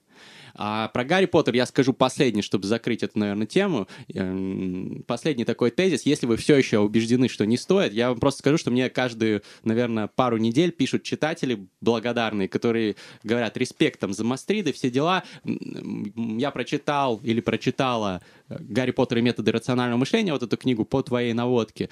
А 0.56 0.88
про 0.90 1.04
Гарри 1.04 1.26
Поттер 1.26 1.56
я 1.56 1.66
скажу 1.66 1.94
последний, 1.94 2.42
чтобы 2.42 2.68
закрыть 2.68 3.04
эту, 3.04 3.20
наверное, 3.20 3.48
тему. 3.48 3.88
Эм, 4.14 5.04
Последний 5.08 5.46
такой 5.46 5.72
тезис. 5.72 6.04
Если 6.04 6.26
вы 6.26 6.38
все 6.38 6.56
еще 6.56 6.80
убеждены, 6.80 7.28
что 7.28 7.46
не 7.46 7.58
стоит, 7.58 7.94
я 7.94 8.10
вам 8.10 8.20
просто 8.20 8.40
скажу, 8.40 8.58
что 8.58 8.72
мне 8.72 8.90
каждую, 8.90 9.44
наверное, 9.64 10.08
пару 10.08 10.38
недель 10.38 10.72
пишут 10.72 11.04
читатели 11.04 11.68
благодарные, 11.82 12.48
которые 12.48 12.96
говорят 13.24 13.58
респектом 13.58 14.14
за 14.14 14.24
Мастриды, 14.24 14.74
все 14.74 14.90
дела. 14.90 15.24
Я 15.44 16.52
прочитал 16.52 17.20
или 17.24 17.42
прочитала 17.42 18.22
э, 18.50 18.58
«Гарри 18.60 18.92
Поттер 18.92 19.20
и 19.20 19.22
методы 19.22 19.52
рационального 19.52 20.00
мышления», 20.00 20.34
вот 20.34 20.44
эту 20.44 20.58
книгу 20.58 20.86
по 20.86 21.02
твоей 21.02 21.34
наводке. 21.34 21.90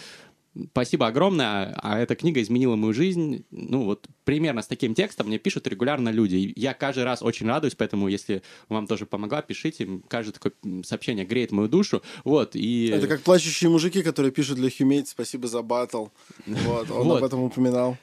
Спасибо 0.71 1.07
огромное, 1.07 1.77
а 1.81 1.99
эта 1.99 2.15
книга 2.15 2.41
изменила 2.41 2.75
мою 2.75 2.93
жизнь. 2.93 3.45
Ну, 3.51 3.85
вот 3.85 4.07
примерно 4.23 4.61
с 4.61 4.67
таким 4.67 4.95
текстом 4.95 5.27
мне 5.27 5.37
пишут 5.37 5.67
регулярно 5.67 6.09
люди. 6.09 6.51
Я 6.55 6.73
каждый 6.73 7.03
раз 7.03 7.21
очень 7.21 7.47
радуюсь, 7.47 7.75
поэтому 7.75 8.07
если 8.07 8.41
вам 8.67 8.87
тоже 8.87 9.05
помогла, 9.05 9.41
пишите. 9.41 9.87
Каждое 10.07 10.33
такое 10.33 10.53
сообщение 10.83 11.25
греет 11.25 11.51
мою 11.51 11.69
душу. 11.69 12.01
Вот, 12.23 12.55
и... 12.55 12.87
Это 12.87 13.07
как 13.07 13.21
плачущие 13.21 13.69
мужики, 13.69 14.01
которые 14.01 14.31
пишут 14.31 14.57
для 14.57 14.69
Humate 14.69 15.05
«Спасибо 15.05 15.47
за 15.47 15.61
батл». 15.61 16.07
Вот, 16.45 16.91
он 16.91 17.07
Вот. 17.07 17.17
об 17.17 17.23
этом 17.23 17.43
упоминал. 17.43 17.97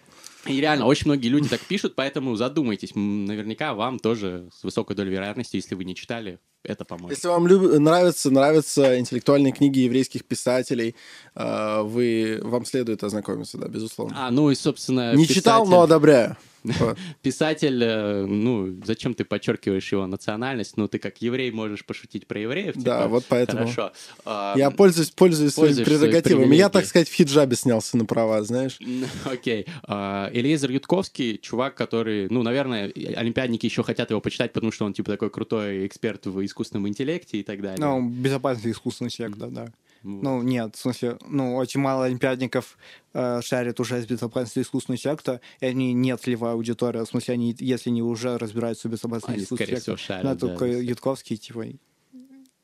И 0.49 0.61
реально, 0.61 0.87
очень 0.87 1.07
многие 1.07 1.29
люди 1.29 1.49
так 1.49 1.61
пишут, 1.61 1.95
поэтому 1.95 2.37
задумайтесь. 2.37 2.93
Наверняка 2.95 3.75
вам 3.75 3.99
тоже 3.99 4.49
с 4.59 4.63
высокой 4.65 4.95
долей 4.97 5.11
вероятности, 5.11 5.57
если 5.57 5.75
вы 5.75 5.85
не 5.85 5.95
читали, 5.95 6.39
это 6.63 6.85
поможет. 6.85 7.17
Если 7.17 7.29
вам 7.29 7.47
люб- 7.47 7.79
нравятся, 7.79 8.31
нравятся 8.31 8.99
интеллектуальные 8.99 9.53
книги 9.53 9.81
еврейских 9.81 10.25
писателей, 10.25 10.95
э, 11.35 11.81
вы, 11.83 12.41
вам 12.43 12.65
следует 12.65 13.03
ознакомиться, 13.05 13.59
да, 13.59 13.69
безусловно. 13.69 14.15
А, 14.19 14.31
ну 14.31 14.51
и, 14.51 14.55
собственно... 14.55 15.15
Не 15.15 15.27
читал, 15.27 15.63
писатель- 15.63 15.71
но 15.71 15.83
одобряю. 15.83 16.37
Вот. 16.79 16.99
Писатель, 17.23 17.83
э, 17.83 18.27
ну, 18.27 18.77
зачем 18.85 19.15
ты 19.15 19.25
подчеркиваешь 19.25 19.91
его 19.93 20.07
национальность? 20.07 20.77
Ну, 20.77 20.89
ты 20.89 20.99
как 20.99 21.21
еврей 21.23 21.51
можешь 21.51 21.85
пошутить 21.85 22.27
про 22.27 22.41
евреев. 22.41 22.75
Да, 22.77 22.99
типа, 22.99 23.09
вот 23.09 23.25
поэтому. 23.29 23.63
Хорошо. 23.63 23.93
А, 24.25 24.55
Я 24.57 24.71
пользуюсь, 24.71 25.11
пользуюсь 25.11 25.55
своими 25.55 25.85
прерогативами. 25.85 26.55
Я, 26.55 26.69
так 26.69 26.85
сказать, 26.87 27.09
в 27.09 27.15
хиджабе 27.15 27.57
снялся 27.57 27.97
на 27.97 28.05
права, 28.05 28.43
знаешь. 28.43 28.79
Окей. 29.25 29.67
А, 29.85 30.31
Элиезер 30.33 30.71
Ютковский, 30.71 31.39
чувак, 31.39 31.75
который, 31.75 32.29
ну, 32.29 32.43
наверное, 32.43 32.93
олимпиадники 33.17 33.67
еще 33.67 33.83
хотят 33.83 34.11
его 34.11 34.21
почитать, 34.21 34.53
потому 34.53 34.73
что 34.73 34.85
он, 34.85 34.93
типа, 34.93 35.11
такой 35.11 35.31
крутой 35.31 35.87
эксперт 35.87 36.27
в 36.27 36.45
искусственном 36.45 36.89
интеллекте 36.89 37.39
и 37.39 37.43
так 37.43 37.61
далее. 37.61 37.79
Ну, 37.79 38.09
безопасный 38.09 38.73
искусственный 38.73 39.11
человек, 39.11 39.37
да. 39.37 39.73
Ну, 40.07 40.43
нет, 40.43 40.77
в 40.77 40.79
смысле, 40.79 41.19
ну, 41.27 41.57
очень 41.57 41.81
мало 41.81 42.05
олимпиадников 42.05 42.79
э, 43.13 43.41
шарят 43.43 43.81
уже 43.81 43.99
из 43.99 44.07
безопасности 44.07 44.61
искусственного 44.61 44.99
интеллекта, 44.99 45.41
и 45.59 45.67
они 45.67 45.93
не 45.93 46.17
целевая 46.17 46.53
аудитория, 46.53 47.05
в 47.05 47.09
смысле, 47.09 47.35
они, 47.35 47.57
если 47.59 47.91
не 47.91 48.03
уже 48.03 48.39
разбираются 48.39 48.87
в 48.87 48.93
безопасности 48.93 49.43
искусственного 49.43 49.81
всего, 49.81 49.95
интеллекта, 49.95 50.07
шарят, 50.07 50.25
ну, 50.25 50.35
да. 50.35 50.39
только 50.39 50.67
Ютковский, 50.67 51.37
типа, 51.37 51.67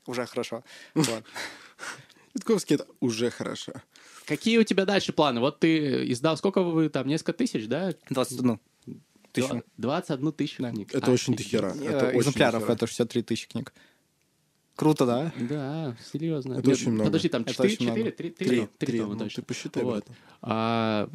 уже 0.07 0.26
хорошо. 0.26 0.62
Ютковский 2.35 2.76
это 2.76 2.87
уже 3.00 3.31
хорошо. 3.31 3.72
Какие 4.24 4.59
у 4.59 4.62
тебя 4.62 4.85
дальше 4.85 5.12
планы? 5.12 5.40
Вот 5.40 5.59
ты 5.59 6.11
издал, 6.12 6.37
сколько 6.37 6.62
вы 6.62 6.88
там, 6.88 7.09
несколько 7.09 7.33
тысяч, 7.33 7.66
да? 7.66 7.92
21 8.09 8.61
тысячу. 9.33 9.62
Два- 9.76 10.00
21 10.00 10.33
тысячу 10.33 10.62
книг. 10.64 10.94
Это 10.94 11.11
очень 11.11 11.35
Офигеть. 11.35 11.52
дохера. 11.52 11.74
Э, 11.74 11.85
Это 11.88 12.07
очень 12.09 12.20
экземпляров 12.20 12.70
это 12.70 12.87
63 12.87 13.22
тысячи 13.22 13.48
книг. 13.48 13.72
Круто, 14.75 15.05
да? 15.07 15.33
Да, 15.39 15.97
серьезно. 16.13 16.55
Это 16.55 16.71
очень 16.71 16.93
много. 16.93 17.05
Подожди, 17.09 17.29
там 17.29 17.43
Это 17.43 17.53
4, 17.53 17.73
очень 17.75 17.85
много. 17.87 17.99
4, 17.99 18.11
3, 18.13 18.31
3, 18.31 18.47
Три, 18.49 18.57
3, 18.79 18.87
три, 18.87 19.01
ну, 19.01 19.17
ты 19.29 19.43
посчитай, 19.43 19.83
Вот. 19.85 20.07
А, 20.41 21.09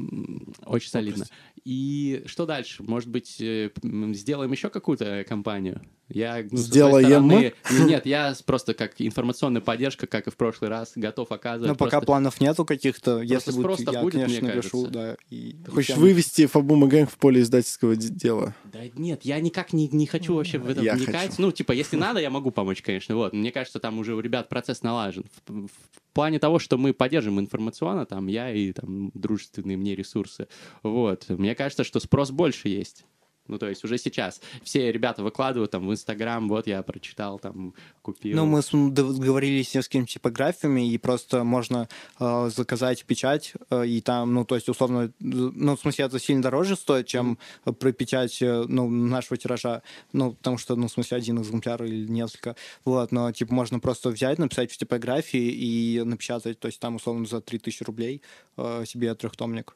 очень 0.65 0.89
солидно. 0.89 1.25
И 1.65 2.23
что 2.27 2.45
дальше? 2.45 2.81
Может 2.83 3.09
быть, 3.09 3.41
э, 3.41 3.71
сделаем 4.13 4.51
еще 4.51 4.69
какую-то 4.69 5.25
кампанию? 5.27 5.81
Я, 6.07 6.45
ну, 6.49 6.57
Сделаем 6.57 7.05
стороны- 7.07 7.53
Ну, 7.69 7.87
Нет, 7.89 8.05
я 8.05 8.33
просто 8.45 8.73
как 8.73 8.93
информационная 8.99 9.59
поддержка, 9.59 10.07
как 10.07 10.27
и 10.27 10.31
в 10.31 10.37
прошлый 10.37 10.69
раз, 10.69 10.93
готов 10.95 11.29
оказывать. 11.33 11.67
Но 11.67 11.75
пока 11.75 11.97
просто- 11.97 12.05
планов 12.05 12.39
нету 12.39 12.63
каких-то. 12.63 13.21
Если 13.21 13.51
будет, 13.51 13.79
я, 13.91 14.01
будет, 14.01 14.13
мне 14.13 14.23
конечно, 14.25 14.47
кажется. 14.47 14.77
решу, 14.77 14.87
да. 14.87 15.17
И, 15.29 15.51
Ты 15.51 15.71
и 15.71 15.73
хочешь 15.73 15.89
всем- 15.89 15.99
вывести 15.99 16.45
Фабу 16.45 16.77
Мэгэнг 16.77 17.09
в 17.11 17.17
поле 17.17 17.41
издательского 17.41 17.97
де- 17.97 18.07
дела? 18.07 18.55
Да 18.71 18.79
нет, 18.95 19.25
я 19.25 19.41
никак 19.41 19.73
не, 19.73 19.89
не 19.89 20.05
хочу 20.05 20.35
вообще 20.35 20.59
в 20.59 20.69
это 20.69 20.81
Я 20.81 20.93
вникать. 20.95 21.31
хочу. 21.31 21.41
Ну, 21.41 21.51
типа, 21.51 21.73
если 21.73 21.97
надо, 21.97 22.21
я 22.21 22.29
могу 22.29 22.51
помочь, 22.51 22.81
конечно. 22.81 23.17
Вот. 23.17 23.33
Мне 23.47 23.53
кажется, 23.53 23.79
там 23.79 23.97
уже 23.97 24.13
у 24.13 24.19
ребят 24.19 24.49
процесс 24.49 24.83
налажен. 24.83 25.23
В, 25.45 25.67
в 25.67 25.71
плане 26.11 26.37
того, 26.37 26.59
что 26.59 26.77
мы 26.77 26.93
поддержим 26.93 27.39
информационно, 27.39 28.05
там, 28.05 28.27
я 28.27 28.51
и 28.51 28.73
там 28.73 29.09
дружественные 29.13 29.77
мне 29.77 29.95
ресурсы. 29.95 30.49
Вот. 30.83 31.29
Мне 31.29 31.55
кажется, 31.55 31.85
что 31.85 32.01
спрос 32.01 32.31
больше 32.31 32.67
есть. 32.67 33.05
Ну, 33.47 33.57
то 33.57 33.67
есть 33.67 33.83
уже 33.83 33.97
сейчас 33.97 34.41
все 34.63 34.91
ребята 34.91 35.23
выкладывают 35.23 35.71
там 35.71 35.87
в 35.87 35.91
Инстаграм, 35.91 36.47
вот 36.47 36.67
я 36.67 36.81
прочитал, 36.83 37.39
там, 37.39 37.73
купил. 38.01 38.35
Ну, 38.37 38.45
мы 38.45 38.61
договорились 38.91 39.69
с 39.69 39.75
несколькими 39.75 40.05
типографиями, 40.05 40.91
и 40.91 40.97
просто 40.97 41.43
можно 41.43 41.87
э, 42.19 42.49
заказать 42.53 43.05
печать, 43.05 43.53
э, 43.69 43.87
и 43.87 44.01
там, 44.01 44.33
ну, 44.33 44.45
то 44.45 44.55
есть, 44.55 44.69
условно, 44.69 45.11
ну, 45.19 45.75
в 45.75 45.79
смысле, 45.79 46.05
это 46.05 46.19
сильно 46.19 46.41
дороже 46.41 46.75
стоит, 46.75 47.07
чем 47.07 47.37
про 47.63 47.91
печать, 47.91 48.41
э, 48.41 48.65
ну, 48.67 48.89
нашего 48.89 49.37
тиража, 49.37 49.81
ну, 50.13 50.33
потому 50.33 50.57
что, 50.57 50.75
ну, 50.75 50.87
в 50.87 50.91
смысле, 50.91 51.17
один 51.17 51.41
экземпляр 51.41 51.83
или 51.83 52.07
несколько, 52.07 52.55
вот, 52.85 53.11
но, 53.11 53.31
типа, 53.31 53.53
можно 53.53 53.79
просто 53.79 54.09
взять, 54.09 54.39
написать 54.39 54.71
в 54.71 54.77
типографии 54.77 55.49
и 55.49 56.01
напечатать, 56.03 56.59
то 56.59 56.67
есть, 56.67 56.79
там, 56.79 56.95
условно, 56.95 57.25
за 57.25 57.41
3000 57.41 57.83
рублей 57.83 58.21
э, 58.57 58.83
себе 58.85 59.13
трехтомник. 59.15 59.75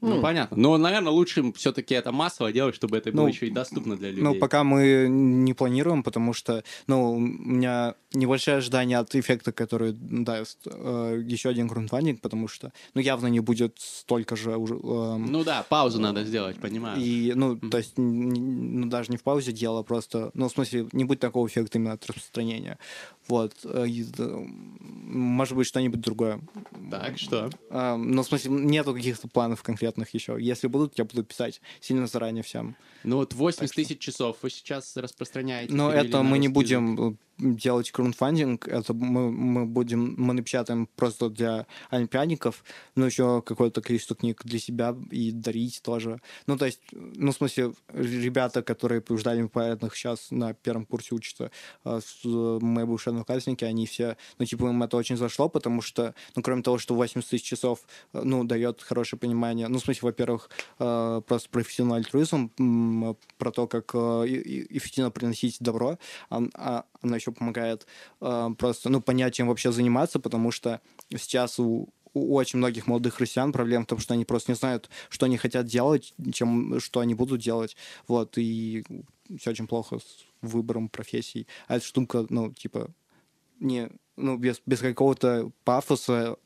Ну, 0.00 0.16
ну, 0.16 0.22
понятно. 0.22 0.56
Но, 0.56 0.76
наверное, 0.76 1.12
лучше 1.12 1.52
все-таки 1.54 1.94
это 1.94 2.12
массово 2.12 2.52
делать, 2.52 2.74
чтобы 2.74 2.96
это 2.96 3.10
было 3.10 3.22
ну, 3.22 3.28
еще 3.28 3.46
и 3.46 3.50
доступно 3.50 3.96
для 3.96 4.10
людей. 4.10 4.22
Ну, 4.22 4.34
пока 4.36 4.62
мы 4.62 5.06
не 5.08 5.54
планируем, 5.54 6.02
потому 6.02 6.32
что, 6.32 6.62
ну, 6.86 7.12
у 7.12 7.18
меня 7.18 7.94
небольшое 8.12 8.58
ожидание 8.58 8.98
от 8.98 9.14
эффекта, 9.14 9.52
который 9.52 9.92
даст 9.92 10.58
э, 10.66 11.22
еще 11.26 11.48
один 11.48 11.66
грунтвандинг, 11.66 12.20
потому 12.20 12.48
что, 12.48 12.72
ну, 12.94 13.00
явно 13.00 13.26
не 13.26 13.40
будет 13.40 13.76
столько 13.78 14.36
же 14.36 14.56
уже... 14.56 14.74
Э, 14.74 15.16
ну 15.16 15.44
да, 15.44 15.64
паузу 15.68 15.98
э, 15.98 16.02
надо 16.02 16.24
сделать, 16.24 16.58
понимаю. 16.58 17.00
И, 17.00 17.32
ну, 17.34 17.54
mm-hmm. 17.54 17.70
то 17.70 17.78
есть, 17.78 17.94
ну, 17.96 18.86
даже 18.86 19.10
не 19.10 19.16
в 19.16 19.22
паузе 19.22 19.52
дело, 19.52 19.82
просто, 19.82 20.30
ну, 20.34 20.48
в 20.48 20.52
смысле, 20.52 20.86
не 20.92 21.04
будет 21.04 21.20
такого 21.20 21.46
эффекта 21.46 21.78
именно 21.78 21.92
от 21.92 22.06
распространения. 22.06 22.78
Вот. 23.28 23.54
Э, 23.64 23.86
может 23.86 25.56
быть, 25.56 25.66
что-нибудь 25.66 26.00
другое. 26.00 26.40
Так, 26.90 27.18
что? 27.18 27.50
А, 27.70 27.96
ну, 27.96 28.22
в 28.22 28.26
смысле, 28.26 28.50
нету 28.52 28.94
каких-то 28.94 29.28
планов 29.28 29.62
конкретных 29.62 30.12
еще. 30.14 30.36
Если 30.40 30.66
будут, 30.66 30.98
я 30.98 31.04
буду 31.04 31.24
писать 31.24 31.60
сильно 31.80 32.06
заранее 32.06 32.42
всем. 32.42 32.76
Ну 33.04 33.16
вот 33.16 33.34
80 33.34 33.74
тысяч 33.74 33.98
часов 33.98 34.38
вы 34.42 34.50
сейчас 34.50 34.96
распространяете. 34.96 35.72
Но 35.72 35.92
это 35.92 36.22
мы 36.22 36.38
не 36.38 36.48
будем 36.48 37.18
делать 37.38 37.90
краудфандинг, 37.90 38.66
это 38.68 38.94
мы, 38.94 39.30
мы 39.30 39.66
будем, 39.66 40.14
мы 40.16 40.34
напечатаем 40.34 40.88
просто 40.96 41.28
для 41.30 41.66
олимпиадников, 41.90 42.64
но 42.96 43.06
еще 43.06 43.42
какое-то 43.42 43.80
количество 43.80 44.16
книг 44.16 44.42
для 44.44 44.58
себя 44.58 44.96
и 45.10 45.30
дарить 45.30 45.80
тоже. 45.82 46.20
Ну, 46.46 46.56
то 46.56 46.66
есть, 46.66 46.80
ну, 46.92 47.32
в 47.32 47.36
смысле, 47.36 47.72
ребята, 47.92 48.62
которые 48.62 49.00
побеждали 49.00 49.46
поэтных 49.46 49.94
сейчас 49.96 50.30
на 50.30 50.52
первом 50.54 50.84
курсе 50.84 51.14
учатся, 51.14 51.50
а, 51.84 52.00
мои 52.24 52.84
бывшие 52.84 53.12
одноклассники, 53.12 53.64
они 53.64 53.86
все, 53.86 54.16
ну, 54.38 54.44
типа, 54.44 54.66
им 54.66 54.82
это 54.82 54.96
очень 54.96 55.16
зашло, 55.16 55.48
потому 55.48 55.80
что, 55.80 56.14
ну, 56.34 56.42
кроме 56.42 56.62
того, 56.62 56.78
что 56.78 56.94
80 56.94 57.30
тысяч 57.30 57.44
часов, 57.44 57.80
ну, 58.12 58.44
дает 58.44 58.82
хорошее 58.82 59.20
понимание, 59.20 59.68
ну, 59.68 59.78
в 59.78 59.82
смысле, 59.82 60.00
во-первых, 60.02 60.50
а, 60.78 61.20
просто 61.20 61.48
профессиональный 61.50 62.04
альтруизм, 62.04 62.50
про 63.38 63.50
то, 63.52 63.66
как 63.66 63.94
а, 63.94 64.24
эффективно 64.26 65.10
приносить 65.10 65.58
добро, 65.60 65.98
а, 66.30 66.84
она 67.02 67.16
еще 67.16 67.32
помогает 67.32 67.86
э, 68.20 68.48
просто, 68.58 68.88
ну, 68.88 69.00
понять, 69.00 69.34
чем 69.34 69.48
вообще 69.48 69.72
заниматься, 69.72 70.18
потому 70.18 70.50
что 70.50 70.80
сейчас 71.10 71.58
у, 71.58 71.88
у 72.14 72.34
очень 72.34 72.58
многих 72.58 72.86
молодых 72.86 73.20
россиян 73.20 73.52
проблема 73.52 73.84
в 73.84 73.88
том, 73.88 73.98
что 73.98 74.14
они 74.14 74.24
просто 74.24 74.52
не 74.52 74.56
знают, 74.56 74.90
что 75.08 75.26
они 75.26 75.36
хотят 75.36 75.66
делать, 75.66 76.14
чем, 76.32 76.80
что 76.80 77.00
они 77.00 77.14
будут 77.14 77.40
делать, 77.40 77.76
вот, 78.06 78.38
и 78.38 78.84
все 79.38 79.50
очень 79.50 79.66
плохо 79.66 79.98
с 79.98 80.24
выбором 80.42 80.88
профессий. 80.88 81.46
А 81.66 81.76
эта 81.76 81.84
штука, 81.84 82.26
ну, 82.28 82.52
типа, 82.52 82.90
не, 83.60 83.90
ну, 84.16 84.36
без, 84.36 84.60
без 84.66 84.80
какого-то 84.80 85.50
пафоса, 85.64 86.36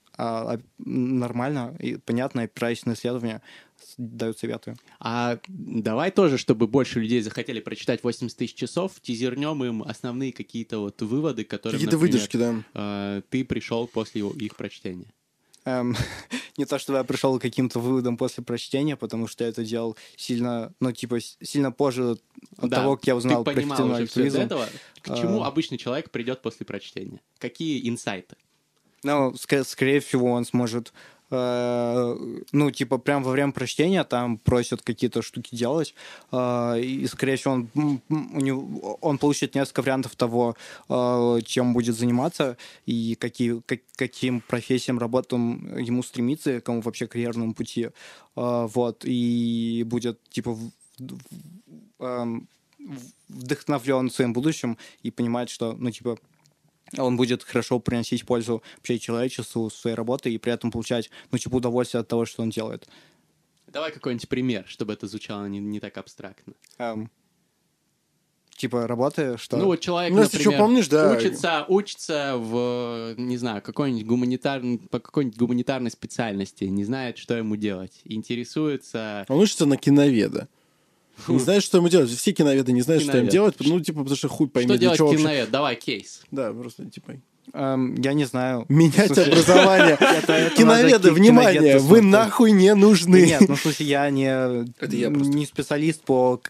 нормально 0.79 1.75
и 1.79 1.97
понятно, 1.97 2.43
опираясь 2.43 2.85
на 2.87 2.93
исследования, 2.93 3.43
дают 3.97 4.39
советы. 4.39 4.77
А 5.01 5.39
давай 5.49 6.11
тоже, 6.11 6.39
чтобы 6.39 6.67
больше 6.67 7.01
людей 7.01 7.21
захотели 7.21 7.61
прочитать 7.61 8.05
80 8.05 8.37
тысяч 8.37 8.55
часов, 8.55 9.01
тизернем 9.01 9.65
им 9.65 9.83
основные 9.83 10.33
какие-то 10.33 10.79
вот 10.79 11.01
выводы, 11.03 11.45
которые, 11.45 11.79
Какие-то 11.79 11.99
выдержки, 11.99 12.37
да. 12.37 12.63
Э, 12.75 13.23
ты 13.31 13.45
пришел 13.45 13.87
после 13.87 14.23
их 14.23 14.57
прочтения. 14.57 15.13
Эм, 15.65 15.97
не 16.57 16.65
то, 16.65 16.79
чтобы 16.79 16.99
я 16.99 17.05
пришел 17.05 17.39
к 17.39 17.43
каким-то 17.43 17.79
выводам 17.81 18.17
после 18.17 18.43
прочтения, 18.43 18.97
потому 18.97 19.27
что 19.27 19.45
я 19.45 19.51
это 19.51 19.65
делал 19.65 19.97
сильно, 20.17 20.73
ну, 20.81 20.93
типа, 20.93 21.19
сильно 21.21 21.73
позже 21.73 22.17
от 22.59 22.69
да, 22.69 22.79
того, 22.79 22.97
как 22.97 23.07
я 23.07 23.17
узнал 23.17 23.45
ты 23.45 23.53
понимал 23.55 23.77
про 23.77 23.87
уже 23.87 24.07
все 24.07 24.27
из 24.27 24.35
этого. 24.35 24.69
К 25.01 25.17
чему 25.17 25.43
а... 25.43 25.49
обычный 25.49 25.79
человек 25.79 26.11
придет 26.11 26.43
после 26.43 26.67
прочтения? 26.67 27.21
Какие 27.39 27.89
инсайты? 27.89 28.37
Ну, 29.03 29.33
ск- 29.33 29.65
скорее 29.65 30.01
всего, 30.01 30.31
он 30.33 30.45
сможет 30.45 30.93
Э, 31.35 32.15
ну, 32.53 32.71
типа, 32.71 32.99
прям 32.99 33.23
во 33.23 33.31
время 33.31 33.53
прочтения 33.53 34.05
там 34.05 34.37
просят 34.37 34.83
какие-то 34.83 35.23
штуки 35.23 35.57
делать, 35.57 35.95
э, 36.31 36.81
и, 36.83 37.07
скорее 37.07 37.37
всего, 37.37 37.55
он, 37.55 37.69
у 38.11 38.41
него, 38.41 38.99
он 39.01 39.17
получит 39.17 39.55
несколько 39.55 39.81
вариантов 39.81 40.15
того, 40.15 40.57
э, 40.91 41.39
чем 41.47 41.73
будет 41.73 41.97
заниматься, 41.97 42.59
и 42.85 43.17
какие, 43.19 43.61
как, 43.65 43.81
каким 43.97 44.43
профессиям, 44.43 44.99
работам 44.99 45.79
ему 45.79 46.03
стремиться, 46.03 46.61
кому 46.61 46.83
вообще 46.83 47.07
карьерному 47.07 47.55
пути, 47.55 47.89
вот, 48.35 49.05
и 49.05 49.85
будет, 49.87 50.19
типа, 50.29 50.59
эм, 52.01 52.49
вдохновлен 53.29 54.11
своим 54.11 54.33
будущим 54.33 54.77
и 55.03 55.11
понимать, 55.11 55.49
что, 55.51 55.73
ну, 55.73 55.91
типа, 55.91 56.19
он 56.99 57.17
будет 57.17 57.43
хорошо 57.43 57.79
приносить 57.79 58.27
пользу 58.27 58.63
вообще 58.77 58.99
человечеству 58.99 59.71
своей 59.71 59.97
работой 59.97 60.33
и 60.33 60.39
при 60.39 60.53
этом 60.53 60.71
получать, 60.71 61.11
ну, 61.31 61.39
типа, 61.39 61.57
удовольствие 61.57 62.01
от 62.01 62.09
того, 62.09 62.27
что 62.27 62.43
он 62.43 62.51
делает. 62.51 62.89
Давай 63.67 63.91
какой-нибудь 63.91 64.29
пример, 64.29 64.65
чтобы 64.67 64.93
это 64.93 65.07
звучало 65.07 65.47
не, 65.47 65.59
не 65.59 65.81
так 65.81 65.97
абстрактно. 65.97 66.53
Um, 66.79 67.09
типа 68.57 68.87
работы, 68.87 69.39
что... 69.39 69.57
Ну, 69.57 69.67
вот 69.67 69.81
человек, 69.81 70.13
ну, 70.13 70.23
например, 70.23 70.43
что 70.43 70.59
помнишь, 70.59 70.89
да. 70.89 71.13
учится, 71.13 71.65
учится 71.69 72.35
в, 72.37 73.15
не 73.17 73.37
знаю, 73.37 73.63
какой-нибудь 73.63 74.07
гуманитарной, 74.07 74.79
по 74.79 75.01
какой-нибудь 75.01 75.39
гуманитарной 75.39 75.91
специальности, 75.91 76.65
не 76.65 76.85
знает, 76.85 77.19
что 77.19 77.35
ему 77.35 77.57
делать, 77.57 78.01
интересуется... 78.05 79.25
Он 79.29 79.41
учится 79.41 79.67
на 79.67 79.77
киноведа. 79.77 80.49
Не 81.29 81.39
знаешь, 81.39 81.63
что 81.63 81.79
ему 81.79 81.89
делать. 81.89 82.11
Все 82.11 82.33
киноведы 82.33 82.73
не 82.73 82.83
знают, 82.83 83.03
что 83.03 83.19
им 83.19 83.29
делать. 83.29 83.57
Ну, 83.61 83.81
типа, 83.81 84.01
потому 84.01 84.17
что 84.17 84.29
хуй 84.29 84.49
пойми. 84.49 84.69
Что 84.69 84.79
делать 84.79 84.99
киновед? 84.99 85.51
Давай, 85.51 85.77
кейс. 85.77 86.23
Да, 86.31 86.53
просто, 86.53 86.85
типа... 86.87 87.15
Um, 87.53 88.01
я 88.03 88.13
не 88.13 88.25
знаю. 88.25 88.65
Менять 88.69 89.11
образование. 89.11 89.97
Киноведы, 90.57 91.11
внимание, 91.11 91.79
вы 91.79 92.01
нахуй 92.01 92.53
не 92.53 92.75
нужны. 92.75 93.27
Нет, 93.27 93.43
ну, 93.47 93.57
в 93.57 93.61
смысле, 93.61 93.87
я 93.87 94.09
не, 94.11 94.65
не 94.87 95.45
специалист 95.45 96.03
по 96.03 96.41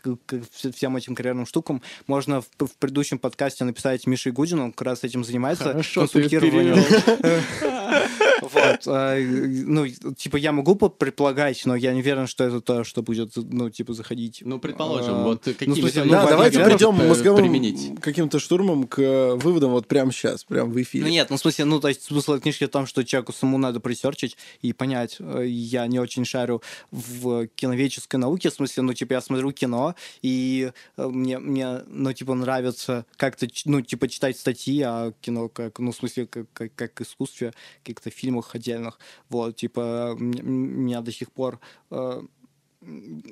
всем 0.74 0.96
этим 0.96 1.14
карьерным 1.14 1.46
штукам. 1.46 1.82
Можно 2.06 2.42
в, 2.42 2.46
предыдущем 2.78 3.18
подкасте 3.18 3.64
написать 3.64 4.06
Мише 4.06 4.30
Гудину, 4.32 4.64
он 4.64 4.72
как 4.72 4.86
раз 4.86 5.02
этим 5.02 5.24
занимается. 5.24 5.64
Хорошо, 5.64 6.02
консультированием. 6.02 6.76
Вот. 8.42 8.82
А, 8.94 9.16
ну, 9.18 9.86
типа, 9.88 10.36
я 10.36 10.52
могу 10.52 10.74
предполагать, 10.74 11.64
но 11.64 11.74
я 11.74 11.92
не 11.94 12.00
уверен, 12.00 12.26
что 12.26 12.44
это 12.44 12.60
то, 12.60 12.84
что 12.84 13.02
будет, 13.02 13.32
ну, 13.36 13.70
типа, 13.70 13.94
заходить. 13.94 14.42
Ну, 14.44 14.58
предположим, 14.58 15.14
а, 15.14 15.22
вот 15.24 15.46
ну, 15.46 15.74
Да, 15.74 16.26
давайте 16.26 16.62
придем 16.62 16.94
мозговым 16.94 17.96
каким-то 18.00 18.38
штурмом 18.38 18.86
к 18.86 19.36
выводам 19.36 19.70
вот 19.70 19.86
прямо 19.86 20.12
сейчас, 20.12 20.44
прямо 20.44 20.70
в 20.70 20.82
эфире. 20.82 21.04
Ну, 21.04 21.10
нет, 21.10 21.30
ну, 21.30 21.36
в 21.36 21.40
смысле, 21.40 21.64
ну, 21.64 21.80
то 21.80 21.88
есть 21.88 22.02
смысл 22.02 22.38
книжки 22.38 22.64
в 22.64 22.68
том, 22.68 22.86
что 22.86 23.04
человеку 23.04 23.32
самому 23.32 23.58
надо 23.58 23.80
пресерчить 23.80 24.36
и 24.60 24.72
понять. 24.72 25.16
Э, 25.20 25.44
я 25.46 25.86
не 25.86 25.98
очень 25.98 26.24
шарю 26.24 26.62
в 26.90 27.46
киноведческой 27.48 28.20
науке, 28.20 28.50
в 28.50 28.54
смысле, 28.54 28.82
ну, 28.82 28.94
типа, 28.94 29.14
я 29.14 29.20
смотрю 29.20 29.52
кино, 29.52 29.94
и 30.22 30.72
э, 30.96 31.06
мне, 31.06 31.38
мне 31.38 31.82
ну, 31.86 32.12
типа, 32.12 32.34
нравится 32.34 33.06
как-то, 33.16 33.46
ну, 33.64 33.80
типа, 33.80 34.08
читать 34.08 34.36
статьи 34.38 34.82
о 34.82 35.12
кино, 35.20 35.48
как, 35.48 35.78
ну, 35.78 35.92
в 35.92 35.96
смысле, 35.96 36.26
как, 36.26 36.46
как, 36.52 36.74
как 36.74 37.00
искусстве, 37.00 37.52
каких-то 37.82 38.10
фильмов 38.10 38.31
фильмах 38.32 38.54
отдельных. 38.54 38.98
Вот, 39.28 39.56
типа, 39.56 40.16
меня 40.18 41.00
до 41.00 41.12
сих 41.12 41.30
пор 41.30 41.60
э, 41.90 42.22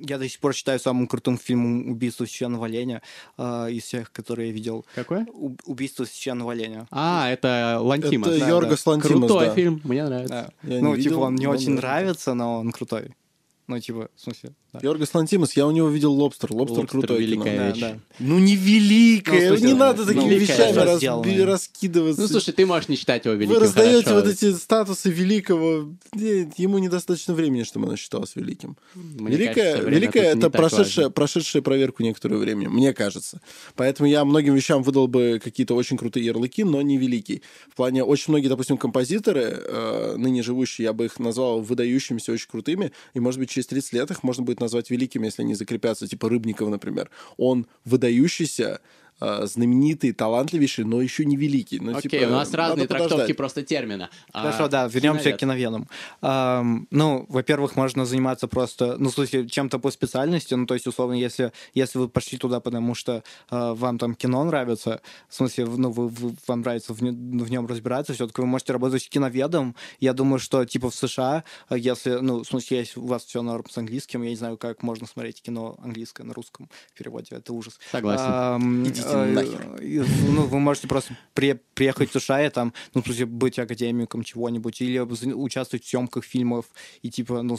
я 0.02 0.18
до 0.18 0.28
сих 0.28 0.38
пор 0.38 0.54
считаю 0.54 0.78
самым 0.78 1.08
крутым 1.08 1.36
фильмом 1.36 1.90
«Убийство 1.90 2.24
священного 2.24 2.66
оленя» 2.66 3.02
э, 3.36 3.72
из 3.72 3.82
всех, 3.82 4.12
которые 4.12 4.48
я 4.48 4.54
видел. 4.54 4.84
Какое? 4.94 5.26
«Убийство 5.64 6.04
священного 6.04 6.52
оленя». 6.52 6.86
А, 6.90 7.28
это 7.28 7.78
Лантимос. 7.80 8.28
Это 8.28 8.40
да, 8.40 8.48
Йоргос 8.48 8.84
да. 8.84 8.90
Лантимос, 8.92 9.28
Крутой 9.28 9.46
да. 9.46 9.54
фильм, 9.54 9.80
мне 9.84 10.04
нравится. 10.04 10.52
Да. 10.62 10.80
Ну, 10.80 10.96
типа, 10.96 11.14
он 11.14 11.32
мне 11.34 11.48
очень 11.48 11.74
нравится, 11.74 12.34
но 12.34 12.60
он 12.60 12.70
крутой. 12.70 13.16
Ну, 13.66 13.80
типа, 13.80 14.08
в 14.14 14.20
смысле... 14.20 14.52
Да. 14.72 14.78
Йоргос 14.82 15.14
Лантимос, 15.14 15.54
я 15.54 15.66
у 15.66 15.72
него 15.72 15.88
видел 15.88 16.12
«Лобстер». 16.12 16.52
«Лобстер», 16.52 16.78
Лобстер 16.78 17.00
крутой 17.00 17.22
великая 17.22 17.54
кино. 17.56 17.66
Вещь. 17.66 17.80
Да, 17.80 17.88
да. 17.90 17.98
Ну, 18.20 18.38
не 18.38 18.54
великая, 18.54 19.50
ну, 19.50 19.56
не 19.56 19.74
надо 19.74 20.06
такими 20.06 20.22
ну, 20.22 20.38
вещами 20.38 20.76
раз, 20.76 21.02
раскидываться. 21.02 22.22
Ну, 22.22 22.28
слушай, 22.28 22.52
ты 22.52 22.64
можешь 22.66 22.88
не 22.88 22.94
считать 22.94 23.24
его 23.24 23.34
великим, 23.34 23.54
Вы 23.54 23.60
раздаете 23.60 24.04
хорошо. 24.04 24.14
вот 24.14 24.32
эти 24.32 24.52
статусы 24.52 25.10
великого. 25.10 25.88
Ему 26.14 26.78
недостаточно 26.78 27.34
времени, 27.34 27.64
чтобы 27.64 27.86
оно 27.88 27.96
считалось 27.96 28.36
великим. 28.36 28.76
Мне 28.94 29.36
великая, 29.36 29.72
кажется, 29.72 29.90
великая 29.90 30.22
это 30.36 30.50
прошедшая, 30.50 31.10
прошедшая 31.10 31.62
проверку 31.62 32.04
некоторое 32.04 32.36
время, 32.36 32.68
мне 32.70 32.92
кажется. 32.92 33.40
Поэтому 33.74 34.08
я 34.08 34.24
многим 34.24 34.54
вещам 34.54 34.84
выдал 34.84 35.08
бы 35.08 35.40
какие-то 35.42 35.74
очень 35.74 35.96
крутые 35.96 36.26
ярлыки, 36.26 36.62
но 36.62 36.80
не 36.82 36.96
великий. 36.96 37.42
В 37.72 37.74
плане, 37.74 38.04
очень 38.04 38.26
многие, 38.28 38.48
допустим, 38.48 38.76
композиторы, 38.76 39.42
э, 39.42 40.14
ныне 40.16 40.44
живущие, 40.44 40.84
я 40.84 40.92
бы 40.92 41.06
их 41.06 41.18
назвал 41.18 41.60
выдающимися, 41.60 42.30
очень 42.30 42.48
крутыми, 42.48 42.92
и, 43.14 43.20
может 43.20 43.40
быть, 43.40 43.50
через 43.50 43.66
30 43.66 43.92
лет 43.94 44.10
их 44.12 44.22
можно 44.22 44.44
будет 44.44 44.59
назвать 44.60 44.90
великим, 44.90 45.22
если 45.22 45.42
они 45.42 45.54
закрепятся, 45.54 46.06
типа 46.06 46.28
Рыбников, 46.28 46.68
например. 46.68 47.10
Он 47.36 47.66
выдающийся 47.84 48.80
знаменитый, 49.46 50.12
талантливейший, 50.12 50.84
но 50.84 51.00
еще 51.02 51.24
не 51.24 51.36
великий. 51.36 51.78
Ну, 51.80 51.96
Окей, 51.96 52.20
типа, 52.20 52.28
у 52.30 52.32
нас 52.32 52.52
разные 52.54 52.86
трактовки 52.86 53.12
подождать. 53.12 53.36
просто 53.36 53.62
термина. 53.62 54.10
А, 54.32 54.42
Хорошо, 54.42 54.68
да, 54.68 54.86
вернемся 54.88 55.24
киновед. 55.24 55.36
к 55.36 55.40
киноведам. 55.40 55.88
Ам, 56.22 56.86
ну, 56.90 57.26
во-первых, 57.28 57.76
можно 57.76 58.04
заниматься 58.06 58.48
просто, 58.48 58.96
ну, 58.98 59.10
в 59.10 59.14
смысле, 59.14 59.48
чем-то 59.48 59.78
по 59.78 59.90
специальности, 59.90 60.54
ну, 60.54 60.66
то 60.66 60.74
есть, 60.74 60.86
условно, 60.86 61.14
если, 61.14 61.52
если 61.74 61.98
вы 61.98 62.08
пошли 62.08 62.38
туда, 62.38 62.60
потому 62.60 62.94
что 62.94 63.22
э, 63.50 63.72
вам 63.74 63.98
там 63.98 64.14
кино 64.14 64.42
нравится, 64.44 65.00
в 65.28 65.34
смысле, 65.34 65.66
ну, 65.66 65.90
вы, 65.90 66.08
вы- 66.08 66.34
вам 66.46 66.60
нравится 66.60 66.92
в, 66.94 67.02
нем- 67.02 67.38
в 67.38 67.50
нем 67.50 67.66
разбираться, 67.66 68.12
все-таки 68.14 68.40
вы 68.40 68.46
можете 68.46 68.72
работать 68.72 69.08
киноведом. 69.08 69.74
Я 70.00 70.12
думаю, 70.12 70.38
что, 70.38 70.64
типа, 70.64 70.90
в 70.90 70.94
США, 70.94 71.44
э, 71.68 71.78
если, 71.78 72.12
ну, 72.20 72.42
в 72.42 72.46
смысле, 72.46 72.78
если 72.78 73.00
у 73.00 73.06
вас 73.06 73.24
все 73.24 73.42
норм 73.42 73.64
с 73.68 73.76
английским, 73.78 74.22
я 74.22 74.30
не 74.30 74.36
знаю, 74.36 74.56
как 74.56 74.82
можно 74.82 75.06
смотреть 75.06 75.42
кино 75.42 75.76
английское 75.82 76.24
на 76.24 76.32
русском 76.34 76.68
переводе, 76.96 77.28
это 77.36 77.52
ужас. 77.52 77.78
Согласен. 77.90 78.24
Ам, 78.26 78.82
Идите 79.10 79.56
э, 79.56 79.56
нахер. 79.56 79.82
и, 79.82 79.98
ну, 80.28 80.42
вы 80.46 80.58
можете 80.58 80.88
просто 80.88 81.16
при- 81.34 81.60
приехать 81.74 82.10
в 82.10 82.20
США 82.20 82.46
и 82.46 82.50
там, 82.50 82.72
ну, 82.94 83.02
в 83.02 83.04
смысле, 83.04 83.26
быть 83.26 83.58
академиком 83.58 84.22
чего-нибудь, 84.22 84.80
или 84.80 84.98
участвовать 84.98 85.84
в 85.84 85.88
съемках 85.88 86.24
фильмов, 86.24 86.66
и 87.02 87.10
типа, 87.10 87.42
ну, 87.42 87.58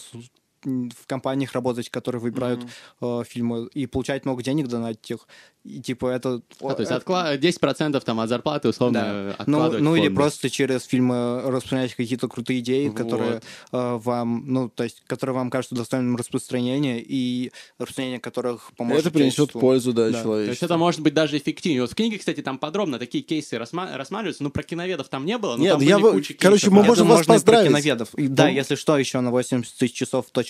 в 0.63 1.07
компаниях 1.07 1.53
работать, 1.53 1.89
которые 1.89 2.21
выбирают 2.21 2.61
э, 3.01 3.23
фильмы, 3.27 3.67
и 3.73 3.87
получать 3.87 4.25
много 4.25 4.43
денег 4.43 4.67
донатить 4.67 5.11
их. 5.11 5.27
И 5.63 5.79
типа 5.79 6.07
это... 6.07 6.41
А, 6.61 6.73
то 6.73 6.81
есть 6.81 6.91
э, 6.91 6.95
откла- 6.95 7.37
10% 7.37 7.99
там 8.01 8.19
от 8.19 8.29
зарплаты 8.29 8.69
условно 8.69 8.99
да. 9.37 9.43
э, 9.43 9.43
Ну, 9.47 9.71
ну 9.79 9.91
в 9.91 9.95
или 9.95 10.09
просто 10.09 10.49
через 10.49 10.85
фильмы 10.85 11.41
распространять 11.45 11.93
какие-то 11.93 12.27
крутые 12.27 12.59
идеи, 12.61 12.87
Вот. 12.87 12.97
которые 12.97 13.41
э, 13.71 13.99
вам, 14.03 14.43
ну, 14.47 14.69
то 14.69 14.83
есть, 14.83 15.03
которые 15.05 15.35
вам 15.35 15.49
кажутся 15.51 15.75
достойным 15.75 16.15
распространения, 16.15 16.99
и 16.99 17.51
распространение 17.77 18.19
которых 18.19 18.71
поможет 18.75 19.05
Это 19.05 19.11
принесет 19.11 19.35
человечеству. 19.35 19.59
пользу, 19.61 19.93
да, 19.93 20.07
Да. 20.09 20.17
То 20.17 20.23
человечеству. 20.23 20.51
есть 20.51 20.63
это 20.63 20.77
может 20.77 21.01
быть 21.01 21.13
даже 21.13 21.37
эффективнее. 21.37 21.81
Вот 21.81 21.91
в 21.91 21.95
книге, 21.95 22.17
кстати, 22.17 22.41
там 22.41 22.57
подробно 22.57 22.97
такие 22.97 23.23
кейсы 23.23 23.55
рассма- 23.57 23.95
рассматриваются. 23.95 24.43
Ну, 24.43 24.49
про 24.49 24.63
киноведов 24.63 25.09
там 25.09 25.25
не 25.25 25.37
было, 25.37 25.57
но 25.57 25.63
Нет, 25.63 25.73
там 25.73 25.81
я 25.81 25.95
были 25.99 26.03
вы- 26.05 26.11
куча 26.13 26.33
короче, 26.33 26.61
кейсов. 26.67 26.73
мы 26.73 26.83
можем 26.83 27.07
вас 27.07 27.25
поздравить. 27.25 27.67
киноведов. 27.69 28.09
Да, 28.17 28.45
Ну. 28.47 28.51
если 28.53 28.75
что, 28.75 28.97
еще 28.97 29.19
на 29.19 29.29
80 29.31 29.77
тысяч 29.77 30.01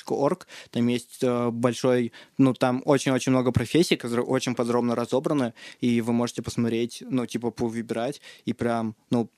часов.орg, 0.02 0.48
там 0.72 0.88
есть 0.88 1.20
э, 1.24 1.50
большой, 1.52 2.12
ну, 2.38 2.54
там 2.54 2.82
очень-очень 2.86 3.32
много 3.32 3.52
профессий, 3.52 3.96
которые 3.96 4.26
очень 4.26 4.56
подробно 4.56 4.96
разобраны, 4.96 5.54
и 5.80 6.02
вы 6.02 6.14
можете 6.14 6.42
посмотреть, 6.42 7.04
ну, 7.10 7.26
типа, 7.26 7.52
повыбирать, 7.52 8.22
и 8.46 8.54
прям, 8.54 8.96
ну, 9.10 9.30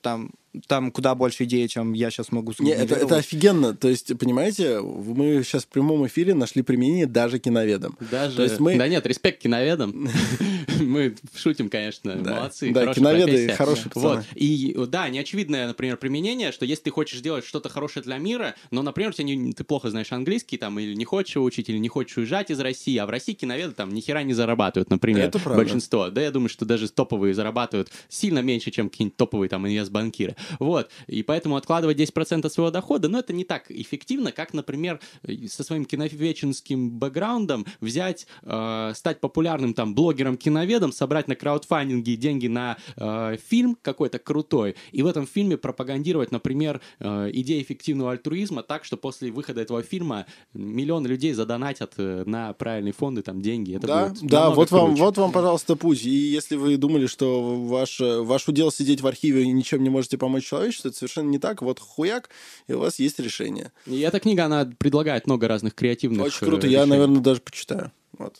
там, 0.00 0.30
там 0.66 0.90
куда 0.90 1.14
больше 1.14 1.44
идей, 1.44 1.66
чем 1.68 1.92
я 1.92 2.10
сейчас 2.10 2.32
могу 2.32 2.52
Не, 2.58 2.72
это, 2.72 2.94
это 2.94 3.16
офигенно. 3.16 3.74
То 3.74 3.88
есть, 3.88 4.16
понимаете, 4.18 4.80
мы 4.80 5.42
сейчас 5.42 5.64
в 5.64 5.68
прямом 5.68 6.06
эфире 6.06 6.34
нашли 6.34 6.62
применение 6.62 7.06
даже 7.06 7.38
киноведам. 7.38 7.96
Даже... 8.10 8.36
То 8.36 8.42
есть 8.42 8.60
мы- 8.60 8.76
Да 8.76 8.88
нет, 8.88 9.06
респект 9.06 9.42
киноведам. 9.42 10.08
Мы 10.80 11.14
шутим, 11.34 11.68
конечно, 11.68 12.16
молодцы. 12.16 12.72
Да, 12.72 12.92
киноведы 12.92 13.52
хорошие 13.52 13.90
пацаны. 13.90 14.16
Вот. 14.16 14.24
И 14.34 14.74
да, 14.88 15.08
неочевидное, 15.08 15.68
например, 15.68 15.96
применение, 15.96 16.50
что 16.52 16.64
если 16.64 16.84
ты 16.84 16.90
хочешь 16.90 17.18
сделать 17.18 17.44
что-то 17.44 17.68
хорошее 17.68 18.02
для 18.02 18.18
мира, 18.18 18.54
но, 18.70 18.82
например, 18.82 19.14
ты 19.14 19.64
плохо 19.64 19.90
знаешь 19.90 20.12
английский, 20.12 20.56
там, 20.56 20.78
или 20.78 20.94
не 20.94 21.04
хочешь 21.04 21.36
его 21.36 21.44
учить, 21.44 21.68
или 21.68 21.78
не 21.78 21.88
хочешь 21.88 22.16
уезжать 22.16 22.50
из 22.50 22.60
России, 22.60 22.96
а 22.96 23.06
в 23.06 23.10
России 23.10 23.32
киноведы 23.34 23.72
там 23.72 23.94
ни 23.94 24.00
хера 24.00 24.22
не 24.22 24.34
зарабатывают, 24.34 24.90
например, 24.90 25.28
Это 25.28 25.38
правда. 25.38 25.62
большинство. 25.62 26.10
Да, 26.10 26.20
я 26.20 26.30
думаю, 26.30 26.48
что 26.48 26.64
даже 26.64 26.88
топовые 26.88 27.34
зарабатывают 27.34 27.90
сильно 28.08 28.40
меньше, 28.40 28.70
чем 28.70 28.90
какие-нибудь 28.90 29.16
топовые 29.16 29.48
там 29.48 29.66
инвестбанкиры. 29.66 30.36
Вот. 30.58 30.90
И 31.06 31.22
поэтому 31.22 31.56
откладывать 31.56 31.98
10% 31.98 32.48
своего 32.48 32.70
дохода, 32.70 33.08
ну, 33.08 33.18
это 33.18 33.32
не 33.32 33.44
так 33.44 33.70
эффективно, 33.70 34.32
как, 34.32 34.54
например, 34.54 35.00
со 35.48 35.62
своим 35.64 35.84
киновеченским 35.84 36.90
бэкграундом 36.90 37.66
взять, 37.80 38.26
э, 38.42 38.92
стать 38.94 39.20
популярным 39.20 39.74
там 39.74 39.94
блогером-киноведом, 39.94 40.92
собрать 40.92 41.28
на 41.28 41.36
краудфандинге 41.36 42.16
деньги 42.16 42.48
на 42.48 42.76
э, 42.96 43.36
фильм 43.48 43.76
какой-то 43.80 44.18
крутой, 44.18 44.76
и 44.92 45.02
в 45.02 45.06
этом 45.06 45.26
фильме 45.26 45.56
пропагандировать, 45.56 46.32
например, 46.32 46.80
э, 47.00 47.30
идеи 47.32 47.62
эффективного 47.62 48.12
альтруизма 48.12 48.62
так, 48.62 48.84
что 48.84 48.96
после 48.96 49.30
выхода 49.30 49.60
этого 49.60 49.82
фильма 49.82 50.26
миллионы 50.52 51.06
людей 51.06 51.32
задонатят 51.32 51.94
э, 51.96 52.24
на 52.26 52.52
правильные 52.52 52.92
фонды 52.92 53.22
там 53.22 53.40
деньги. 53.40 53.76
Это 53.76 53.86
да, 53.86 54.12
да, 54.22 54.50
вот 54.50 54.70
вам, 54.70 54.94
вот 54.96 55.16
вам, 55.16 55.32
пожалуйста, 55.32 55.76
путь. 55.76 56.04
И 56.04 56.10
если 56.10 56.56
вы 56.56 56.76
думали, 56.76 57.06
что 57.06 57.64
ваш, 57.66 58.00
ваш 58.00 58.48
удел 58.48 58.70
сидеть 58.70 59.00
в 59.00 59.06
архиве 59.06 59.42
и 59.42 59.52
ничем 59.52 59.82
не 59.82 59.90
можете 59.90 60.18
помочь 60.18 60.33
человечеству, 60.40 60.88
это 60.88 60.98
совершенно 60.98 61.28
не 61.28 61.38
так. 61.38 61.62
Вот 61.62 61.80
хуяк, 61.80 62.30
и 62.66 62.72
у 62.72 62.80
вас 62.80 62.98
есть 62.98 63.18
решение. 63.18 63.72
И 63.86 64.00
эта 64.00 64.20
книга, 64.20 64.44
она 64.44 64.70
предлагает 64.78 65.26
много 65.26 65.48
разных 65.48 65.74
креативных 65.74 66.26
Очень 66.26 66.46
э, 66.46 66.46
круто. 66.46 66.66
Я, 66.66 66.80
решений. 66.80 66.90
наверное, 66.90 67.20
даже 67.20 67.40
почитаю. 67.40 67.92
Вот. 68.18 68.38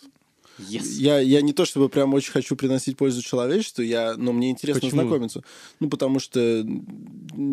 Yes. 0.58 0.84
Я, 0.98 1.18
я 1.18 1.42
не 1.42 1.52
то 1.52 1.64
чтобы 1.64 1.88
прям 1.88 2.14
очень 2.14 2.30
хочу 2.30 2.54
приносить 2.54 2.96
пользу 2.96 3.22
человечеству, 3.22 3.82
я, 3.82 4.14
но 4.16 4.32
мне 4.32 4.50
интересно 4.50 4.80
Почему? 4.80 5.02
знакомиться. 5.02 5.42
Ну, 5.80 5.88
потому 5.88 6.20
что, 6.20 6.64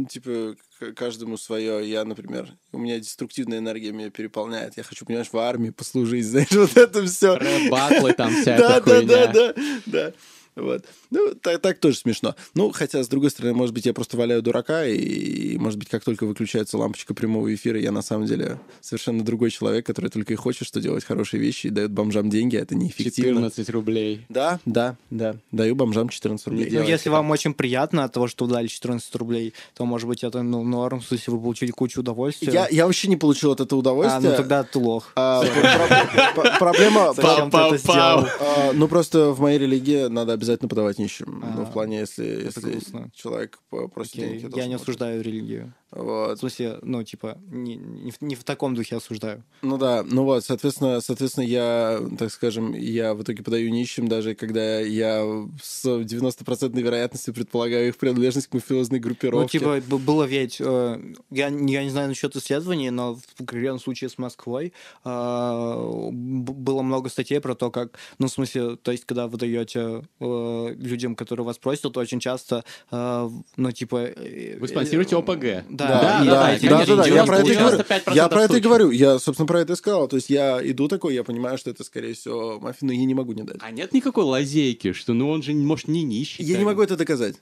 типа, 0.10 0.56
каждому 0.96 1.38
свое. 1.38 1.90
Я, 1.90 2.06
например, 2.06 2.50
у 2.72 2.78
меня 2.78 3.00
деструктивная 3.00 3.58
энергия 3.58 3.92
меня 3.92 4.12
переполняет. 4.12 4.78
Я 4.78 4.84
хочу, 4.84 5.06
понимаешь, 5.06 5.30
в 5.32 5.38
армии 5.38 5.72
послужить, 5.72 6.26
знаешь, 6.28 6.52
вот 6.52 6.78
это 6.78 7.04
все. 7.06 7.38
Рэп-баттлы 7.38 8.14
там 8.14 8.36
вся 8.42 8.58
Да, 8.58 8.80
да, 8.80 9.02
да, 9.02 9.28
да, 9.28 9.54
да. 9.86 10.14
Вот. 10.56 10.84
Ну, 11.12 11.34
так, 11.42 11.62
так 11.62 11.80
тоже 11.80 11.98
смешно. 11.98 12.36
Ну, 12.56 12.72
хотя, 12.72 13.04
с 13.04 13.08
другой 13.08 13.30
стороны, 13.30 13.54
может 13.54 13.74
быть, 13.74 13.86
я 13.86 13.94
просто 13.94 14.18
валяю 14.18 14.42
дурака, 14.42 14.86
и, 14.86 15.58
может 15.58 15.80
быть, 15.80 15.88
как 15.88 16.04
только 16.04 16.26
выключается 16.26 16.78
лампочка 16.78 17.14
прямого 17.14 17.54
эфира, 17.54 17.80
я 17.80 17.92
на 17.92 18.02
самом 18.02 18.26
деле 18.26 18.60
совершенно 18.82 19.24
другой 19.24 19.50
человек, 19.52 19.86
который 19.86 20.10
только 20.10 20.34
и 20.34 20.36
хочет, 20.36 20.68
что 20.68 20.82
делать 20.82 21.06
хорошие 21.06 21.40
вещи 21.40 21.68
и 21.68 21.70
дает 21.70 21.92
бомжам 21.92 22.30
деньги, 22.30 22.58
а 22.58 22.62
это 22.62 22.76
неэффективно. 22.76 23.50
14 23.50 23.70
рублей. 23.70 24.26
Да, 24.30 24.60
да, 24.66 24.98
да. 25.10 25.36
Даю 25.52 25.76
бомжам 25.76 26.10
14 26.10 26.48
рублей. 26.48 26.70
Ну, 26.72 26.84
если 26.84 27.10
вам 27.10 27.30
очень 27.32 27.54
приятно 27.54 28.04
от 28.04 28.12
того, 28.14 28.28
что 28.28 28.46
вы 28.46 28.52
дали 28.52 28.68
14 28.68 29.16
рублей, 29.16 29.54
то, 29.76 29.86
может 29.86 30.08
быть, 30.08 30.24
это 30.24 30.42
ну, 30.42 30.64
норм, 30.64 31.00
в 31.00 31.06
смысле, 31.06 31.34
вы 31.34 31.40
получили 31.42 31.72
кучу 31.72 32.02
удовольствия. 32.02 32.52
Я, 32.52 32.68
я 32.70 32.86
вообще 32.86 33.08
не 33.08 33.16
получил 33.18 33.52
от 33.52 33.62
этого 33.62 33.80
А, 33.80 33.82
удовольствия. 33.82 34.30
ну 34.32 34.36
тогда 34.36 34.64
ты 34.64 34.80
лох. 34.80 35.12
А, 35.16 35.42
про- 35.44 36.34
про- 36.42 36.58
Проблема... 36.60 37.14
Зачем 37.14 37.50
ты 37.52 37.58
это 37.58 37.78
сделал? 37.78 38.26
А, 38.40 38.72
Ну, 38.74 38.88
просто 38.88 39.32
в 39.32 39.40
моей 39.40 39.58
религии 39.60 40.08
надо 40.08 40.34
обязательно 40.42 40.70
подавать 40.70 40.98
нищим. 40.98 41.40
Ну, 41.40 41.62
А, 41.62 41.66
в 41.66 41.72
плане, 41.74 42.00
если, 42.00 42.24
если 42.26 42.72
грустно. 42.72 43.12
человек 43.14 43.60
по- 43.70 43.88
просит 43.88 44.14
Окей, 44.16 44.40
денег, 44.40 44.56
Я 44.58 44.68
не 44.68 44.74
осуждаю 44.74 45.22
религию. 45.22 45.74
В 45.92 46.04
Вот. 46.04 46.40
смысле, 46.40 46.80
ну, 46.84 47.04
типа, 47.04 47.38
не, 47.50 47.76
не, 47.76 48.12
в, 48.12 48.22
не 48.22 48.36
в 48.36 48.44
таком 48.46 48.76
духе 48.76 48.96
осуждаю. 48.96 49.44
Ну 49.62 49.78
да, 49.78 50.04
ну 50.04 50.24
вот, 50.24 50.44
соответственно, 50.46 51.02
соответственно, 51.02 51.44
я, 51.46 52.00
так 52.18 52.32
скажем, 52.32 52.74
я 52.74 53.14
в 53.14 53.22
итоге 53.24 53.44
подаю 53.44 53.70
нищим, 53.72 54.08
даже 54.08 54.34
когда 54.34 54.80
я 54.80 55.22
с 55.62 55.86
90% 55.86 56.80
вероятностью 56.82 57.34
предполагаю 57.34 57.90
их 57.90 57.98
принадлежность 57.98 58.48
к 58.48 58.54
мафиозной 58.54 59.00
Ну, 59.00 59.04
группировке. 59.04 59.60
типа, 59.60 59.82
б- 59.86 59.98
было 59.98 60.24
ведь, 60.24 60.58
э, 60.62 61.14
я, 61.30 61.50
не- 61.50 61.74
я 61.74 61.84
не 61.84 61.90
знаю 61.90 62.08
насчет 62.08 62.36
исследований, 62.38 62.90
но 62.90 63.16
в 63.16 63.22
конкретном 63.38 63.80
случае 63.80 64.10
с 64.10 64.18
Москвой 64.18 64.72
э, 65.04 66.10
было 66.12 66.82
много 66.82 67.10
статей 67.10 67.40
про 67.42 67.56
то, 67.56 67.70
как, 67.72 67.98
ну, 68.20 68.28
в 68.28 68.32
смысле, 68.32 68.76
то 68.78 68.92
есть, 68.92 69.06
когда 69.06 69.28
вы 69.28 69.38
даете 69.38 70.04
э, 70.20 70.76
людям, 70.78 71.16
которые 71.16 71.46
вас 71.46 71.58
просят, 71.58 71.92
то 71.94 72.00
очень 72.00 72.20
часто, 72.20 72.64
э, 72.92 73.30
ну, 73.58 73.72
типа... 73.72 73.98
э, 74.16 74.58
Вы 74.60 74.68
спонсируете 74.68 75.16
ОПГ. 75.18 75.66
Да, 75.82 76.24
Да, 76.24 76.24
да, 76.24 76.26
да, 76.26 76.86
да, 76.86 76.96
да, 76.96 77.06
я 77.08 77.24
90 77.24 77.26
про 77.26 77.38
это 77.40 77.52
и 77.52 77.56
говорю. 77.56 77.78
95% 77.80 78.16
Я 78.16 78.28
про 78.30 78.44
это 78.44 78.58
и 78.58 78.60
говорю. 78.60 78.92
Я, 78.92 79.20
собственно, 79.20 79.48
про 79.48 79.62
это 79.62 79.74
и 79.74 79.76
сказал. 79.76 80.08
То 80.08 80.16
есть 80.18 80.30
я 80.30 80.60
иду 80.64 80.88
такой, 80.88 81.14
я 81.16 81.24
понимаю, 81.24 81.58
что 81.58 81.70
это, 81.70 81.84
скорее 81.84 82.14
всего, 82.14 82.60
мафия, 82.60 82.88
но 82.88 82.94
я 82.94 83.06
не 83.06 83.14
могу 83.14 83.34
не 83.34 83.44
дать. 83.44 83.58
А 83.62 83.72
нет 83.72 83.94
никакой 83.94 84.24
лазейки, 84.24 84.94
что 84.94 85.14
ну 85.14 85.30
он 85.30 85.44
же, 85.44 85.54
может, 85.54 85.88
не 85.88 86.04
нищий. 86.04 86.44
Я 86.44 86.58
не 86.58 86.66
могу 86.66 86.82
это 86.82 86.96
доказать. 86.98 87.36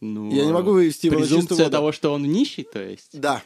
Ну, 0.00 0.32
я 0.32 0.44
не 0.44 0.52
могу 0.52 0.70
вывести 0.72 1.06
его 1.06 1.18
на 1.18 1.26
чистую 1.26 1.58
воду. 1.58 1.70
того, 1.70 1.92
что 1.92 2.12
он 2.12 2.22
нищий, 2.22 2.62
то 2.64 2.80
есть? 2.80 3.08
Да. 3.12 3.42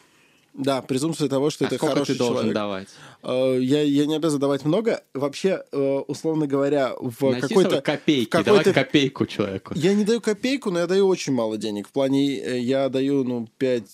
Да, 0.55 0.83
презумпция 0.83 1.31
того, 1.31 1.49
что 1.49 1.65
а 1.65 1.67
это 1.67 1.77
сколько 1.77 1.95
хороший 1.95 2.13
ты 2.13 2.19
должен 2.19 2.37
человек. 2.37 2.55
давать? 2.55 2.89
Э, 3.23 3.59
Я, 3.59 3.81
я 3.81 4.05
не 4.05 4.15
обязан 4.17 4.39
давать 4.39 4.67
много. 4.67 5.03
Вообще, 5.15 5.63
э, 5.73 5.99
условно 6.07 6.47
говоря, 6.47 6.93
в 7.01 7.23
Носи 7.23 7.41
какой-то... 7.41 7.81
копейки, 7.81 8.27
в 8.27 8.29
какой-то- 8.29 8.65
давай 8.65 8.85
копейку 8.85 9.25
человеку. 9.25 9.73
Я 9.75 9.95
не 9.95 10.05
даю 10.05 10.21
копейку, 10.21 10.71
но 10.71 10.81
я 10.81 10.87
даю 10.87 11.09
очень 11.09 11.33
мало 11.33 11.57
денег. 11.57 11.89
В 11.89 11.93
плане, 11.93 12.39
э, 12.39 12.59
я 12.59 12.91
даю, 12.91 13.25
ну, 13.25 13.49
5 13.57 13.85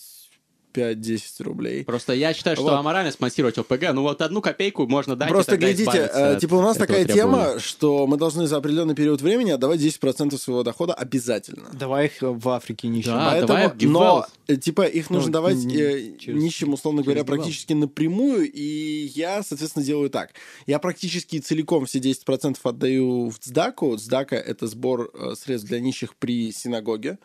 5-10 0.79 1.43
рублей. 1.43 1.85
Просто 1.85 2.13
я 2.13 2.33
считаю, 2.33 2.57
что 2.57 2.65
Вот. 2.65 2.73
аморально 2.75 3.11
спонсировать 3.13 3.59
ОПГ. 3.59 3.93
Ну 3.93 4.03
вот 4.03 4.23
одну 4.23 4.41
копейку 4.41 4.87
можно 4.87 5.17
дать. 5.17 5.29
и 5.29 5.33
Просто 5.33 5.53
тогда 5.53 5.67
глядите, 5.67 6.11
э, 6.13 6.39
типа 6.41 6.55
у 6.55 6.63
нас 6.63 6.77
такая 6.77 7.05
требования. 7.05 7.45
тема, 7.55 7.61
что 7.61 8.07
мы 8.07 8.17
должны 8.17 8.47
за 8.47 8.57
определенный 8.57 8.95
период 8.95 9.21
времени 9.21 9.51
отдавать 9.51 9.81
10% 9.81 10.39
своего 10.39 10.63
дохода 10.63 10.95
обязательно. 10.95 11.71
Давай 11.73 12.07
их 12.07 12.13
в 12.21 12.49
Африке 12.49 12.89
нищим. 12.89 13.13
Да. 13.13 13.31
Поэтому, 13.31 13.49
давай 13.49 13.73
но, 13.83 14.27
э, 14.47 14.57
типа, 14.57 14.83
их 14.83 15.11
нужно 15.11 15.29
Ну, 15.29 15.33
давать 15.33 15.57
не- 15.57 15.77
э, 15.77 16.17
через- 16.19 16.43
нищим, 16.43 16.73
условно 16.73 17.03
говоря, 17.03 17.25
практически 17.25 17.73
напрямую, 17.73 18.51
и 18.51 19.11
я, 19.15 19.43
соответственно, 19.43 19.85
делаю 19.85 20.11
так. 20.11 20.31
Я 20.67 20.79
практически 20.79 21.39
целиком 21.39 21.87
все 21.87 21.99
10% 21.99 22.59
отдаю 22.65 23.31
в 23.31 23.39
ЦДАКу. 23.39 23.97
ЦДАКа— 23.97 24.37
это 24.37 24.67
сбор 24.67 25.11
э, 25.15 25.35
средств 25.35 25.69
для 25.69 25.81
нищих 25.81 26.15
при 26.17 26.53
синагоге. 26.53 27.19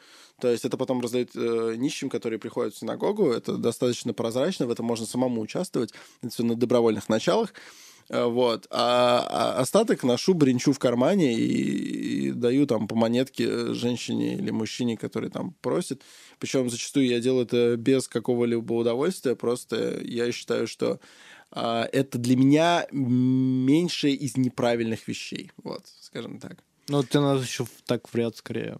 То 0.44 0.52
есть 0.52 0.66
это 0.66 0.76
потом 0.76 1.00
раздают 1.00 1.30
э, 1.36 1.76
нищим, 1.78 2.10
которые 2.10 2.38
приходят 2.38 2.74
в 2.74 2.78
синагогу. 2.78 3.32
Это 3.32 3.56
достаточно 3.56 4.14
прозрачно, 4.14 4.68
в 4.68 4.72
этом 4.72 4.86
можно 4.86 5.06
самому 5.06 5.40
участвовать. 5.40 5.94
Это 6.22 6.34
все 6.34 6.44
на 6.44 6.56
добровольных 6.56 7.08
началах. 7.08 7.54
Э, 8.10 8.26
Вот. 8.26 8.68
А, 8.70 9.26
а 9.30 9.62
остаток 9.62 10.04
ношу, 10.04 10.34
бренчу 10.34 10.74
в 10.74 10.80
кармане 10.80 11.34
и, 11.34 12.28
и 12.28 12.32
даю 12.32 12.68
там 12.68 12.90
по 12.90 12.96
монетке 12.96 13.74
женщине 13.74 14.34
или 14.34 14.52
мужчине, 14.52 14.98
который 14.98 15.30
там 15.30 15.56
просит. 15.62 16.02
Причем 16.40 16.70
зачастую 16.70 17.08
я 17.08 17.22
делаю 17.22 17.46
это 17.46 17.78
без 17.78 18.10
какого-либо 18.10 18.74
удовольствия. 18.74 19.38
Просто 19.38 20.02
я 20.04 20.30
считаю, 20.34 20.68
что 20.68 21.00
а, 21.52 21.88
это 21.90 22.18
для 22.18 22.36
меня 22.36 22.86
меньшее 22.92 24.14
из 24.14 24.36
неправильных 24.36 25.08
вещей. 25.08 25.52
Вот, 25.64 25.86
скажем 26.02 26.38
так. 26.40 26.58
Ну, 26.90 27.02
ты 27.02 27.22
нас 27.22 27.42
еще 27.42 27.66
так 27.86 28.14
вряд 28.14 28.36
скорее. 28.36 28.80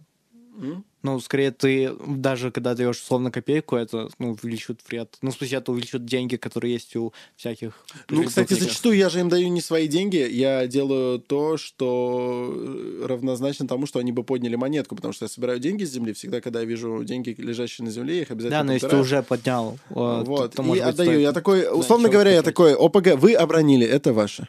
М? 0.58 0.84
Ну, 1.04 1.20
скорее, 1.20 1.50
ты 1.50 1.92
даже 2.06 2.50
когда 2.50 2.74
даешь 2.74 2.96
условно 2.96 3.30
копейку, 3.30 3.76
это 3.76 4.08
ну, 4.18 4.30
увеличивает 4.30 4.80
вред. 4.88 5.18
Ну, 5.20 5.30
в 5.30 5.34
смысле, 5.34 5.58
это 5.58 5.70
увеличивает 5.70 6.06
деньги, 6.06 6.36
которые 6.36 6.72
есть 6.72 6.96
у 6.96 7.12
всяких... 7.36 7.84
Ну, 8.08 8.24
кстати, 8.24 8.54
зачастую 8.54 8.96
я 8.96 9.10
же 9.10 9.20
им 9.20 9.28
даю 9.28 9.48
не 9.48 9.60
свои 9.60 9.86
деньги, 9.86 10.16
я 10.16 10.66
делаю 10.66 11.18
то, 11.18 11.58
что 11.58 12.50
э, 12.56 13.06
равнозначно 13.06 13.68
тому, 13.68 13.84
что 13.84 13.98
они 13.98 14.12
бы 14.12 14.24
подняли 14.24 14.56
монетку, 14.56 14.96
потому 14.96 15.12
что 15.12 15.26
я 15.26 15.28
собираю 15.28 15.60
деньги 15.60 15.84
с 15.84 15.90
земли, 15.90 16.14
всегда, 16.14 16.40
когда 16.40 16.60
я 16.60 16.64
вижу 16.64 17.04
деньги, 17.04 17.34
лежащие 17.36 17.84
на 17.84 17.90
земле, 17.90 18.16
я 18.16 18.22
их 18.22 18.30
обязательно 18.30 18.60
Да, 18.60 18.64
но 18.64 18.72
если 18.72 18.88
ты 18.88 18.96
уже 18.96 19.22
поднял, 19.22 19.78
э, 19.90 20.22
Вот, 20.24 20.52
то, 20.52 20.56
то, 20.56 20.62
и 20.62 20.70
быть, 20.70 20.80
отдаю. 20.80 21.10
стоит 21.10 21.20
Я 21.20 21.32
такой, 21.32 21.68
условно 21.70 22.08
говоря, 22.08 22.30
я 22.30 22.42
такой, 22.42 22.74
ОПГ, 22.74 23.16
вы 23.16 23.34
обронили, 23.34 23.86
это 23.86 24.14
ваше. 24.14 24.48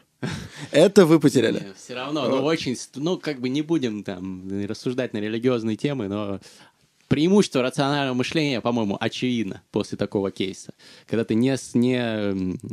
Это 0.70 1.04
вы 1.06 1.20
потеряли. 1.20 1.74
Все 1.76 1.94
равно, 1.94 2.28
ну 2.28 2.42
очень, 2.42 2.76
ну 2.94 3.18
как 3.18 3.40
бы 3.40 3.48
не 3.48 3.62
будем 3.62 4.02
там 4.02 4.48
рассуждать 4.66 5.12
на 5.12 5.18
религиозные 5.18 5.76
темы, 5.76 6.08
но 6.08 6.40
преимущество 7.08 7.62
рационального 7.62 8.14
мышления, 8.14 8.60
по-моему, 8.60 8.96
очевидно 9.00 9.62
после 9.70 9.96
такого 9.96 10.30
кейса. 10.30 10.72
Когда 11.06 11.24
ты 11.24 11.34
не, 11.34 11.56
не 11.74 11.98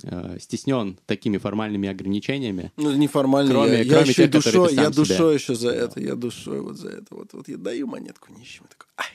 э, 0.04 0.40
стеснен 0.40 0.98
такими 1.06 1.38
формальными 1.38 1.88
ограничениями, 1.88 2.72
Ну, 2.78 2.92
неформально. 2.94 3.52
Кроме- 3.52 3.72
я, 3.74 3.82
я 3.84 3.90
кроме 3.90 4.10
еще 4.10 4.28
тех, 4.28 4.44
которые 4.44 4.64
душой, 4.64 4.76
я 4.84 4.90
душой 4.90 5.34
еще 5.36 5.56
за 5.56 5.70
это, 5.70 6.00
я 6.00 6.16
душой 6.16 6.62
вот 6.62 6.78
за 6.78 6.90
это. 6.90 7.06
Вот, 7.12 7.30
вот 7.34 7.48
я 7.48 7.58
даю 7.58 7.88
монетку 7.88 8.34
нищим. 8.34 8.64
и 8.66 8.70
такой, 8.70 8.88
«Ай». 8.98 9.06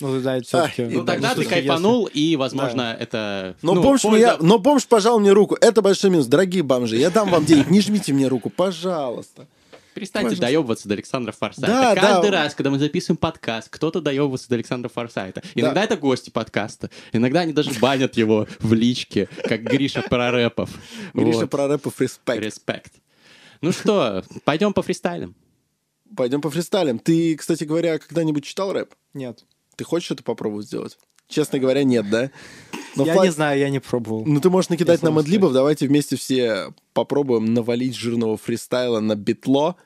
Ну, 0.00 0.20
да, 0.20 0.40
все-таки... 0.40 0.82
И 0.82 0.96
ну 0.96 1.04
тогда 1.04 1.34
ты 1.34 1.44
кайфанул, 1.44 2.06
и, 2.06 2.36
возможно, 2.36 2.96
это... 2.98 3.56
Но, 3.62 3.74
ну, 3.74 3.82
бомж 3.82 4.02
польза- 4.02 4.16
меня, 4.16 4.36
но 4.40 4.58
бомж 4.58 4.86
пожал 4.86 5.18
мне 5.18 5.32
руку. 5.32 5.56
Это 5.60 5.82
большой 5.82 6.10
минус. 6.10 6.26
Дорогие 6.26 6.62
бомжи, 6.62 6.96
я 6.96 7.10
дам 7.10 7.30
вам 7.30 7.44
денег. 7.44 7.68
Не 7.70 7.80
жмите 7.80 8.12
мне 8.12 8.28
руку, 8.28 8.48
пожалуйста. 8.48 9.48
Перестаньте 9.98 10.24
Пожалуйста. 10.30 10.46
доебываться 10.46 10.88
до 10.88 10.94
Александра 10.94 11.32
Форсайта. 11.32 11.66
Да, 11.66 11.94
Каждый 11.94 12.30
да. 12.30 12.44
раз, 12.44 12.54
когда 12.54 12.70
мы 12.70 12.78
записываем 12.78 13.16
подкаст, 13.16 13.68
кто-то 13.70 14.00
доебывается 14.00 14.48
до 14.48 14.54
Александра 14.54 14.88
Форсайта. 14.88 15.42
Иногда 15.54 15.84
это 15.84 15.96
гости 15.96 16.30
подкаста, 16.30 16.90
иногда 17.12 17.40
они 17.40 17.52
даже 17.52 17.70
банят 17.80 18.16
его 18.16 18.46
в 18.60 18.72
личке, 18.74 19.28
как 19.44 19.62
Гриша 19.62 20.02
Прорэпов. 20.02 20.70
Гриша 21.14 21.40
Вот. 21.40 21.50
про 21.50 21.66
рэпов 21.68 22.00
респект. 22.00 22.42
Респект. 22.42 22.92
Ну 23.60 23.72
что, 23.72 24.24
пойдем 24.44 24.72
по 24.72 24.82
фристайлям. 24.82 25.34
Пойдем 26.16 26.40
по 26.40 26.48
фристайлям. 26.50 26.98
Ты, 26.98 27.36
кстати 27.36 27.64
говоря, 27.64 27.98
когда-нибудь 27.98 28.44
читал 28.44 28.72
рэп? 28.72 28.94
Нет. 29.14 29.44
Ты 29.76 29.84
хочешь 29.84 30.10
это 30.10 30.22
попробовать 30.22 30.66
сделать? 30.66 30.96
Честно 31.28 31.58
говоря, 31.58 31.84
нет, 31.84 32.08
да? 32.08 32.30
Но 32.96 33.04
я 33.04 33.14
флаг- 33.14 33.24
не 33.26 33.30
знаю, 33.30 33.58
я 33.60 33.68
не 33.68 33.80
пробовал. 33.80 34.24
Ну, 34.24 34.40
ты 34.40 34.48
можешь 34.48 34.70
накидать 34.70 35.02
Я 35.02 35.06
нам 35.08 35.14
сам 35.14 35.18
адлибов. 35.18 35.52
Давайте 35.52 35.86
вместе 35.86 36.16
все 36.16 36.72
попробуем 36.94 37.52
навалить 37.52 37.94
жирного 37.94 38.38
фристайла 38.38 39.00
на 39.00 39.14
битло. 39.14 39.76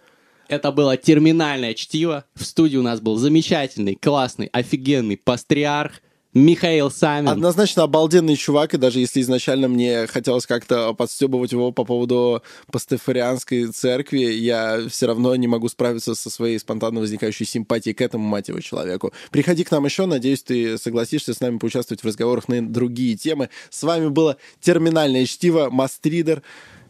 Это 0.53 0.71
было 0.71 0.99
терминальное 0.99 1.73
чтиво. 1.73 2.27
В 2.35 2.45
студии 2.45 2.77
у 2.77 2.83
нас 2.83 3.01
был 3.01 3.17
замечательный, 3.17 3.95
классный, 3.95 4.51
офигенный 4.53 5.17
пастриарх 5.17 6.03
Михаил 6.35 6.91
Самин. 6.91 7.29
Однозначно 7.29 7.85
обалденный 7.85 8.37
чувак, 8.37 8.75
и 8.75 8.77
даже 8.77 9.01
если 9.01 9.23
изначально 9.23 9.69
мне 9.69 10.07
хотелось 10.07 10.45
как-то 10.45 10.93
подстебывать 10.93 11.53
его 11.53 11.73
по 11.73 11.85
поводу 11.85 12.43
пастафарианской 12.71 13.69
церкви, 13.69 14.19
я 14.19 14.89
все 14.91 15.07
равно 15.07 15.35
не 15.37 15.47
могу 15.47 15.71
справиться 15.71 16.15
со 16.15 16.29
своей 16.29 16.59
спонтанно 16.59 17.01
возникающей 17.01 17.47
симпатией 17.47 17.95
к 17.95 18.03
этому, 18.03 18.29
мать 18.29 18.49
его, 18.49 18.61
человеку. 18.61 19.15
Приходи 19.31 19.65
к 19.65 19.71
нам 19.71 19.87
еще, 19.87 20.05
надеюсь, 20.05 20.43
ты 20.43 20.77
согласишься 20.77 21.33
с 21.33 21.41
нами 21.41 21.57
поучаствовать 21.57 22.03
в 22.03 22.07
разговорах 22.07 22.49
на 22.49 22.67
другие 22.67 23.17
темы. 23.17 23.49
С 23.71 23.83
вами 23.83 24.09
было 24.09 24.37
терминальное 24.61 25.25
чтиво, 25.25 25.71
Мастридер, 25.71 26.43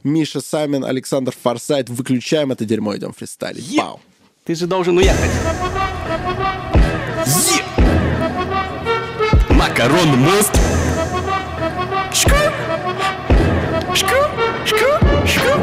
Миша 0.05 0.41
Самин, 0.41 0.85
Александр 0.85 1.33
Форсайт. 1.43 1.89
Выключаем 1.89 2.53
это 2.53 2.65
дерьмо, 2.65 2.97
идем 2.97 3.13
фристайлить. 3.13 3.77
Пау! 3.77 4.01
Ты 4.45 4.55
же 4.55 4.67
должен 4.67 4.99
уехать. 4.99 5.31
Е! 7.27 7.63
Макаронный 9.51 10.17
мост. 10.17 10.53
Шку. 12.13 12.35
Шку. 13.95 14.17
Шку. 14.67 15.27
Шку. 15.27 15.59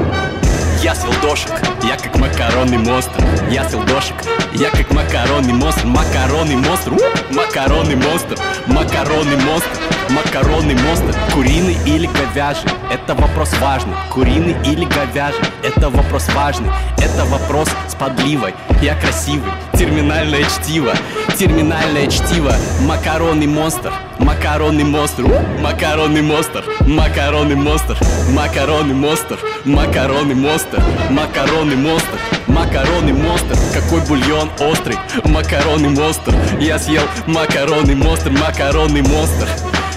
Я 0.82 0.96
съел 0.96 1.12
дошек, 1.22 1.52
я 1.84 1.98
как 1.98 2.18
макаронный 2.18 2.78
монстр. 2.78 3.22
Я 3.52 3.68
съел 3.68 3.84
дошек, 3.84 4.16
я 4.54 4.70
как 4.70 4.90
макаронный 4.92 5.52
монстр. 5.52 5.86
Макаронный 5.86 6.56
монстр, 6.56 6.94
у, 6.94 7.34
макаронный 7.34 7.98
монстр. 7.98 8.38
Макаронный 8.68 9.36
монстр, 9.36 9.70
макаронный 10.10 10.76
монстр. 10.76 11.16
Куриный 11.34 11.78
или 11.86 12.08
говяжий, 12.08 12.70
это 12.92 13.16
вопрос 13.16 13.54
важный. 13.60 13.94
Куриный 14.12 14.56
или 14.66 14.86
говяжий, 14.86 15.44
это 15.64 15.90
вопрос 15.90 16.28
важный. 16.34 16.70
Это 16.98 17.26
вопрос 17.26 17.70
с 17.88 17.96
подливой. 17.96 18.54
Я 18.82 18.96
красивый, 18.96 19.52
терминальное 19.74 20.44
чтиво. 20.44 20.94
Терминальное 21.38 22.08
чтиво, 22.08 22.54
макаронный 22.82 23.48
монстр. 23.48 23.94
Макаронный 24.20 24.84
монстр, 24.84 25.24
у, 25.24 25.62
макаронный 25.62 26.22
монстр. 26.22 26.64
Макаронный 26.86 27.56
монстр, 27.56 27.98
макаронный 28.30 28.94
монстр. 28.94 29.40
Макаронный 29.66 30.36
монстр, 30.36 30.84
макаронный 31.10 31.78
монстр. 31.78 32.20
Макаронный 32.48 33.14
монстр, 33.14 33.56
какой 33.74 34.02
бульон 34.02 34.50
острый. 34.60 34.98
Макаронный 35.24 35.90
монстр, 35.90 36.36
я 36.60 36.78
съел 36.78 37.04
макаронный 37.28 37.96
монстр. 37.96 38.32
Макаронный 38.32 39.02
монстр. 39.02 39.48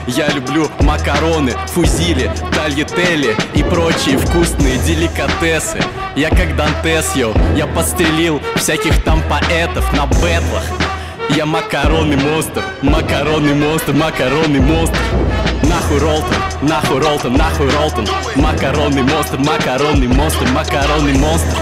Я 0.07 0.29
люблю 0.29 0.69
макароны, 0.81 1.53
фузили, 1.69 2.31
тальетели 2.55 3.37
и 3.55 3.63
прочие 3.63 4.19
вкусные 4.19 4.79
деликатесы. 4.79 5.79
Я 6.17 6.29
как 6.29 6.57
Дантес, 6.57 7.15
йоу, 7.15 7.33
я 7.57 7.67
подстрелил 7.67 8.41
всяких 8.57 9.03
там 9.05 9.23
поэтов 9.29 9.93
на 9.93 10.07
бэтлах. 10.07 10.65
Я 11.31 11.47
макаронный 11.47 12.17
монстр, 12.17 12.65
макаронный 12.83 13.55
монстр, 13.55 13.93
макаронный 13.93 14.61
монстр. 14.61 14.99
Нахуй 15.63 15.99
Ролтон, 15.99 16.37
нахуй 16.63 17.01
Ролтон, 17.01 17.35
нахуй 17.35 17.71
Ролтон. 17.71 18.07
Макаронный 18.37 19.03
монстр, 19.03 19.39
макаронный 19.39 20.09
монстр, 20.09 20.47
макаронный 20.49 21.15
монстр. 21.15 21.57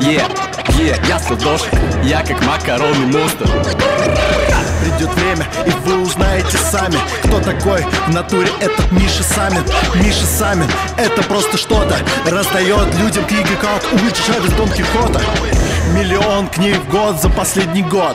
Е, 0.00 0.22
е, 0.78 0.96
я 1.06 1.18
сладошек, 1.20 1.70
я 2.02 2.22
как 2.22 2.44
макаронный 2.44 3.06
монстр. 3.06 3.48
Придет 4.84 5.14
время, 5.14 5.46
и 5.64 5.70
вы 5.88 6.02
узнаете 6.02 6.58
сами, 6.58 6.98
кто 7.22 7.40
такой 7.40 7.82
в 8.06 8.12
натуре 8.12 8.50
этот 8.60 8.92
Миша 8.92 9.22
Самин. 9.22 9.64
Миша 9.94 10.26
Самин— 10.26 10.68
это 10.98 11.22
просто 11.22 11.56
что-то, 11.56 11.96
раздает 12.26 12.94
людям 12.96 13.24
книги, 13.24 13.54
как 13.62 13.82
уличшать 13.94 14.44
из 14.44 14.52
Дон 14.52 14.68
Кихота. 14.68 15.22
Миллион 15.94 16.48
книг 16.48 16.76
в 16.76 16.90
год 16.90 17.18
за 17.18 17.30
последний 17.30 17.82
год. 17.82 18.14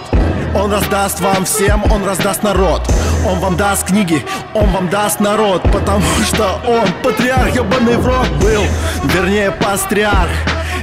Он 0.55 0.71
раздаст 0.71 1.19
вам 1.21 1.45
всем, 1.45 1.83
он 1.91 2.05
раздаст 2.05 2.43
народ. 2.43 2.87
Он 3.27 3.39
вам 3.39 3.57
даст 3.57 3.87
книги, 3.87 4.23
он 4.53 4.69
вам 4.69 4.89
даст 4.89 5.19
народ, 5.19 5.63
потому 5.71 6.05
что 6.23 6.61
он 6.67 6.87
патриарх, 7.01 7.55
ебаный 7.55 7.97
в 7.97 8.05
рот 8.05 8.29
был, 8.39 8.63
вернее, 9.05 9.49
пастриарх. 9.49 10.29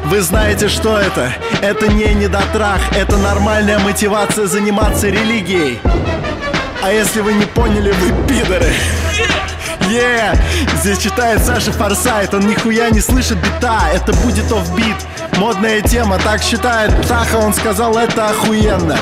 Вы 0.06 0.20
знаете, 0.20 0.68
что 0.68 0.96
это? 0.96 1.32
Это 1.62 1.88
не 1.88 2.14
недотрах, 2.14 2.78
это 2.96 3.16
нормальная 3.16 3.80
мотивация 3.80 4.46
заниматься 4.46 5.08
религией. 5.08 5.80
А 6.80 6.92
если 6.92 7.20
вы 7.20 7.32
не 7.32 7.44
поняли, 7.44 7.90
вы 7.90 8.26
пидоры. 8.28 8.72
Е, 9.90 10.32
здесь 10.76 10.98
читает 10.98 11.42
Саша 11.44 11.72
Форсайт, 11.72 12.32
он 12.34 12.46
нихуя 12.46 12.90
не 12.90 13.00
слышит 13.00 13.38
бита, 13.38 13.80
это 13.92 14.12
будет 14.12 14.50
офбит. 14.52 14.96
Модная 15.38 15.80
тема, 15.80 16.18
так 16.18 16.40
считает 16.40 16.96
Птаха, 17.02 17.38
он 17.38 17.52
сказал, 17.52 17.98
это 17.98 18.28
охуенно. 18.28 18.96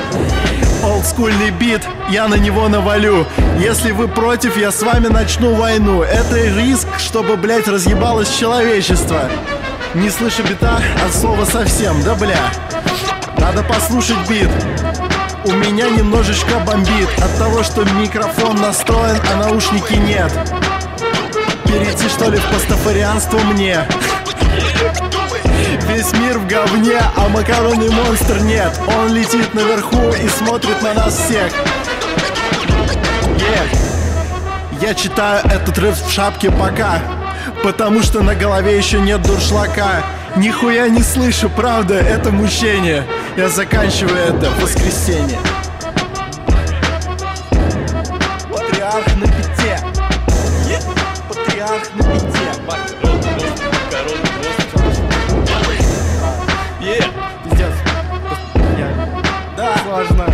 Олдскульный 0.82 1.50
бит, 1.50 1.82
я 2.10 2.28
на 2.28 2.34
него 2.34 2.68
навалю 2.68 3.26
Если 3.58 3.92
вы 3.92 4.06
против, 4.06 4.58
я 4.58 4.70
с 4.70 4.82
вами 4.82 5.06
начну 5.06 5.54
войну 5.54 6.02
Это 6.02 6.36
риск, 6.36 6.86
чтобы, 6.98 7.38
блять, 7.38 7.66
разъебалось 7.68 8.28
человечество 8.28 9.30
Не 9.94 10.10
слышу 10.10 10.42
бита 10.42 10.80
от 11.06 11.14
слова 11.14 11.44
совсем, 11.44 12.02
да 12.02 12.16
бля? 12.16 12.50
Надо 13.38 13.62
послушать 13.62 14.28
бит. 14.28 14.50
У 15.44 15.52
меня 15.52 15.88
немножечко 15.88 16.58
бомбит. 16.66 17.08
От 17.18 17.38
того, 17.38 17.62
что 17.62 17.84
микрофон 17.84 18.56
настроен, 18.56 19.16
а 19.32 19.36
наушники 19.36 19.94
нет. 19.94 20.32
Перейти 21.66 22.08
что 22.08 22.28
ли 22.28 22.38
в 22.38 22.44
пастафарианство 22.46 23.38
мне? 23.38 23.86
Весь 25.88 26.12
мир 26.14 26.38
в 26.38 26.48
говне, 26.48 27.00
а 27.16 27.28
макаронный 27.28 27.90
монстр 27.90 28.40
нет. 28.40 28.76
Он 28.98 29.14
летит 29.14 29.54
наверху 29.54 30.10
и 30.10 30.28
смотрит 30.28 30.82
на 30.82 30.94
нас 30.94 31.16
всех. 31.16 31.52
Yeah. 33.36 33.78
Я 34.80 34.94
читаю 34.94 35.44
этот 35.46 35.78
рэп 35.78 35.94
в 35.94 36.10
шапке 36.10 36.50
пока 36.50 37.23
Потому 37.64 38.02
что 38.02 38.22
на 38.22 38.34
голове 38.34 38.76
еще 38.76 39.00
нет 39.00 39.22
дуршлака 39.22 40.04
Нихуя 40.36 40.86
не 40.90 41.02
слышу, 41.02 41.48
правда, 41.48 41.94
это 41.94 42.30
мучение 42.30 43.06
Я 43.38 43.48
заканчиваю 43.48 44.18
это 44.18 44.50
в 44.50 44.60
воскресенье 44.60 45.38
Патриарх 48.52 49.16
на 49.16 49.26
пяте 49.26 49.80
Патриарх 51.26 51.88
на 51.94 52.04
Пиздец. 57.44 57.72
Я- 58.78 58.94
Да, 59.56 59.76
Сложно. 59.84 60.26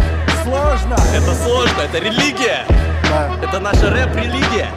сложно 0.43 0.97
Это 1.15 1.35
сложно, 1.45 1.81
это 1.83 1.99
религия. 1.99 2.65
Да. 3.09 3.31
Это 3.43 3.59
наша 3.61 3.91
рэп-религия. 3.91 4.69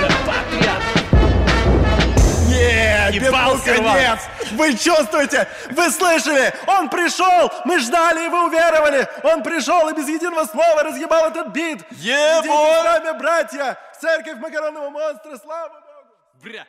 Рэп-патриарх. 0.00 0.84
Нет, 2.48 3.12
бедный 3.20 3.60
конец! 3.60 4.20
Вы 4.52 4.74
чувствуете? 4.76 5.46
Вы 5.70 5.90
слышали? 5.90 6.54
Он 6.66 6.88
пришел! 6.88 7.52
Мы 7.64 7.78
ждали 7.80 8.24
и 8.24 8.28
вы 8.28 8.46
уверовали! 8.46 9.06
Он 9.22 9.42
пришел 9.42 9.88
и 9.88 9.94
без 9.94 10.08
единого 10.08 10.46
слова 10.46 10.82
разъебал 10.82 11.26
этот 11.28 11.48
бит! 11.48 11.84
Идите 11.90 12.48
с 12.48 12.84
нами, 12.84 13.18
братья! 13.18 13.76
В 13.92 14.00
церковь 14.00 14.38
макаронного 14.38 14.88
монстра! 14.90 15.36
Слава 15.36 15.68
Богу! 15.68 16.08
Бля. 16.42 16.66